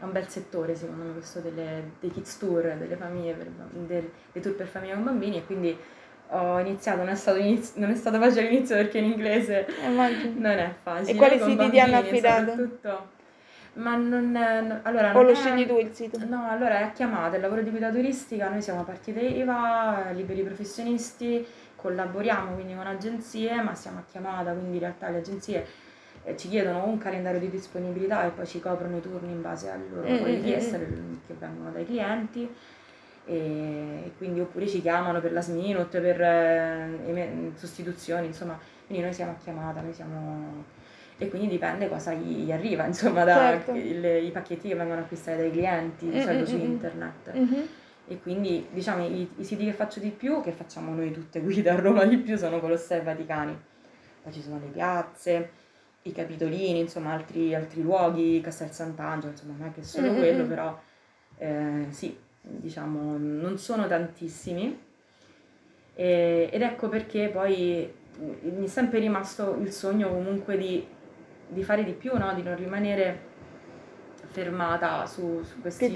è 0.00 0.04
un 0.04 0.12
bel 0.12 0.26
settore 0.28 0.74
secondo 0.74 1.04
me 1.04 1.12
questo 1.12 1.40
delle- 1.40 1.92
dei 2.00 2.10
kids 2.10 2.38
tour, 2.38 2.62
delle 2.78 2.96
famiglie 2.96 3.34
per 3.34 3.46
del- 3.70 4.10
dei 4.32 4.42
tour 4.42 4.54
per 4.54 4.66
famiglie 4.66 4.94
con 4.94 5.04
bambini 5.04 5.36
e 5.38 5.44
quindi 5.46 5.76
ho 6.32 6.58
iniziato, 6.60 6.98
non 6.98 7.08
è 7.08 7.14
stato, 7.14 7.38
iniz- 7.38 7.74
non 7.76 7.90
è 7.90 7.94
stato 7.94 8.18
facile 8.18 8.46
all'inizio 8.46 8.76
perché 8.76 8.98
in 8.98 9.04
inglese 9.04 9.66
Immagino. 9.84 10.32
non 10.36 10.58
è 10.58 10.74
facile. 10.82 11.12
E 11.12 11.14
quali 11.16 11.38
siti 11.40 11.70
ti 11.70 11.80
hanno 11.80 11.96
affidato? 11.96 12.50
soprattutto. 12.50 13.18
Ma 13.74 13.94
non, 13.96 14.32
no- 14.32 14.80
allora, 14.82 15.10
O 15.10 15.12
non 15.14 15.26
lo 15.26 15.30
è- 15.30 15.34
scegli 15.34 15.66
tu 15.66 15.78
il 15.78 15.92
sito? 15.92 16.18
No, 16.26 16.48
allora 16.48 16.80
è 16.80 16.82
a 16.82 16.90
chiamata, 16.90 17.36
il 17.36 17.42
lavoro 17.42 17.62
di 17.62 17.70
guida 17.70 17.90
turistica, 17.90 18.48
noi 18.48 18.62
siamo 18.62 18.82
partite 18.84 19.20
IVA, 19.20 20.10
liberi 20.12 20.42
professionisti, 20.42 21.46
collaboriamo 21.76 22.54
quindi 22.54 22.74
con 22.74 22.86
agenzie, 22.86 23.62
ma 23.62 23.74
siamo 23.74 23.98
a 24.00 24.02
chiamata, 24.10 24.52
quindi 24.52 24.74
in 24.74 24.80
realtà 24.80 25.08
le 25.08 25.18
agenzie 25.18 25.66
eh, 26.24 26.36
ci 26.36 26.48
chiedono 26.48 26.84
un 26.84 26.98
calendario 26.98 27.38
di 27.40 27.48
disponibilità 27.48 28.24
e 28.26 28.30
poi 28.30 28.46
ci 28.46 28.60
coprono 28.60 28.96
i 28.96 29.00
turni 29.00 29.30
in 29.32 29.40
base 29.40 29.70
alle 29.70 29.84
loro 29.88 30.08
Mm, 30.08 30.18
poi 30.18 30.32
mm, 30.32 30.34
richieste 30.34 30.78
che 31.26 31.34
vengono 31.38 31.70
dai 31.70 31.86
clienti. 31.86 32.52
E 33.26 34.12
quindi 34.18 34.40
oppure 34.40 34.66
ci 34.66 34.80
chiamano 34.80 35.20
per 35.20 35.32
last 35.32 35.50
minute, 35.50 36.00
per 36.00 36.20
eh, 36.20 36.98
eme- 37.06 37.52
sostituzioni, 37.54 38.26
insomma, 38.26 38.58
quindi 38.86 39.04
noi 39.04 39.12
siamo 39.14 39.32
a 39.32 39.36
chiamata, 39.42 39.80
noi 39.80 39.92
siamo 39.92 40.64
e 41.22 41.28
quindi 41.28 41.48
dipende 41.48 41.86
cosa 41.88 42.14
gli, 42.14 42.44
gli 42.44 42.50
arriva, 42.52 42.86
insomma, 42.88 43.24
da 43.24 43.36
Certo. 43.36 43.72
pacchetti 43.72 44.68
che 44.68 44.74
vengono 44.74 45.00
acquistati 45.00 45.36
dai 45.38 45.50
clienti, 45.50 46.08
di 46.08 46.16
Mm, 46.16 46.20
solito 46.20 46.42
mm, 46.42 46.46
su 46.46 46.56
mm, 46.56 46.60
internet. 46.60 47.32
Mhm. 47.34 47.68
E 48.08 48.20
quindi 48.20 48.66
diciamo 48.72 49.04
i, 49.06 49.28
i 49.36 49.44
siti 49.44 49.64
che 49.66 49.72
faccio 49.72 50.00
di 50.00 50.10
più, 50.10 50.40
che 50.42 50.50
facciamo 50.52 50.94
noi 50.94 51.12
tutte 51.12 51.40
guida 51.42 51.74
a 51.74 51.76
Roma 51.78 52.04
di 52.06 52.16
più, 52.16 52.36
sono 52.36 52.58
Colossei 52.58 53.00
e 53.00 53.02
Vaticani. 53.02 53.56
Poi 54.22 54.32
ci 54.32 54.40
sono 54.42 54.58
le 54.58 54.70
piazze, 54.72 55.50
i 56.02 56.12
capitolini, 56.12 56.80
insomma 56.80 57.12
altri, 57.12 57.54
altri 57.54 57.82
luoghi, 57.82 58.40
Castel 58.40 58.70
Sant'Angelo, 58.72 59.32
insomma 59.32 59.54
non 59.58 59.68
è 59.68 59.72
che 59.72 59.82
solo 59.84 60.08
Mm, 60.08 60.14
mm, 60.14 60.16
quello, 60.18 60.44
mm. 60.44 60.48
però 60.48 60.80
eh, 61.38 61.86
sì, 61.90 62.16
diciamo 62.40 63.16
non 63.18 63.58
sono 63.58 63.86
tantissimi. 63.86 64.78
E- 65.94 66.48
ed 66.50 66.62
ecco 66.62 66.88
perché 66.88 67.28
poi 67.28 67.92
mi 68.42 68.64
è 68.64 68.68
sempre 68.68 68.98
rimasto 68.98 69.56
il 69.60 69.72
sogno 69.72 70.08
comunque 70.10 70.56
di, 70.56 70.86
di 71.50 71.62
fare 71.62 71.84
di 71.84 71.92
più, 71.92 72.16
no? 72.16 72.32
di 72.34 72.42
non 72.42 72.56
rimanere 72.56 73.28
fermata 74.26 75.04
su, 75.06 75.42
su 75.42 75.60
questi 75.60 75.86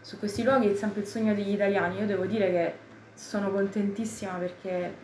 su 0.00 0.18
questi 0.18 0.44
luoghi 0.44 0.70
è 0.70 0.74
sempre 0.76 1.00
il 1.00 1.06
sogno 1.06 1.34
degli 1.34 1.52
italiani. 1.52 1.98
Io 1.98 2.06
devo 2.06 2.26
dire 2.26 2.50
che 2.50 2.74
sono 3.14 3.50
contentissima 3.50 4.34
perché 4.34 4.94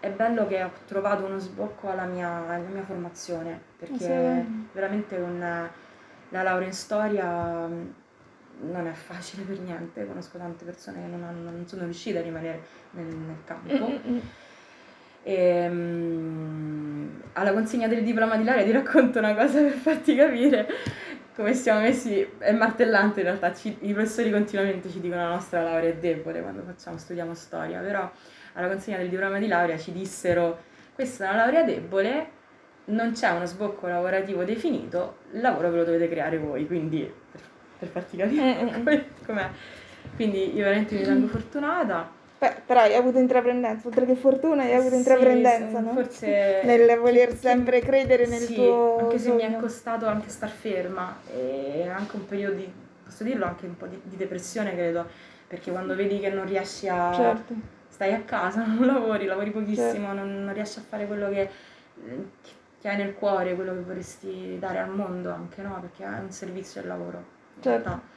è 0.00 0.10
bello 0.10 0.46
che 0.46 0.62
ho 0.62 0.70
trovato 0.86 1.24
uno 1.24 1.38
sbocco 1.38 1.88
alla 1.88 2.04
mia, 2.04 2.48
alla 2.48 2.68
mia 2.68 2.82
formazione, 2.84 3.60
perché 3.78 3.94
Assolutamente. 4.06 4.68
veramente 4.72 5.20
con 5.20 5.38
la 5.38 6.42
laurea 6.42 6.66
in 6.66 6.74
storia 6.74 7.66
mh, 7.66 7.94
non 8.70 8.86
è 8.86 8.92
facile 8.92 9.44
per 9.44 9.60
niente, 9.60 10.06
conosco 10.06 10.36
tante 10.36 10.64
persone 10.64 11.00
che 11.02 11.06
non, 11.08 11.22
hanno- 11.22 11.50
non 11.50 11.66
sono 11.66 11.84
riuscite 11.84 12.18
a 12.18 12.22
rimanere 12.22 12.60
nel, 12.90 13.06
nel 13.06 13.36
campo. 13.44 13.86
Mm, 13.86 13.92
mm, 13.92 14.14
mm. 14.16 14.18
E, 15.24 15.68
mm, 15.68 17.08
alla 17.32 17.52
consegna 17.52 17.88
del 17.88 18.04
diploma 18.04 18.36
di 18.36 18.44
laurea 18.44 18.62
ti 18.64 18.70
racconto 18.70 19.18
una 19.18 19.34
cosa 19.34 19.60
per 19.60 19.72
farti 19.72 20.14
capire 20.14 20.68
come 21.34 21.52
siamo 21.54 21.80
messi, 21.80 22.24
è 22.38 22.52
martellante 22.52 23.20
in 23.20 23.26
realtà, 23.26 23.52
ci- 23.52 23.76
i 23.80 23.92
professori 23.92 24.30
continuamente 24.30 24.88
ci 24.88 25.00
dicono 25.00 25.22
la 25.22 25.30
nostra 25.30 25.62
laurea 25.62 25.90
è 25.90 25.96
debole 25.96 26.40
quando 26.40 26.62
facciamo, 26.62 26.96
studiamo 26.96 27.34
storia, 27.34 27.80
però 27.80 28.08
alla 28.52 28.68
consegna 28.68 28.98
del 28.98 29.08
diploma 29.08 29.38
di 29.38 29.48
laurea 29.48 29.76
ci 29.76 29.90
dissero 29.90 30.62
questa 30.94 31.24
è 31.24 31.28
una 31.28 31.38
laurea 31.38 31.64
debole, 31.64 32.30
non 32.86 33.12
c'è 33.12 33.30
uno 33.30 33.46
sbocco 33.46 33.88
lavorativo 33.88 34.44
definito, 34.44 35.16
il 35.32 35.40
lavoro 35.40 35.70
ve 35.70 35.78
lo 35.78 35.84
dovete 35.84 36.08
creare 36.08 36.38
voi, 36.38 36.66
quindi 36.68 37.00
per, 37.32 37.40
per 37.80 37.88
farti 37.88 38.16
capire 38.16 38.62
mm, 38.62 38.66
mm. 38.66 38.72
come- 38.72 39.06
com'è. 39.26 39.48
Quindi 40.14 40.54
io 40.54 40.62
veramente 40.62 40.94
mi 40.94 41.00
ritengo 41.00 41.26
fortunata. 41.26 42.08
Beh, 42.44 42.62
però 42.66 42.80
hai 42.80 42.94
avuto 42.94 43.18
intraprendenza, 43.18 43.86
oltre 43.88 44.04
che 44.06 44.14
fortuna 44.16 44.62
hai 44.64 44.74
avuto 44.74 44.94
intraprendenza, 44.94 45.78
sì, 45.78 45.84
no? 45.84 45.92
Forse 45.92 46.60
Nel 46.64 46.98
voler 46.98 47.28
che- 47.28 47.34
che- 47.34 47.40
sempre 47.40 47.80
credere 47.80 48.26
nel 48.26 48.40
sì, 48.42 48.54
tuo 48.54 48.98
anche 48.98 49.18
se 49.18 49.30
mi 49.30 49.40
è 49.42 49.44
sogno. 49.46 49.60
costato 49.60 50.06
anche 50.06 50.28
star 50.28 50.50
ferma 50.50 51.16
e 51.32 51.88
anche 51.88 52.16
un 52.16 52.26
periodo 52.26 52.56
di, 52.56 52.72
posso 53.04 53.24
dirlo, 53.24 53.44
anche 53.46 53.66
un 53.66 53.76
po' 53.76 53.86
di, 53.86 54.00
di 54.04 54.16
depressione 54.16 54.72
credo, 54.72 55.06
perché 55.46 55.70
quando 55.70 55.94
vedi 55.94 56.18
che 56.20 56.30
non 56.30 56.44
riesci 56.46 56.88
a... 56.88 57.12
Certo. 57.14 57.54
stai 57.88 58.12
a 58.12 58.20
casa, 58.22 58.64
non 58.66 58.86
lavori, 58.86 59.24
lavori 59.26 59.50
pochissimo, 59.50 60.08
Certo. 60.08 60.12
non, 60.14 60.44
non 60.44 60.52
riesci 60.54 60.78
a 60.78 60.82
fare 60.82 61.06
quello 61.06 61.28
che, 61.30 61.48
che 62.80 62.88
hai 62.88 62.96
nel 62.96 63.14
cuore, 63.14 63.54
quello 63.54 63.72
che 63.72 63.80
vorresti 63.80 64.58
dare 64.58 64.78
al 64.78 64.90
mondo 64.90 65.30
anche, 65.30 65.62
no? 65.62 65.78
Perché 65.80 66.04
è 66.04 66.18
un 66.18 66.30
servizio 66.30 66.80
il 66.80 66.86
lavoro. 66.88 67.24
Certo. 67.60 68.12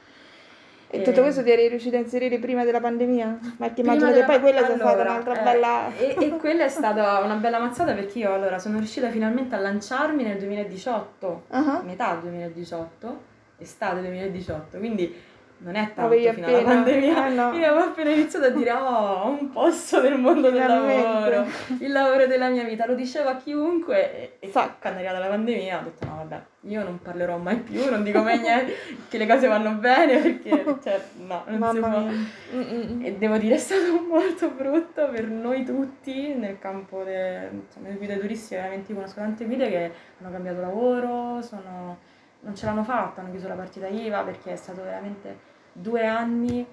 E 0.90 1.00
Eh, 1.00 1.02
tutto 1.02 1.20
questo 1.20 1.42
ti 1.42 1.50
eri 1.50 1.68
riuscito 1.68 1.96
a 1.96 1.98
inserire 1.98 2.38
prima 2.38 2.64
della 2.64 2.80
pandemia? 2.80 3.38
Ma 3.58 3.68
ti 3.68 3.82
immagino 3.82 4.10
che 4.10 4.24
poi 4.24 4.40
quella 4.40 4.64
sia 4.64 4.74
stata 4.76 4.90
allora, 4.90 5.10
un'altra 5.10 5.40
eh, 5.40 5.42
bella... 5.42 5.96
E, 5.96 6.16
e 6.18 6.28
quella 6.38 6.64
è 6.64 6.68
stata 6.68 7.20
una 7.20 7.34
bella 7.34 7.58
mazzata 7.58 7.92
perché 7.92 8.20
io 8.20 8.32
allora 8.32 8.58
sono 8.58 8.78
riuscita 8.78 9.10
finalmente 9.10 9.54
a 9.54 9.58
lanciarmi 9.58 10.22
nel 10.22 10.38
2018, 10.38 11.42
Ah, 11.50 11.82
metà 11.84 12.14
2018, 12.22 13.20
estate 13.58 14.00
2018, 14.00 14.78
quindi 14.78 15.14
non 15.60 15.74
è 15.74 15.84
tanto 15.92 16.02
Avevi 16.02 16.30
fino 16.32 16.46
alla 16.46 16.56
appena- 16.58 16.74
pandemia. 16.74 17.26
eh, 17.26 17.30
no. 17.34 17.52
Io 17.52 17.66
avevo 17.66 17.84
appena 17.84 18.10
iniziato 18.10 18.46
a 18.46 18.50
dire 18.50 18.70
oh, 18.72 18.78
ho 18.86 19.28
un 19.28 19.50
posto 19.50 20.00
nel 20.00 20.18
mondo 20.18 20.50
del 20.50 20.66
lavoro, 20.66 21.46
il 21.80 21.90
lavoro 21.92 22.26
della 22.26 22.48
mia 22.48 22.64
vita, 22.64 22.86
lo 22.86 22.94
dicevo 22.94 23.28
a 23.28 23.36
chiunque 23.36 24.38
e, 24.38 24.48
Sa. 24.50 24.74
quando 24.80 25.00
è 25.00 25.04
arrivata 25.04 25.24
la 25.26 25.30
pandemia 25.34 25.78
ho 25.80 25.82
detto 25.82 26.04
no 26.06 26.14
vabbè, 26.16 26.42
io 26.62 26.82
non 26.84 27.00
parlerò 27.00 27.36
mai 27.38 27.56
più, 27.56 27.88
non 27.90 28.02
dico 28.02 28.20
mai 28.22 28.38
niente, 28.38 28.72
che 29.08 29.18
le 29.18 29.26
cose 29.26 29.46
vanno 29.48 29.72
bene 29.72 30.18
perché 30.18 30.64
cioè, 30.82 31.00
no, 31.26 31.42
non 31.46 31.72
si 31.72 31.78
Mamma 31.80 31.88
può. 31.88 31.98
Mm, 32.00 32.60
mm, 32.60 32.92
mm. 33.00 33.04
E 33.04 33.16
devo 33.16 33.36
dire 33.38 33.54
è 33.56 33.58
stato 33.58 34.00
molto 34.08 34.48
brutto 34.50 35.08
per 35.08 35.24
noi 35.26 35.64
tutti 35.64 36.34
nel 36.34 36.58
campo 36.58 37.02
de- 37.02 37.48
insomma, 37.52 37.86
delle 37.88 37.96
guide 37.98 38.18
turistiche, 38.20 38.56
veramente 38.60 38.90
io 38.92 38.96
conosco 38.96 39.16
tante 39.20 39.44
guide 39.44 39.68
che 39.68 39.92
hanno 40.20 40.30
cambiato 40.30 40.60
lavoro, 40.60 41.42
sono- 41.42 41.98
non 42.40 42.54
ce 42.54 42.66
l'hanno 42.66 42.84
fatta, 42.84 43.20
hanno 43.20 43.30
chiuso 43.32 43.48
la 43.48 43.54
partita 43.54 43.88
IVA 43.88 44.22
perché 44.22 44.52
è 44.52 44.56
stato 44.56 44.82
veramente 44.84 45.46
due 45.80 46.06
anni 46.06 46.64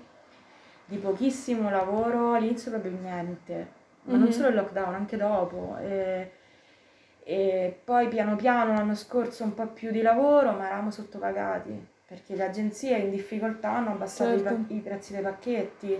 di 0.85 0.97
pochissimo 0.97 1.69
lavoro, 1.69 2.33
all'inizio 2.33 2.71
proprio 2.71 2.91
niente, 3.01 3.67
ma 4.03 4.17
non 4.17 4.27
Mhm. 4.27 4.31
solo 4.31 4.47
il 4.49 4.55
lockdown, 4.55 4.93
anche 4.93 5.17
dopo. 5.17 5.77
E, 5.81 6.31
E 7.27 7.79
poi 7.83 8.07
piano 8.07 8.35
piano 8.35 8.73
l'anno 8.73 8.93
scorso 8.93 9.43
un 9.43 9.55
po' 9.55 9.65
più 9.65 9.89
di 9.89 10.03
lavoro, 10.03 10.51
ma 10.51 10.67
eravamo 10.67 10.91
sottopagati 10.91 11.87
perché 12.05 12.35
le 12.35 12.43
agenzie 12.43 12.97
in 12.99 13.09
difficoltà 13.09 13.71
hanno 13.71 13.93
abbassato 13.93 14.29
certo. 14.37 14.53
i, 14.53 14.57
pa- 14.57 14.73
i 14.75 14.77
prezzi 14.77 15.13
dei 15.13 15.23
pacchetti. 15.23 15.99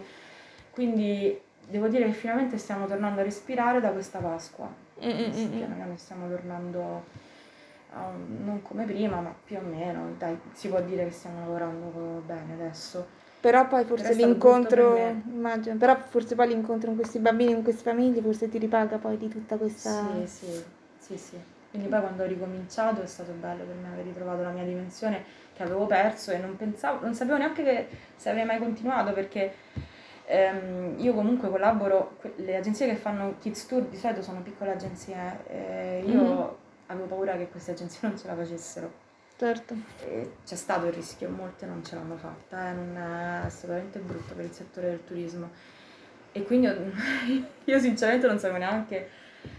Quindi 0.70 1.36
devo 1.68 1.88
dire 1.88 2.06
che 2.06 2.12
finalmente 2.12 2.60
stiamo 2.60 2.86
tornando 2.86 3.22
a 3.22 3.24
respirare 3.24 3.80
da 3.82 3.90
questa 3.90 4.20
Pasqua. 4.20 4.72
Mm-mm. 5.04 5.32
Piano 5.50 5.74
piano 5.76 5.98
stiamo 5.98 6.28
tornando 6.30 7.06
um, 7.96 8.44
non 8.44 8.62
come 8.62 8.86
prima, 8.86 9.20
ma 9.20 9.34
più 9.44 9.58
o 9.58 9.62
meno. 9.62 10.14
Dai, 10.18 10.38
si 10.54 10.68
può 10.68 10.82
dire 10.82 11.06
che 11.06 11.12
stiamo 11.12 11.40
lavorando 11.40 12.22
bene 12.26 12.54
adesso. 12.54 13.24
Però 13.40 13.68
poi 13.68 13.86
forse 13.86 14.16
però 14.16 14.26
l'incontro, 14.26 14.98
immagino, 14.98 15.76
però 15.76 15.96
forse 15.98 16.34
poi 16.34 16.48
l'incontro 16.48 16.88
con 16.88 16.98
questi 16.98 17.20
bambini, 17.20 17.54
con 17.54 17.62
queste 17.62 17.84
famiglie, 17.84 18.22
forse 18.22 18.50
ti 18.50 18.58
ripaga 18.58 18.98
poi 18.98 19.18
di 19.18 19.28
tutta 19.28 19.56
questa... 19.58 20.08
Sì, 20.14 20.28
sì, 20.28 20.64
sì, 20.98 21.18
sì. 21.18 21.40
Quindi 21.70 21.88
poi 21.88 22.00
quando 22.00 22.24
ho 22.24 22.26
ricominciato 22.26 23.02
è 23.02 23.06
stato 23.06 23.34
bello 23.34 23.64
per 23.66 23.76
me 23.76 23.90
aver 23.92 24.06
ritrovato 24.06 24.42
la 24.42 24.50
mia 24.50 24.64
dimensione 24.64 25.24
che 25.54 25.62
avevo 25.62 25.86
perso 25.86 26.32
e 26.32 26.38
non 26.38 26.56
pensavo, 26.56 27.04
non 27.04 27.14
sapevo 27.14 27.38
neanche 27.38 27.64
che 27.64 27.88
se 28.16 28.30
avrei 28.30 28.46
mai 28.46 28.60
continuato 28.60 29.14
perché 29.14 29.54
ehm, 30.26 30.96
io 30.98 31.14
comunque 31.14 31.50
collaboro, 31.50 32.18
le 32.38 32.56
agenzie 32.56 32.88
che 32.88 32.96
fanno 32.96 33.36
Kids 33.40 33.68
Tour 33.68 33.84
di 33.84 33.98
solito 33.98 34.22
sono 34.22 34.42
piccole 34.42 34.72
agenzie, 34.72 35.40
eh, 35.48 36.04
io 36.06 36.22
mm-hmm. 36.22 36.48
Avevo 36.88 37.08
paura 37.08 37.38
che 37.38 37.48
queste 37.50 37.72
agenzie 37.72 38.08
non 38.08 38.18
ce 38.18 38.28
la 38.28 38.36
facessero. 38.36 39.04
Certo. 39.38 39.76
E 40.06 40.36
c'è 40.46 40.56
stato 40.56 40.86
il 40.86 40.94
rischio, 40.94 41.30
molte 41.30 41.66
non 41.66 41.84
ce 41.84 41.96
l'hanno 41.96 42.16
fatta, 42.16 42.70
eh, 42.70 42.74
non 42.74 42.98
è 42.98 43.46
assolutamente 43.46 44.00
brutto 44.00 44.34
per 44.34 44.46
il 44.46 44.52
settore 44.52 44.90
del 44.90 45.04
turismo. 45.04 45.50
E 46.32 46.44
quindi 46.44 46.68
io 47.66 47.80
sinceramente 47.80 48.28
non 48.28 48.40
sapevo 48.40 48.60
neanche 48.60 49.10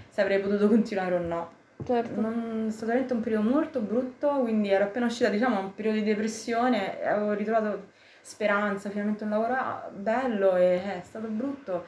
se 0.09 0.21
avrei 0.21 0.41
potuto 0.41 0.69
continuare 0.69 1.15
o 1.15 1.19
no. 1.19 1.53
Certo. 1.85 2.21
Non, 2.21 2.67
è 2.69 2.71
stato 2.71 2.87
veramente 2.87 3.13
un 3.13 3.21
periodo 3.21 3.49
molto 3.49 3.81
brutto, 3.81 4.41
quindi 4.41 4.71
ero 4.71 4.85
appena 4.85 5.07
uscita 5.07 5.29
diciamo 5.29 5.61
un 5.61 5.75
periodo 5.75 5.99
di 5.99 6.05
depressione 6.05 7.03
avevo 7.05 7.33
ritrovato 7.33 7.89
speranza, 8.23 8.89
finalmente 8.89 9.25
un 9.25 9.31
lavoro 9.31 9.53
ah, 9.53 9.91
bello 9.95 10.57
e 10.57 10.65
eh, 10.65 11.01
è 11.01 11.03
stato 11.05 11.29
brutto. 11.29 11.85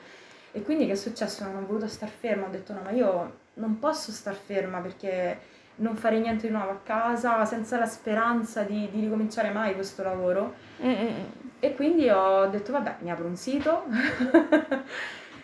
E 0.53 0.63
quindi 0.63 0.87
che 0.87 0.93
è 0.93 0.97
successo? 0.97 1.45
Non 1.45 1.57
ho 1.57 1.67
voluto 1.67 1.87
star 1.89 2.09
ferma, 2.09 2.47
ho 2.47 2.51
detto 2.51 2.73
no, 2.75 2.81
ma 2.83 2.91
io 2.91 3.47
non 3.59 3.79
posso 3.79 4.11
star 4.11 4.35
ferma 4.35 4.79
perché 4.79 5.57
non 5.77 5.97
fare 5.97 6.19
niente 6.19 6.47
di 6.47 6.53
nuovo 6.53 6.71
a 6.71 6.81
casa 6.83 7.45
senza 7.45 7.79
la 7.79 7.87
speranza 7.87 8.63
di, 8.63 8.89
di 8.91 9.01
ricominciare 9.01 9.51
mai 9.51 9.75
questo 9.75 10.03
lavoro. 10.03 10.55
Mm-mm. 10.83 11.15
E 11.61 11.75
quindi 11.75 12.09
ho 12.09 12.47
detto 12.47 12.73
vabbè, 12.73 12.97
mi 13.01 13.11
apro 13.11 13.27
un 13.27 13.37
sito, 13.37 13.85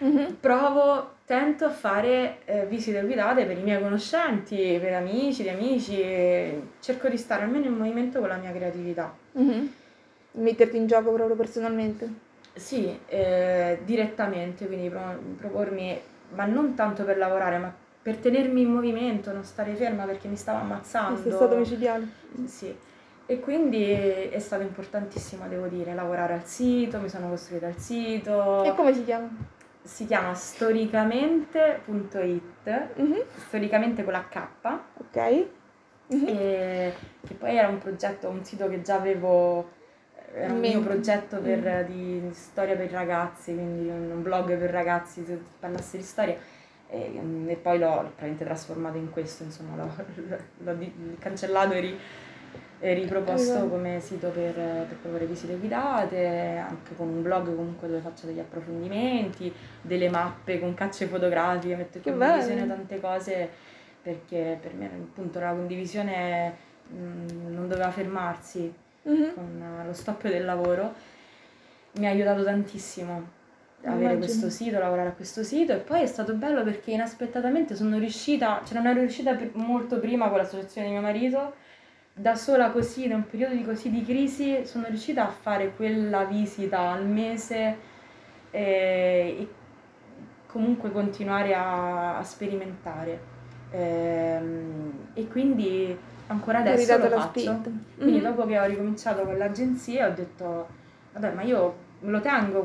mm-hmm. 0.02 0.32
provo 0.40 1.12
tento 1.24 1.64
a 1.64 1.70
fare 1.70 2.38
eh, 2.44 2.66
visite 2.66 3.00
guidate 3.02 3.44
per 3.46 3.58
i 3.58 3.62
miei 3.62 3.80
conoscenti, 3.80 4.78
per 4.80 4.94
amici, 4.94 5.42
di 5.42 5.48
amici, 5.48 6.62
cerco 6.80 7.08
di 7.08 7.16
stare 7.16 7.44
almeno 7.44 7.66
in 7.66 7.74
movimento 7.74 8.20
con 8.20 8.28
la 8.28 8.36
mia 8.36 8.52
creatività. 8.52 9.12
Mm-hmm. 9.38 9.66
Metterti 10.32 10.76
in 10.76 10.86
gioco 10.86 11.12
proprio 11.12 11.36
personalmente? 11.36 12.32
Sì, 12.54 12.96
eh, 13.06 13.80
direttamente, 13.84 14.66
quindi 14.66 14.88
pro- 14.88 15.18
propormi, 15.36 16.00
ma 16.34 16.44
non 16.44 16.74
tanto 16.74 17.04
per 17.04 17.16
lavorare, 17.18 17.58
ma 17.58 17.74
per 18.04 18.18
tenermi 18.18 18.60
in 18.60 18.70
movimento, 18.70 19.32
non 19.32 19.44
stare 19.44 19.74
ferma 19.74 20.04
perché 20.04 20.28
mi 20.28 20.36
stavo 20.36 20.58
ammazzando. 20.58 21.22
Sei 21.22 21.32
stato 21.32 21.56
micidiale. 21.56 22.06
Sì. 22.44 22.76
E 23.26 23.40
quindi 23.40 23.82
è 23.82 24.38
stato 24.38 24.62
importantissimo, 24.62 25.48
devo 25.48 25.68
dire, 25.68 25.94
lavorare 25.94 26.34
al 26.34 26.44
sito, 26.44 26.98
mi 26.98 27.08
sono 27.08 27.30
costruita 27.30 27.68
il 27.68 27.78
sito. 27.78 28.62
E 28.64 28.74
come 28.74 28.92
si 28.92 29.04
chiama? 29.04 29.30
si 29.84 30.06
chiama 30.06 30.34
storicamente.it, 30.34 32.88
mm-hmm. 32.98 33.20
storicamente 33.46 34.02
con 34.02 34.12
la 34.12 34.26
K. 34.28 34.48
Ok. 34.94 35.46
Mm-hmm. 36.12 36.26
E, 36.26 36.92
che 37.26 37.32
poi 37.34 37.56
era 37.56 37.68
un 37.68 37.78
progetto, 37.78 38.28
un 38.28 38.44
sito 38.44 38.68
che 38.68 38.82
già 38.82 38.96
avevo, 38.96 39.70
era 40.32 40.52
un 40.52 40.58
mio 40.58 40.80
progetto 40.80 41.38
per, 41.38 41.60
mm. 41.60 41.86
di, 41.86 42.20
di, 42.20 42.34
storia 42.34 42.76
per 42.76 42.90
ragazzi, 42.90 43.54
quindi 43.54 43.88
un 43.88 44.20
blog 44.22 44.54
per 44.56 44.70
ragazzi 44.70 45.22
che 45.22 45.38
parlasse 45.60 45.98
di 45.98 46.02
storia. 46.02 46.36
E, 46.88 47.20
e 47.46 47.56
poi 47.56 47.78
l'ho 47.78 48.00
praticamente 48.00 48.44
trasformato 48.44 48.96
in 48.98 49.10
questo, 49.10 49.42
insomma, 49.42 49.76
l'ho, 49.76 49.90
l'ho, 50.64 50.72
l'ho 50.72 51.16
cancellato 51.18 51.72
e 51.72 51.80
ri, 51.80 51.98
riproposto 52.78 53.52
esatto. 53.52 53.68
come 53.68 54.00
sito 54.00 54.28
per, 54.28 54.52
per 54.52 54.96
proporre 55.00 55.26
visite 55.26 55.54
guidate, 55.56 56.56
anche 56.56 56.94
con 56.94 57.08
un 57.08 57.22
blog 57.22 57.54
comunque 57.54 57.88
dove 57.88 58.00
faccio 58.00 58.26
degli 58.26 58.38
approfondimenti, 58.38 59.52
delle 59.80 60.10
mappe 60.10 60.60
con 60.60 60.74
cacce 60.74 61.06
fotografiche, 61.06 61.76
metto 61.76 61.98
in 61.98 62.04
condivisione 62.04 62.66
tante 62.66 63.00
cose 63.00 63.72
perché 64.04 64.58
per 64.60 64.74
me 64.74 64.84
appunto 64.86 65.40
la 65.40 65.52
condivisione 65.52 66.54
mh, 66.88 67.52
non 67.52 67.68
doveva 67.68 67.90
fermarsi 67.90 68.72
mm-hmm. 69.08 69.34
con 69.34 69.82
lo 69.86 69.92
stop 69.94 70.28
del 70.28 70.44
lavoro. 70.44 70.92
Mi 71.92 72.06
ha 72.06 72.10
aiutato 72.10 72.44
tantissimo 72.44 73.42
avere 73.84 74.14
Immagino. 74.14 74.18
questo 74.18 74.50
sito, 74.50 74.78
lavorare 74.78 75.08
a 75.10 75.12
questo 75.12 75.42
sito 75.42 75.72
e 75.72 75.76
poi 75.76 76.02
è 76.02 76.06
stato 76.06 76.34
bello 76.34 76.62
perché 76.62 76.92
inaspettatamente 76.92 77.74
sono 77.74 77.98
riuscita, 77.98 78.62
cioè 78.64 78.78
non 78.78 78.86
ero 78.86 79.00
riuscita 79.00 79.36
molto 79.52 79.98
prima 79.98 80.28
con 80.28 80.38
l'associazione 80.38 80.86
di 80.86 80.92
mio 80.92 81.02
marito 81.02 81.54
da 82.16 82.36
sola 82.36 82.70
così, 82.70 83.06
in 83.06 83.12
un 83.12 83.26
periodo 83.26 83.56
di 83.56 83.64
così 83.64 83.90
di 83.90 84.04
crisi, 84.04 84.64
sono 84.64 84.86
riuscita 84.86 85.26
a 85.26 85.30
fare 85.30 85.74
quella 85.74 86.24
visita 86.24 86.78
al 86.92 87.06
mese 87.06 87.76
e, 88.50 89.36
e 89.40 89.48
comunque 90.46 90.92
continuare 90.92 91.54
a, 91.54 92.18
a 92.18 92.22
sperimentare. 92.22 93.32
Ehm, 93.72 95.08
e 95.14 95.26
quindi 95.26 95.96
ancora 96.28 96.60
adesso 96.60 96.96
lo 96.96 97.08
faccio. 97.08 97.40
Spinta. 97.40 97.70
Quindi 97.96 98.12
mm-hmm. 98.12 98.22
dopo 98.22 98.46
che 98.46 98.58
ho 98.60 98.64
ricominciato 98.64 99.22
con 99.22 99.36
l'agenzia 99.36 100.06
ho 100.06 100.12
detto, 100.12 100.68
vabbè, 101.14 101.32
ma 101.32 101.42
io 101.42 101.76
lo 101.98 102.20
tengo 102.20 102.62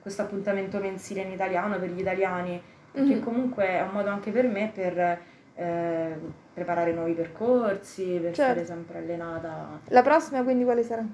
questo 0.00 0.22
appuntamento 0.22 0.78
mensile 0.78 1.22
in 1.22 1.30
italiano 1.30 1.78
per 1.78 1.90
gli 1.90 2.00
italiani, 2.00 2.60
perché 2.90 3.08
mm-hmm. 3.08 3.22
comunque 3.22 3.66
è 3.66 3.82
un 3.82 3.90
modo 3.92 4.08
anche 4.08 4.30
per 4.30 4.46
me 4.46 4.70
per 4.74 5.18
eh, 5.54 6.18
preparare 6.54 6.92
nuovi 6.92 7.12
percorsi, 7.12 8.18
per 8.20 8.32
certo. 8.32 8.62
stare 8.62 8.64
sempre 8.64 8.98
allenata. 8.98 9.80
La 9.88 10.02
prossima 10.02 10.42
quindi 10.42 10.64
quale 10.64 10.82
sarà? 10.82 11.04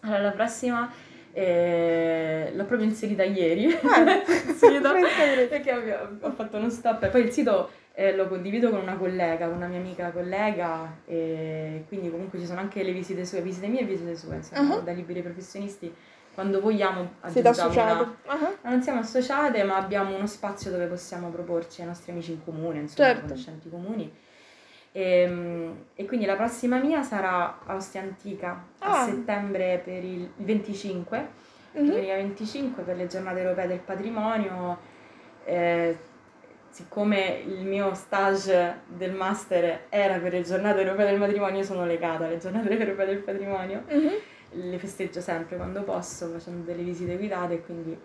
Allora, 0.00 0.20
la 0.20 0.30
prossima 0.30 0.90
eh, 1.32 2.52
l'ho 2.54 2.64
proprio 2.64 2.88
inserita 2.88 3.22
ieri, 3.22 3.72
ah, 3.72 4.22
sito, 4.54 4.92
perché 5.48 5.98
ho, 6.20 6.30
fatto 6.32 6.56
uno 6.56 6.68
stop 6.68 7.02
e 7.04 7.08
poi 7.08 7.22
il 7.22 7.30
sito 7.30 7.70
eh, 7.94 8.14
lo 8.14 8.28
condivido 8.28 8.70
con 8.70 8.80
una 8.80 8.96
collega, 8.96 9.46
con 9.46 9.56
una 9.56 9.66
mia 9.66 9.78
amica 9.78 10.10
collega 10.10 10.98
e 11.04 11.84
quindi 11.88 12.10
comunque 12.10 12.38
ci 12.38 12.46
sono 12.46 12.60
anche 12.60 12.82
le 12.82 12.92
visite 12.92 13.24
sue, 13.24 13.40
visite 13.40 13.66
mie 13.66 13.80
e 13.80 13.84
visite 13.84 14.16
sue, 14.16 14.36
insomma, 14.36 14.76
uh-huh. 14.76 14.82
da 14.82 14.92
liberi 14.92 15.22
professionisti 15.22 15.92
quando 16.38 16.60
vogliamo 16.60 17.14
Siete 17.26 17.48
associate? 17.48 18.02
Uh-huh. 18.28 18.56
Non 18.62 18.80
siamo 18.80 19.00
associate, 19.00 19.64
ma 19.64 19.74
abbiamo 19.74 20.14
uno 20.14 20.28
spazio 20.28 20.70
dove 20.70 20.86
possiamo 20.86 21.30
proporci 21.30 21.80
ai 21.80 21.88
nostri 21.88 22.12
amici 22.12 22.30
in 22.30 22.44
comune, 22.44 22.78
insomma, 22.78 23.08
certo. 23.08 23.22
conoscenti 23.22 23.68
comuni. 23.68 24.14
E, 24.92 25.02
ehm, 25.02 25.76
e, 25.96 26.04
quindi 26.06 26.26
la 26.26 26.36
prossima 26.36 26.78
mia 26.78 27.02
sarà 27.02 27.58
a 27.66 27.74
Ostia 27.74 28.02
Antica 28.02 28.66
ah. 28.78 29.00
a 29.00 29.04
settembre 29.06 29.82
per 29.84 30.04
il 30.04 30.30
25, 30.36 31.28
mm-hmm. 31.76 31.86
domenica 31.88 32.14
25 32.14 32.82
per 32.84 32.96
le 32.96 33.08
giornate 33.08 33.40
europee 33.40 33.66
del 33.66 33.80
patrimonio. 33.80 34.78
Eh, 35.44 35.96
siccome 36.70 37.42
il 37.46 37.64
mio 37.64 37.94
stage 37.94 38.82
del 38.86 39.12
master 39.12 39.86
era 39.88 40.18
per 40.20 40.34
le 40.34 40.42
giornate 40.42 40.82
europee 40.82 41.06
del 41.06 41.18
matrimonio, 41.18 41.64
sono 41.64 41.84
legata 41.84 42.26
alle 42.26 42.38
giornate 42.38 42.70
europee 42.78 43.06
del 43.06 43.18
patrimonio. 43.18 43.82
Mm-hmm 43.92 44.36
le 44.50 44.78
festeggio 44.78 45.20
sempre 45.20 45.56
quando 45.56 45.82
posso 45.82 46.28
facendo 46.28 46.64
delle 46.64 46.82
visite 46.82 47.16
guidate 47.16 47.54
e 47.54 47.64
quindi 47.64 47.98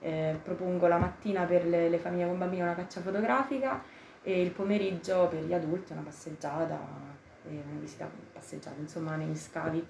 eh, 0.00 0.38
propongo 0.42 0.86
la 0.86 0.98
mattina 0.98 1.44
per 1.44 1.66
le, 1.66 1.88
le, 1.88 1.98
famiglie 1.98 2.26
con 2.26 2.38
bambini 2.38 2.62
una 2.62 2.74
caccia 2.74 3.00
fotografica 3.00 3.82
e 4.22 4.42
il 4.42 4.50
pomeriggio 4.50 5.28
per 5.28 5.44
gli 5.44 5.52
adulti 5.52 5.92
una 5.92 6.02
passeggiata, 6.02 6.78
una 7.44 7.80
visita 7.80 8.08
passeggiata 8.32 8.76
insomma 8.80 9.16
negli 9.16 9.36
scavi. 9.36 9.86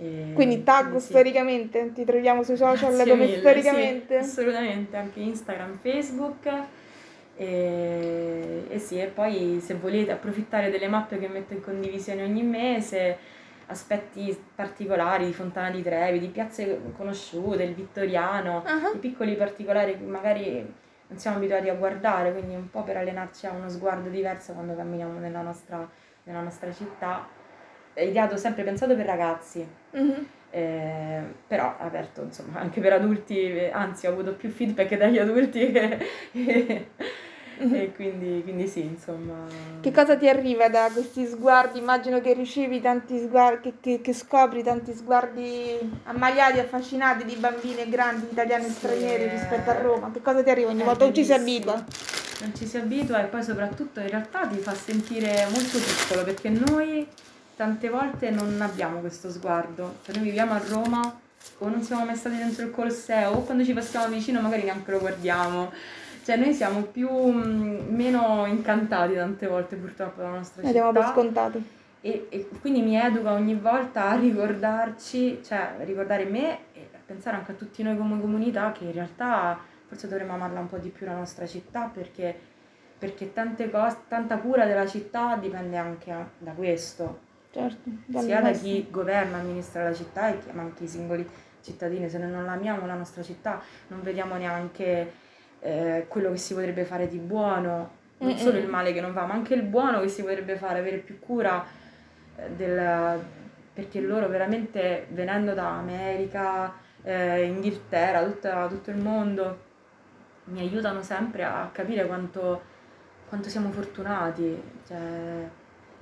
E, 0.00 0.30
quindi 0.34 0.62
tag 0.62 0.96
sì. 0.96 1.06
storicamente, 1.06 1.92
ti 1.92 2.04
troviamo 2.04 2.42
sui 2.44 2.56
social 2.56 2.94
Grazie 2.94 3.10
come 3.10 3.26
mille, 3.26 3.38
storicamente? 3.38 4.22
Sì, 4.22 4.30
assolutamente, 4.30 4.96
anche 4.96 5.20
Instagram, 5.20 5.78
Facebook. 5.80 6.48
E, 7.36 8.64
e 8.68 8.78
sì, 8.78 9.00
e 9.00 9.06
poi 9.06 9.60
se 9.60 9.74
volete 9.74 10.12
approfittare 10.12 10.70
delle 10.70 10.88
mappe 10.88 11.18
che 11.18 11.28
metto 11.28 11.52
in 11.52 11.60
condivisione 11.60 12.22
ogni 12.22 12.42
mese, 12.42 13.18
aspetti 13.68 14.36
particolari 14.54 15.26
di 15.26 15.32
Fontana 15.32 15.70
di 15.70 15.82
Trevi, 15.82 16.18
di 16.18 16.28
piazze 16.28 16.80
conosciute, 16.96 17.62
il 17.62 17.74
Vittoriano, 17.74 18.64
uh-huh. 18.66 18.96
i 18.96 18.98
piccoli 18.98 19.34
particolari 19.34 19.98
che 19.98 20.04
magari 20.04 20.74
non 21.08 21.18
siamo 21.18 21.36
abituati 21.36 21.68
a 21.68 21.74
guardare, 21.74 22.32
quindi 22.32 22.54
un 22.54 22.70
po' 22.70 22.82
per 22.82 22.96
allenarci 22.96 23.46
a 23.46 23.52
uno 23.52 23.68
sguardo 23.68 24.08
diverso 24.08 24.52
quando 24.52 24.74
camminiamo 24.74 25.18
nella 25.18 25.42
nostra, 25.42 25.88
nella 26.24 26.40
nostra 26.40 26.72
città. 26.72 27.26
È 27.92 28.02
ideato 28.02 28.36
sempre 28.36 28.62
pensato 28.62 28.94
per 28.94 29.06
ragazzi, 29.06 29.66
uh-huh. 29.90 30.26
eh, 30.50 31.22
però 31.46 31.74
aperto 31.78 32.22
insomma 32.22 32.60
anche 32.60 32.80
per 32.80 32.92
adulti, 32.94 33.68
anzi 33.72 34.06
ho 34.06 34.12
avuto 34.12 34.34
più 34.34 34.50
feedback 34.50 34.96
dagli 34.96 35.18
adulti 35.18 35.72
che, 35.72 35.98
e 37.58 37.92
quindi, 37.94 38.42
quindi 38.42 38.66
sì, 38.66 38.80
insomma... 38.82 39.34
Che 39.80 39.92
cosa 39.92 40.16
ti 40.16 40.28
arriva 40.28 40.68
da 40.68 40.88
questi 40.92 41.26
sguardi? 41.26 41.78
Immagino 41.78 42.20
che 42.20 42.32
ricevi 42.32 42.80
tanti 42.80 43.18
sguardi, 43.18 43.60
che, 43.62 43.74
che, 43.80 44.00
che 44.00 44.12
scopri 44.12 44.62
tanti 44.62 44.94
sguardi 44.94 45.78
ammaliati, 46.04 46.58
affascinati 46.58 47.24
di 47.24 47.34
bambini 47.36 47.80
e 47.80 47.88
grandi, 47.88 48.26
italiani 48.30 48.64
e 48.64 48.68
Sì, 48.68 48.74
stranieri 48.74 49.28
rispetto 49.28 49.70
a 49.70 49.74
eh, 49.74 49.82
Roma. 49.82 50.10
Che 50.12 50.22
cosa 50.22 50.42
ti 50.42 50.50
arriva 50.50 50.70
ogni 50.70 50.82
è 50.82 50.84
volta? 50.84 51.04
O 51.04 51.12
ci 51.12 51.24
si 51.24 51.32
abitua? 51.32 51.84
Non 52.40 52.54
ci 52.54 52.66
si 52.66 52.76
abitua 52.76 53.20
e 53.20 53.24
poi 53.24 53.42
soprattutto 53.42 54.00
in 54.00 54.08
realtà 54.08 54.46
ti 54.46 54.58
fa 54.58 54.72
sentire 54.74 55.46
molto 55.50 55.78
piccolo 55.78 56.22
perché 56.22 56.48
noi 56.48 57.06
tante 57.56 57.88
volte 57.88 58.30
non 58.30 58.60
abbiamo 58.60 59.00
questo 59.00 59.30
sguardo. 59.30 59.96
Cioè 60.04 60.14
noi 60.14 60.24
viviamo 60.24 60.52
a 60.52 60.60
Roma 60.68 61.20
o 61.58 61.68
non 61.68 61.82
siamo 61.82 62.04
mai 62.04 62.14
stati 62.14 62.36
dentro 62.36 62.64
il 62.64 62.70
Colosseo 62.70 63.32
o 63.32 63.42
quando 63.42 63.64
ci 63.64 63.72
passiamo 63.72 64.06
vicino 64.08 64.40
magari 64.40 64.62
neanche 64.62 64.90
lo 64.92 65.00
guardiamo. 65.00 65.72
Cioè 66.28 66.36
noi 66.36 66.52
siamo 66.52 66.82
più 66.82 67.08
mh, 67.10 67.86
meno 67.88 68.44
incantati 68.44 69.14
tante 69.14 69.46
volte 69.46 69.76
purtroppo 69.76 70.20
dalla 70.20 70.36
nostra 70.36 70.60
Lo 70.60 70.70
diamo 70.72 70.92
per 70.92 71.00
città 71.00 71.12
scontato. 71.14 71.62
e, 72.02 72.26
e 72.28 72.48
quindi 72.60 72.82
mi 72.82 72.96
educa 73.00 73.32
ogni 73.32 73.54
volta 73.54 74.10
a 74.10 74.16
ricordarci, 74.18 75.40
cioè 75.42 75.70
a 75.80 75.84
ricordare 75.84 76.24
me 76.24 76.58
e 76.74 76.90
a 76.92 76.98
pensare 77.06 77.36
anche 77.36 77.52
a 77.52 77.54
tutti 77.54 77.82
noi 77.82 77.96
come 77.96 78.20
comunità 78.20 78.72
che 78.72 78.84
in 78.84 78.92
realtà 78.92 79.58
forse 79.86 80.06
dovremmo 80.06 80.34
amarla 80.34 80.60
un 80.60 80.68
po' 80.68 80.76
di 80.76 80.90
più 80.90 81.06
la 81.06 81.14
nostra 81.14 81.46
città 81.46 81.90
perché, 81.90 82.38
perché 82.98 83.32
tante 83.32 83.70
cose, 83.70 83.96
tanta 84.08 84.36
cura 84.36 84.66
della 84.66 84.86
città 84.86 85.34
dipende 85.40 85.78
anche 85.78 86.14
da 86.36 86.50
questo, 86.50 87.20
Certo, 87.50 87.88
sia 88.18 88.42
da 88.42 88.50
chi 88.50 88.86
governa, 88.90 89.38
amministra 89.38 89.82
la 89.84 89.94
città 89.94 90.28
e 90.28 90.38
chi- 90.40 90.50
ma 90.52 90.60
anche 90.60 90.84
i 90.84 90.88
singoli 90.88 91.26
cittadini. 91.62 92.06
Se 92.10 92.18
noi 92.18 92.30
non 92.30 92.50
amiamo 92.50 92.84
la 92.84 92.96
nostra 92.96 93.22
città 93.22 93.62
non 93.86 94.02
vediamo 94.02 94.34
neanche 94.36 95.24
eh, 95.60 96.06
quello 96.08 96.30
che 96.30 96.36
si 96.38 96.54
potrebbe 96.54 96.84
fare 96.84 97.08
di 97.08 97.18
buono, 97.18 97.96
non 98.18 98.30
Mm-mm. 98.30 98.38
solo 98.38 98.58
il 98.58 98.68
male 98.68 98.92
che 98.92 99.00
non 99.00 99.12
va, 99.12 99.24
ma 99.26 99.34
anche 99.34 99.54
il 99.54 99.62
buono 99.62 100.00
che 100.00 100.08
si 100.08 100.22
potrebbe 100.22 100.56
fare, 100.56 100.78
avere 100.80 100.98
più 100.98 101.18
cura 101.18 101.64
eh, 102.36 102.50
del, 102.50 103.20
perché 103.72 104.00
loro 104.00 104.28
veramente 104.28 105.06
venendo 105.10 105.54
da 105.54 105.78
America, 105.78 106.74
eh, 107.02 107.44
Inghilterra, 107.44 108.24
tutta- 108.24 108.66
tutto 108.68 108.90
il 108.90 108.96
mondo, 108.98 109.66
mi 110.44 110.60
aiutano 110.60 111.02
sempre 111.02 111.44
a 111.44 111.68
capire 111.72 112.06
quanto, 112.06 112.62
quanto 113.28 113.48
siamo 113.48 113.70
fortunati. 113.70 114.60
Cioè, 114.86 115.48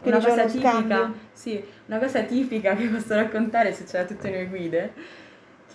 una 0.03 0.21
cosa 0.21 0.47
tipica, 0.47 1.13
sì, 1.33 1.63
una 1.87 1.99
cosa 1.99 2.23
tipica 2.23 2.75
che 2.77 2.87
posso 2.89 3.15
raccontare 3.15 3.73
se 3.73 3.85
c'è 3.85 4.05
tutte 4.07 4.31
le 4.31 4.37
mie 4.37 4.47
guide, 4.49 4.93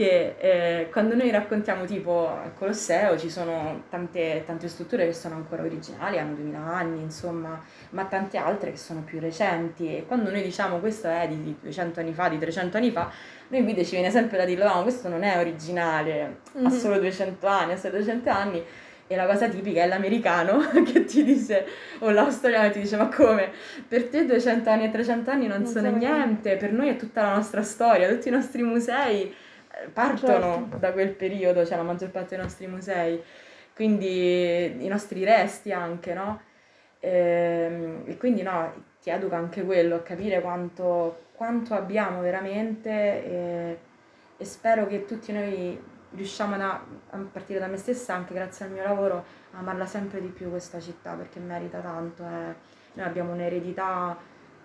che 0.02 0.36
eh, 0.39 0.89
quando 0.89 1.16
noi 1.16 1.30
raccontiamo 1.30 1.86
tipo 1.86 2.28
al 2.28 2.54
Colosseo 2.56 3.18
ci 3.20 3.30
sono 3.30 3.84
tante, 3.89 4.41
tante 4.47 4.68
strutture 4.68 5.06
che 5.06 5.14
sono 5.14 5.36
ancora 5.36 5.62
originali, 5.62 6.18
hanno 6.18 6.34
2000 6.34 6.58
anni, 6.60 7.02
insomma, 7.02 7.62
ma 7.91 8.06
tante 8.06 8.38
altre 8.38 8.72
che 8.72 8.78
sono 8.78 9.02
più 9.02 9.20
recenti 9.20 9.95
e 9.95 10.06
quando 10.08 10.32
noi 10.32 10.41
diciamo 10.41 10.80
questo 10.80 11.08
è 11.08 11.28
di 11.28 11.56
200 11.62 11.99
anni 11.99 12.14
fa, 12.14 12.30
di 12.30 12.39
300 12.39 12.78
anni 12.78 12.89
fa, 12.91 13.12
noi 13.49 13.62
guide 13.62 13.86
ci 13.86 13.91
viene 13.91 14.10
sempre 14.10 14.38
da 14.38 14.45
dire 14.45 14.64
no, 14.64 14.82
questo 14.82 15.08
non 15.08 15.22
è 15.24 15.38
originale, 15.38 16.22
ha 16.24 16.60
Mhm. 16.60 16.70
solo 16.70 16.97
200 16.97 17.45
anni, 17.45 17.74
ha 17.74 17.78
solo 17.78 17.97
200 17.97 18.30
anni 18.30 18.64
e 19.08 19.16
la 19.16 19.26
cosa 19.26 19.47
tipica 19.49 19.84
è 19.84 19.88
l'americano 19.88 20.60
che 20.84 21.04
ti 21.06 21.24
dice, 21.24 21.66
o 21.99 22.10
l'australiano 22.10 22.68
che 22.68 22.74
ti 22.74 22.80
dice, 22.82 22.95
ma 22.97 23.08
come? 23.10 23.52
Per 23.88 24.08
te 24.08 24.26
200 24.26 24.70
anni 24.70 24.86
e 24.86 24.89
300 24.89 25.30
anni 25.30 25.47
non, 25.47 25.62
Non 25.62 25.72
sono 25.72 25.91
niente, 25.95 26.56
per 26.56 26.72
noi 26.72 26.89
è 26.89 26.95
tutta 26.95 27.22
la 27.22 27.36
nostra 27.36 27.62
storia, 27.62 28.08
tutti 28.10 28.30
i 28.30 28.32
nostri 28.32 28.64
musei 28.64 29.34
partono 29.93 30.67
Certo. 30.69 30.78
da 30.78 30.91
quel 30.91 31.11
periodo, 31.11 31.65
cioè 31.65 31.78
la 31.78 31.84
maggior 31.84 32.09
parte 32.11 32.36
dei 32.36 32.43
nostri 32.43 32.67
musei, 32.67 33.22
quindi 33.76 34.84
i 34.86 34.88
nostri 34.88 35.24
resti 35.24 35.72
anche, 35.72 36.13
no? 36.13 36.41
Ehm, 36.99 38.03
E, 38.05 38.17
quindi 38.17 38.41
no, 38.43 38.74
ti 39.01 39.09
educa 39.09 39.38
anche 39.38 39.63
quello, 39.63 39.95
a 39.95 40.01
capire 40.01 40.41
quanto, 40.41 41.28
quanto 41.34 41.74
abbiamo 41.74 42.22
veramente 42.22 42.89
e, 43.26 43.80
e 44.38 44.45
spero 44.45 44.88
che 44.88 45.05
tutti 45.05 45.32
noi 45.32 45.80
riusciamo 46.11 46.57
da- 46.57 46.84
a 47.11 47.17
partire 47.32 47.59
da 47.59 47.67
me 47.67 47.78
stessa, 47.78 48.13
anche 48.15 48.34
grazie 48.34 48.65
al 48.65 48.72
mio 48.72 48.84
lavoro, 48.84 49.26
a 49.51 49.59
amarla 49.59 49.86
sempre 49.86 50.22
di 50.22 50.28
più 50.30 50.49
questa 50.49 50.80
città 50.80 51.13
perché 51.15 51.39
merita 51.39 51.80
tanto. 51.80 52.24
eh. 52.24 52.55
Noi 52.93 53.05
abbiamo 53.05 53.32
un'eredità 53.32 54.17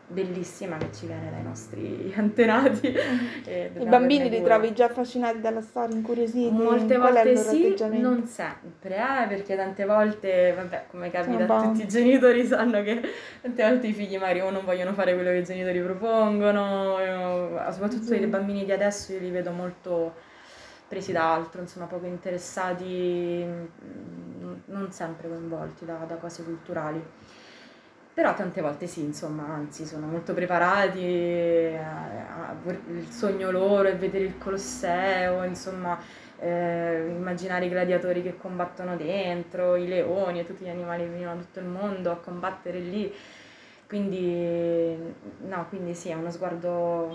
bellissima 0.09 0.76
che 0.76 0.88
ci 0.92 1.07
viene 1.07 1.30
dai 1.30 1.42
nostri 1.42 2.12
antenati. 2.16 2.86
e 3.44 3.66
I 3.66 3.72
dobbiamo 3.72 3.90
bambini 3.90 4.28
li 4.28 4.42
trovi 4.42 4.72
già 4.72 4.86
affascinati 4.86 5.40
dalla 5.40 5.61
storia, 5.61 5.96
incuriositi? 5.96 6.50
Molte 6.50 6.96
Qual 6.96 7.12
volte 7.12 7.36
sì, 7.36 7.76
non 8.00 8.24
sempre, 8.26 8.96
eh, 8.96 9.26
perché 9.28 9.57
tante 9.57 9.84
volte, 9.84 10.52
vabbè, 10.54 10.84
come 10.90 11.11
capita 11.11 11.44
a 11.57 11.62
tutti 11.62 11.82
i 11.82 11.88
genitori, 11.88 12.44
sanno 12.46 12.82
che 12.82 13.00
tante 13.40 13.62
volte 13.62 13.86
i 13.88 13.92
figli 13.92 14.16
magari 14.16 14.40
o 14.40 14.50
non 14.50 14.64
vogliono 14.64 14.92
fare 14.92 15.14
quello 15.14 15.30
che 15.30 15.38
i 15.38 15.44
genitori 15.44 15.80
propongono, 15.80 16.98
eh, 16.98 17.72
soprattutto 17.72 18.14
Sì. 18.14 18.20
i 18.20 18.26
bambini 18.26 18.64
di 18.64 18.72
adesso 18.72 19.12
io 19.12 19.18
li 19.20 19.30
vedo 19.30 19.50
molto 19.50 20.14
presi 20.88 21.11
da 21.11 21.34
altro, 21.34 21.61
insomma, 21.61 21.86
poco 21.86 22.07
interessati, 22.07 23.44
mm, 23.44 24.54
non 24.66 24.92
sempre 24.92 25.28
coinvolti 25.28 25.84
da, 25.84 25.94
da 26.07 26.14
cose 26.14 26.44
culturali. 26.44 27.02
Però 28.17 28.33
tante 28.35 28.62
volte 28.62 28.87
sì, 28.87 29.03
insomma, 29.03 29.45
anzi, 29.47 29.85
sono 29.85 30.07
molto 30.07 30.33
preparati, 30.33 31.01
eh, 31.05 31.77
a- 31.77 32.55
il 32.89 33.07
sogno 33.11 33.51
loro 33.51 33.89
è 33.89 33.97
vedere 33.97 34.25
il 34.25 34.39
Colosseo, 34.39 35.43
insomma, 35.45 35.99
eh, 36.39 37.09
immaginare 37.11 37.67
i 37.67 37.69
gladiatori 37.69 38.23
che 38.23 38.39
combattono 38.39 38.97
dentro, 38.97 39.77
i 39.77 39.87
leoni 39.87 40.41
e 40.41 40.47
tutti 40.47 40.64
gli 40.64 40.69
animali 40.71 41.03
che 41.03 41.11
venivano 41.11 41.37
da 41.41 41.43
tutto 41.45 41.59
il 41.61 41.67
mondo 41.67 42.11
a 42.11 42.17
combattere 42.17 42.79
lì. 42.79 43.12
Quindi, 43.87 44.97
no, 45.43 45.67
quindi 45.69 45.95
sì, 45.95 46.09
è 46.09 46.14
uno 46.14 46.31
sguardo 46.31 47.14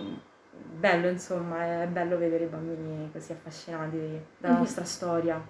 bello, 0.51 1.07
insomma, 1.09 1.81
è 1.83 1.87
bello 1.87 2.17
vedere 2.17 2.43
i 2.45 2.47
bambini 2.47 3.09
così 3.11 3.31
affascinati 3.33 3.97
dalla 4.37 4.53
Mhm. 4.53 4.59
nostra 4.59 4.83
storia. 4.85 5.41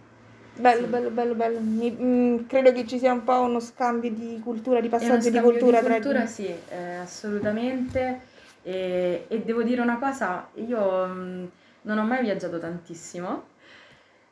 Bello, 0.55 0.83
Sì. 0.83 0.89
bello, 0.89 1.09
bello, 1.09 1.33
bello. 1.33 1.59
Mi- 1.59 1.91
mm, 1.99 2.45
credo 2.47 2.71
che 2.71 2.85
ci 2.85 2.99
sia 2.99 3.11
un 3.13 3.23
po' 3.23 3.39
uno 3.41 3.59
scambio 3.59 4.11
di 4.11 4.39
cultura, 4.43 4.79
di 4.81 4.89
passaggio 4.89 5.29
di 5.29 5.39
cultura 5.39 5.79
di 5.79 5.85
tra 5.85 5.93
cultura, 5.95 6.21
di... 6.21 6.27
sì, 6.27 6.47
eh, 6.69 6.95
assolutamente. 6.95 8.29
E, 8.63 9.25
e 9.27 9.41
devo 9.41 9.63
dire 9.63 9.81
una 9.81 9.97
cosa, 9.97 10.47
io 10.55 11.05
mh, 11.07 11.49
non 11.83 11.97
ho 11.97 12.03
mai 12.03 12.21
viaggiato 12.21 12.59
tantissimo 12.59 13.49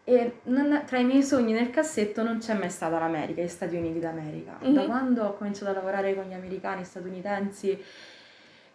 e 0.03 0.39
non- 0.43 0.83
tra 0.85 0.99
i 0.99 1.03
miei 1.05 1.23
sogni 1.23 1.51
nel 1.53 1.71
cassetto 1.71 2.21
non 2.23 2.37
c'è 2.37 2.53
mai 2.53 2.69
stata 2.69 2.99
l'America, 2.99 3.41
gli 3.41 3.47
Stati 3.47 3.75
Uniti 3.75 3.99
d'America. 3.99 4.57
Da 4.59 4.81
Mhm. 4.81 4.85
quando 4.85 5.23
ho 5.23 5.33
cominciato 5.35 5.71
a 5.71 5.73
lavorare 5.73 6.13
con 6.13 6.25
gli 6.25 6.33
americani 6.33 6.83
statunitensi, 6.83 7.83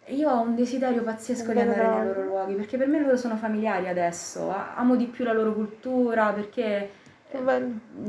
io 0.07 0.29
ho 0.29 0.41
un 0.41 0.55
desiderio 0.55 1.03
pazzesco 1.03 1.51
di 1.51 1.59
andare 1.59 1.87
nei 1.87 2.03
loro 2.03 2.23
luoghi, 2.23 2.53
perché 2.55 2.77
per 2.77 2.87
me 2.87 2.99
loro 2.99 3.17
sono 3.17 3.37
familiari 3.37 3.87
adesso, 3.87 4.53
amo 4.75 4.95
di 4.95 5.05
più 5.07 5.23
la 5.23 5.33
loro 5.33 5.53
cultura, 5.53 6.31
perché. 6.33 7.03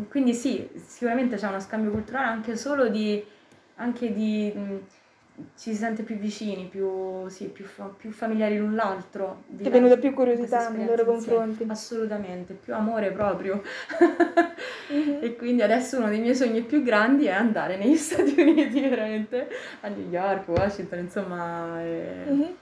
Quindi 0.09 0.35
sì, 0.35 0.69
sicuramente 0.75 1.37
c'è 1.37 1.49
uno 1.49 1.61
scambio 1.61 1.91
culturale 1.91 2.27
anche 2.27 2.57
solo 2.57 2.89
di, 2.89 3.23
anche 3.77 4.13
di, 4.13 4.53
ci 5.57 5.71
si 5.73 5.75
sente 5.75 6.03
più 6.03 6.17
vicini, 6.17 6.67
più, 6.67 7.29
sì, 7.29 7.47
più, 7.47 7.67
più 7.97 8.11
familiari 8.11 8.57
l'un 8.59 8.75
l'altro. 8.75 9.45
Ti 9.57 9.65
è 9.65 9.71
venuta 9.71 9.97
più 9.99 10.15
curiosità 10.15 10.69
nei 10.71 10.87
loro 10.87 11.05
confronti. 11.05 11.65
Assolutamente, 11.69 12.55
più 12.55 12.75
amore 12.75 13.11
proprio. 13.13 13.63
Mhm. 14.91 15.19
E 15.21 15.35
quindi 15.37 15.63
adesso 15.63 15.99
uno 15.99 16.09
dei 16.09 16.21
miei 16.21 16.35
sogni 16.37 16.63
più 16.63 16.83
grandi 16.83 17.27
è 17.27 17.33
andare 17.33 17.77
negli 17.77 17.97
Stati 17.97 18.41
Uniti, 18.41 18.81
veramente, 18.89 19.49
a 19.81 19.89
New 19.89 20.09
York, 20.09 20.49
Washington, 20.49 20.99
insomma. 21.01 21.83
e- 21.83 22.25
Mhm. 22.29 22.55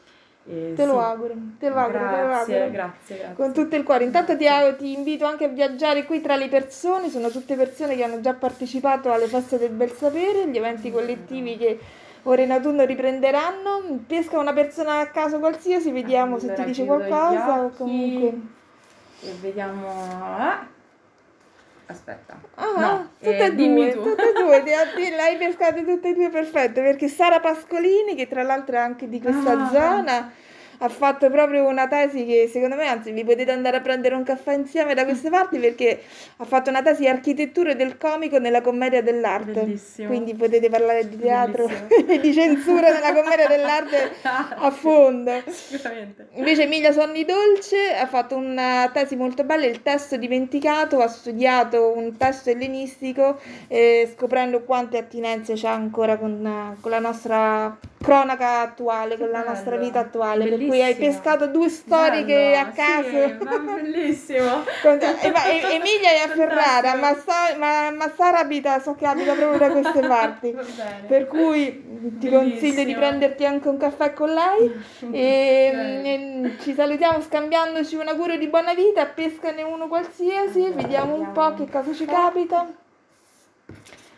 E 0.47 0.73
Te 0.77 0.85
lo 0.85 0.93
sì. 0.93 0.99
auguro, 0.99 1.35
te 1.59 1.69
lo 1.69 1.77
auguro, 1.77 1.99
te 1.99 2.05
lo 2.05 2.27
Grazie, 2.27 2.55
auguro. 2.61 2.71
grazie, 2.73 3.17
grazie. 3.17 3.35
Con 3.35 3.53
tutto 3.53 3.77
il 3.77 3.83
cuore. 3.83 4.05
Intanto 4.05 4.37
ti, 4.37 4.47
ti 4.79 4.93
invito 4.93 5.25
anche 5.25 5.45
a 5.45 5.49
viaggiare 5.49 6.05
qui 6.05 6.21
tra 6.21 6.37
le 6.37 6.49
persone, 6.49 7.09
sono 7.09 7.31
tutte 7.31 7.55
persone 7.57 7.97
che 7.97 8.03
hanno 8.05 8.21
già 8.21 8.35
partecipato 8.35 9.13
alle 9.13 9.27
feste 9.27 9.59
del 9.59 9.71
bel 9.71 9.91
sapere, 9.93 10.47
gli 10.49 10.57
eventi 10.57 10.91
collettivi 10.91 11.57
che 11.57 11.79
ora 12.25 12.43
in 12.43 12.51
autunno 12.51 12.85
riprenderanno. 12.85 14.03
Pesca 14.07 14.39
una 14.39 14.53
persona 14.53 14.99
a 15.01 15.07
caso 15.07 15.39
qualsiasi, 15.39 15.91
vediamo 15.91 16.39
se 16.39 16.47
ti 16.47 16.53
Allora, 16.53 16.67
dice 16.67 16.85
qualcosa 16.85 17.71
comunque... 17.77 18.41
E 19.23 19.33
vediamo. 19.41 19.89
ah. 19.89 20.67
Aspetta. 21.87 22.41
Ah, 22.55 22.73
no, 22.79 23.09
tutte 23.19 23.37
eh, 23.37 23.45
e 23.47 23.55
dimmi 23.55 23.93
due, 23.93 23.93
tu. 23.93 24.03
tutte 24.03 24.31
e 24.31 24.33
due, 24.33 24.63
ti- 24.63 24.71
ti- 24.97 25.11
le 25.11 25.21
hai 25.21 25.37
pescate 25.37 25.85
tutte 25.85 26.09
e 26.09 26.15
due 26.15 26.31
perfette, 26.31 26.81
perché 26.83 27.09
Sara 27.09 27.41
Pascolini, 27.41 28.15
che 28.15 28.27
tra 28.27 28.43
l'altro 28.43 28.77
è 28.77 28.79
anche 28.79 29.09
di 29.09 29.21
questa 29.21 29.53
Ah. 29.53 29.71
zona, 29.71 30.33
ha 30.79 30.89
fatto 30.89 31.31
proprio 31.31 31.67
una 31.67 31.87
tesi 31.87 32.25
che 32.25 32.49
secondo 32.51 32.77
me, 32.77 32.87
anzi, 32.87 33.13
vi 33.13 33.25
potete 33.25 33.51
andare 33.53 33.79
a 33.79 33.81
prendere 33.81 34.15
un 34.15 34.23
caffè 34.23 34.55
insieme 34.55 34.95
da 34.95 35.05
queste 35.05 35.31
parti 35.31 35.59
perché 35.59 36.01
ha 36.37 36.45
fatto 36.45 36.71
una 36.71 36.83
tesi 36.83 37.07
architettura 37.07 37.75
del 37.75 37.97
comico 37.97 38.39
nella 38.39 38.61
commedia 38.61 39.03
dell'arte. 39.03 39.53
Bellissimo. 39.53 40.09
Quindi 40.09 40.35
potete 40.35 40.69
parlare 40.69 41.09
di 41.09 41.19
teatro 41.19 41.69
e 41.89 42.21
di 42.21 42.33
censura 42.33 42.93
nella 42.93 43.13
commedia 43.13 43.47
dell'arte 43.47 44.13
a 44.23 44.71
fondo. 44.71 45.43
Sicuramente. 45.47 46.29
Invece 46.35 46.63
Emilia 46.63 46.93
Sonni 46.93 47.25
Dolce 47.25 47.95
ha 47.95 48.07
fatto 48.07 48.37
una 48.37 48.91
tesi 48.93 49.17
molto 49.17 49.45
bella, 49.45 49.67
il 49.67 49.83
testo 49.83 50.17
dimenticato, 50.17 51.01
ha 51.01 51.09
studiato 51.09 51.97
un 51.97 52.17
testo 52.17 52.51
ellenistico 52.51 53.41
eh, 53.69 54.13
scoprendo 54.15 54.63
quante 54.63 54.99
attinenze 54.99 55.55
c'ha 55.55 55.73
ancora 55.73 56.17
con, 56.17 56.77
con 56.81 56.91
la 56.91 56.99
nostra 56.99 57.79
cronaca 58.05 58.61
attuale, 58.61 59.17
con 59.17 59.31
la 59.31 59.43
nostra 59.43 59.77
vita 59.77 60.01
attuale, 60.01 60.45
cui 60.67 60.79
Bellissimo. 60.79 60.85
hai 60.85 60.95
pescato 61.13 61.47
due 61.49 61.69
storiche 61.69 62.35
Bello, 62.35 62.59
a 62.59 62.67
caso. 62.73 63.09
Sì, 63.09 63.45
ma 63.45 63.59
bellissimo. 63.59 64.65
Emilia 64.83 66.11
è 66.11 66.21
a 66.25 66.29
Ferrara, 66.29 66.95
ma, 66.97 67.15
Sa- 67.15 67.57
ma- 67.57 67.91
ma 67.91 68.13
Sara 68.17 68.39
abita, 68.41 68.81
so 68.81 68.95
che 68.95 69.07
abita 69.07 69.35
proprio 69.35 69.59
da 69.59 69.71
queste 69.71 70.01
parti. 70.07 70.57
Per 71.07 71.27
cui 71.27 71.93
ti 72.19 72.29
consiglio 72.29 72.85
di 72.85 72.93
Bellissimo. 72.93 72.99
prenderti 72.99 73.45
anche 73.47 73.69
un 73.69 73.77
caffè 73.77 74.13
con 74.13 74.33
lei 74.33 74.73
e, 75.11 76.01
e 76.05 76.57
ci 76.61 76.75
salutiamo 76.75 77.21
scambiandoci 77.21 77.97
un 77.97 78.09
augurio 78.09 78.39
di 78.39 78.49
buona 78.49 78.75
vita, 78.75 79.07
pescane 79.07 79.63
uno 79.63 79.89
qualsiasi, 79.89 80.71
vediamo 80.75 81.15
un 81.15 81.33
po' 81.33 81.55
che 81.55 81.69
cosa 81.71 81.93
ci 81.93 82.05
capita. 82.05 82.67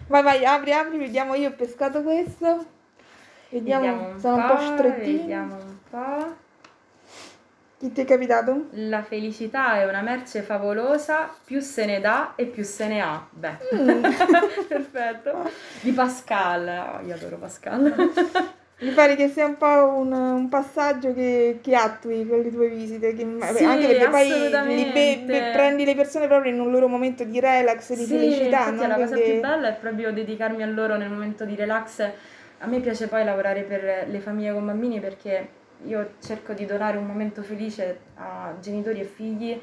Vai 0.09 0.23
vai, 0.23 0.45
apri, 0.45 0.73
apri, 0.73 0.99
vediamo 0.99 1.35
io 1.35 1.49
ho 1.49 1.53
pescato 1.53 2.03
questo. 2.03 2.65
Vediamo, 3.49 3.85
Vediamo 3.85 4.19
sono 4.19 4.37
un 4.37 4.47
po' 4.47 4.55
po', 4.55 4.61
strettini. 4.61 5.76
Po'. 5.97 6.35
Chi 7.79 7.91
ti 7.93 8.03
è 8.03 8.05
capitato? 8.05 8.67
La 8.73 9.03
felicità 9.03 9.81
è 9.81 9.87
una 9.87 10.03
merce 10.03 10.43
favolosa, 10.43 11.31
più 11.45 11.61
se 11.61 11.87
ne 11.87 12.01
dà 12.01 12.35
e 12.37 12.45
più 12.45 12.63
se 12.65 12.87
ne 12.87 13.01
ha. 13.01 13.27
Beh, 13.31 13.57
Mm. 13.75 14.03
perfetto. 14.69 15.51
Di 15.81 15.93
Pascal, 15.93 16.99
Oh, 17.01 17.07
io 17.07 17.15
adoro 17.15 17.37
Pascal. 17.39 17.95
Mi 18.81 18.91
pare 18.91 19.17
che 19.17 19.29
sia 19.29 19.47
un 19.47 19.57
po' 19.57 19.67
un, 19.97 20.13
un 20.13 20.49
passaggio 20.51 21.15
che, 21.15 21.61
che 21.63 21.75
attui 21.75 22.27
con 22.29 22.41
le 22.43 22.51
tue 22.53 22.69
visite, 22.69 23.15
che- 23.15 23.27
Sì, 23.55 23.65
anche 23.65 23.87
perché 23.87 24.09
poi 24.11 24.29
li 24.29 24.85
be- 24.93 25.23
be- 25.25 25.51
prendi 25.55 25.87
le 25.87 25.95
persone 25.95 26.27
proprio 26.27 26.53
in 26.53 26.61
un 26.61 26.71
loro 26.71 26.87
momento 26.87 27.25
di 27.25 27.41
relax, 27.41 27.95
di 27.95 28.05
Sì, 28.05 28.07
felicità, 28.19 28.69
no? 28.69 28.87
la 28.87 28.97
cosa 28.97 29.15
Quindi- 29.15 29.33
più 29.33 29.41
bella 29.41 29.69
è 29.69 29.75
proprio 29.77 30.13
dedicarmi 30.13 30.63
a 30.63 30.67
loro 30.67 30.97
nel 30.99 31.09
momento 31.09 31.47
di 31.47 31.55
relax. 31.55 32.01
A 32.59 32.67
me 32.67 32.81
piace 32.81 33.09
poi 33.09 33.25
lavorare 33.25 33.63
per 33.63 34.07
le 34.09 34.19
famiglie 34.21 34.53
con 34.53 34.67
bambini 34.67 35.01
perché 35.01 35.56
io 35.85 36.15
cerco 36.21 36.53
di 36.53 36.65
donare 36.67 36.97
un 36.97 37.07
momento 37.07 37.43
felice 37.43 37.99
a 38.15 38.55
genitori 38.61 39.01
e 39.01 39.05
figli 39.05 39.61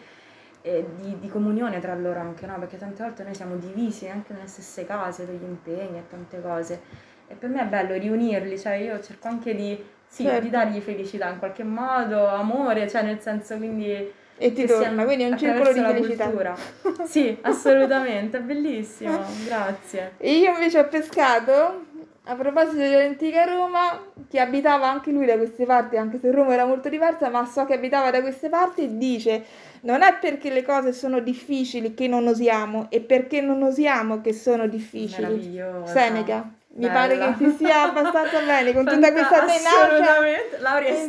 e 0.62 0.86
di, 1.02 1.20
di 1.20 1.28
comunione 1.28 1.80
tra 1.80 1.94
loro 1.96 2.20
anche, 2.20 2.46
no? 2.46 2.58
Perché 2.58 2.78
tante 2.78 3.04
volte 3.04 3.24
noi 3.24 3.36
siamo 3.36 3.56
divisi 3.56 4.08
anche 4.08 4.34
nelle 4.34 4.48
stesse 4.48 4.86
case, 4.86 5.26
per 5.26 5.36
gli 5.36 5.44
impegni 5.44 5.98
e 5.98 6.04
tante 6.10 6.42
cose. 6.42 6.82
E 7.28 7.36
per 7.36 7.50
me 7.50 7.62
è 7.62 7.66
bello 7.66 7.94
riunirli, 7.96 8.58
cioè 8.58 8.74
io 8.76 9.02
cerco 9.02 9.28
anche 9.28 9.56
di, 9.56 9.82
sì, 10.08 10.24
Certo. 10.24 10.42
di 10.42 10.50
dargli 10.50 10.80
felicità 10.80 11.30
in 11.30 11.40
qualche 11.40 11.64
modo, 11.64 12.28
amore, 12.28 12.88
cioè 12.90 13.04
nel 13.04 13.20
senso 13.20 13.58
quindi... 13.58 14.22
E 14.36 14.52
ti 14.52 14.66
torna, 14.66 15.04
quindi 15.06 15.24
è 15.26 15.30
un 15.30 15.38
circolo 15.38 15.72
di 15.72 15.80
felicità. 15.80 16.32
Sì, 17.06 17.38
assolutamente, 17.42 18.38
è 18.38 18.42
bellissimo, 18.42 19.20
grazie. 19.46 20.14
E 20.18 20.38
io 20.38 20.52
invece 20.54 20.80
ho 20.80 20.88
pescato, 20.88 21.86
a 22.26 22.36
proposito 22.36 22.78
dell'antica 22.78 23.44
Roma, 23.44 24.02
che 24.30 24.40
abitava 24.40 24.90
anche 24.90 25.12
lui 25.12 25.26
da 25.26 25.36
queste 25.36 25.66
parti, 25.66 25.98
anche 25.98 26.20
se 26.20 26.32
Roma 26.32 26.54
era 26.54 26.66
molto 26.66 26.88
diversa, 26.88 27.30
ma 27.30 27.46
so 27.46 27.66
che 27.66 27.74
abitava 27.74 28.12
da 28.12 28.22
queste 28.22 28.48
parti, 28.48 28.98
dice, 28.98 29.44
non 29.82 30.02
è 30.02 30.18
perché 30.20 30.50
le 30.50 30.64
cose 30.64 30.94
sono 30.94 31.20
difficili 31.20 31.94
che 31.94 32.08
non 32.08 32.26
osiamo, 32.28 32.88
è 32.90 33.02
perché 33.02 33.42
non 33.42 33.62
osiamo 33.62 34.22
che 34.22 34.32
sono 34.32 34.68
difficili. 34.68 35.62
Seneca. 35.84 36.50
Mi 36.76 36.88
Bella. 36.88 36.94
pare 36.94 37.18
che 37.18 37.44
ti 37.44 37.56
sia 37.56 37.84
abbastanza 37.84 38.40
bene 38.48 38.74
con 38.74 38.84
tutta 38.84 39.12
questa 39.12 39.46
tenacia. 39.46 39.84
Assolutamente, 39.84 40.58
laurea 40.58 40.90
in 40.90 41.06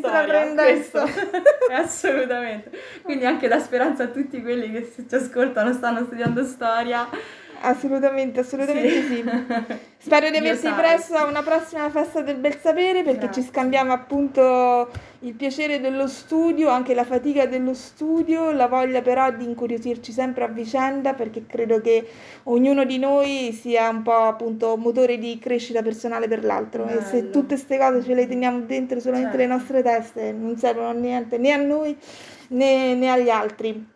storia, 0.82 1.80
assolutamente. 1.80 2.70
Quindi 3.02 3.24
anche 3.24 3.48
la 3.48 3.58
speranza 3.58 4.02
a 4.02 4.08
tutti 4.08 4.42
quelli 4.42 4.70
che 4.72 4.92
ci 5.08 5.14
ascoltano 5.14 5.72
stanno 5.72 6.04
studiando 6.04 6.44
storia. 6.44 7.08
Assolutamente, 7.60 8.40
assolutamente 8.40 9.02
sì. 9.06 9.24
Spero 9.98 10.28
di 10.28 10.36
averti 10.36 10.68
presto 10.68 11.14
a 11.14 11.24
una 11.24 11.42
prossima 11.42 11.88
festa 11.88 12.20
del 12.20 12.36
bel 12.36 12.58
sapere 12.60 13.02
perché 13.02 13.20
Grazie. 13.20 13.42
ci 13.42 13.48
scambiamo 13.48 13.92
appunto 13.92 14.90
il 15.20 15.32
piacere 15.32 15.80
dello 15.80 16.06
studio, 16.06 16.68
anche 16.68 16.92
la 16.92 17.04
fatica 17.04 17.46
dello 17.46 17.72
studio, 17.72 18.50
la 18.50 18.66
voglia 18.66 19.00
però 19.00 19.30
di 19.30 19.44
incuriosirci 19.44 20.12
sempre 20.12 20.44
a 20.44 20.48
vicenda 20.48 21.14
perché 21.14 21.46
credo 21.46 21.80
che 21.80 22.06
ognuno 22.44 22.84
di 22.84 22.98
noi 22.98 23.52
sia 23.58 23.88
un 23.88 24.02
po' 24.02 24.12
appunto 24.24 24.76
motore 24.76 25.16
di 25.16 25.38
crescita 25.38 25.80
personale 25.80 26.28
per 26.28 26.44
l'altro 26.44 26.86
e 26.86 27.00
se 27.02 27.20
Bello. 27.20 27.30
tutte 27.30 27.54
queste 27.54 27.78
cose 27.78 28.02
ce 28.02 28.12
le 28.12 28.26
teniamo 28.28 28.60
dentro 28.60 29.00
solamente 29.00 29.36
le 29.38 29.44
Certo. 29.46 29.56
nostre 29.56 29.82
teste 29.82 30.32
non 30.32 30.58
servono 30.58 30.88
a 30.88 30.92
niente 30.92 31.38
né 31.38 31.52
a 31.52 31.56
noi 31.56 31.96
né, 32.48 32.94
né 32.94 33.10
agli 33.10 33.30
altri. 33.30 33.92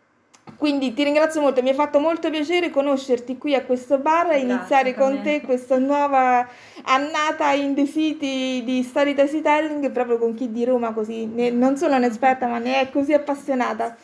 Quindi 0.59 0.93
ti 0.93 1.05
ringrazio 1.05 1.41
molto, 1.41 1.63
mi 1.63 1.69
ha 1.71 1.75
fatto 1.75 2.01
molto 2.01 2.31
piacere 2.31 2.69
conoscerti 2.71 3.39
qui 3.39 3.55
a 3.55 3.63
questo 3.63 3.99
bar 3.99 4.33
e 4.33 4.41
iniziare 4.41 4.93
con 4.93 5.23
te 5.23 5.41
questa 5.41 5.79
nuova 5.79 6.45
annata 6.83 7.53
in 7.53 7.77
the 7.77 7.87
city 7.87 8.65
di 8.65 8.83
story 8.83 9.15
telling 9.15 9.89
proprio 9.93 10.19
con 10.19 10.35
chi 10.35 10.51
di 10.51 10.65
Roma 10.65 10.93
così, 10.93 11.27
ne- 11.27 11.51
non 11.51 11.77
solo 11.77 11.95
è 11.95 11.97
un'esperta 11.99 12.49
ma 12.49 12.59
ne 12.59 12.81
è 12.81 12.91
così 12.91 13.13
appassionata. 13.13 13.97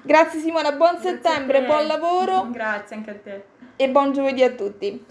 Grazie 0.00 0.40
Simona, 0.40 0.72
buon 0.72 0.92
Grazie 0.92 1.10
settembre, 1.22 1.60
te. 1.60 1.66
buon 1.66 1.86
lavoro 1.86 2.48
Grazie 2.50 2.96
anche 2.96 3.10
a 3.10 3.14
te. 3.22 3.44
e 3.76 3.88
buon 3.90 4.12
giovedì 4.12 4.42
a 4.42 4.50
tutti. 4.52 5.04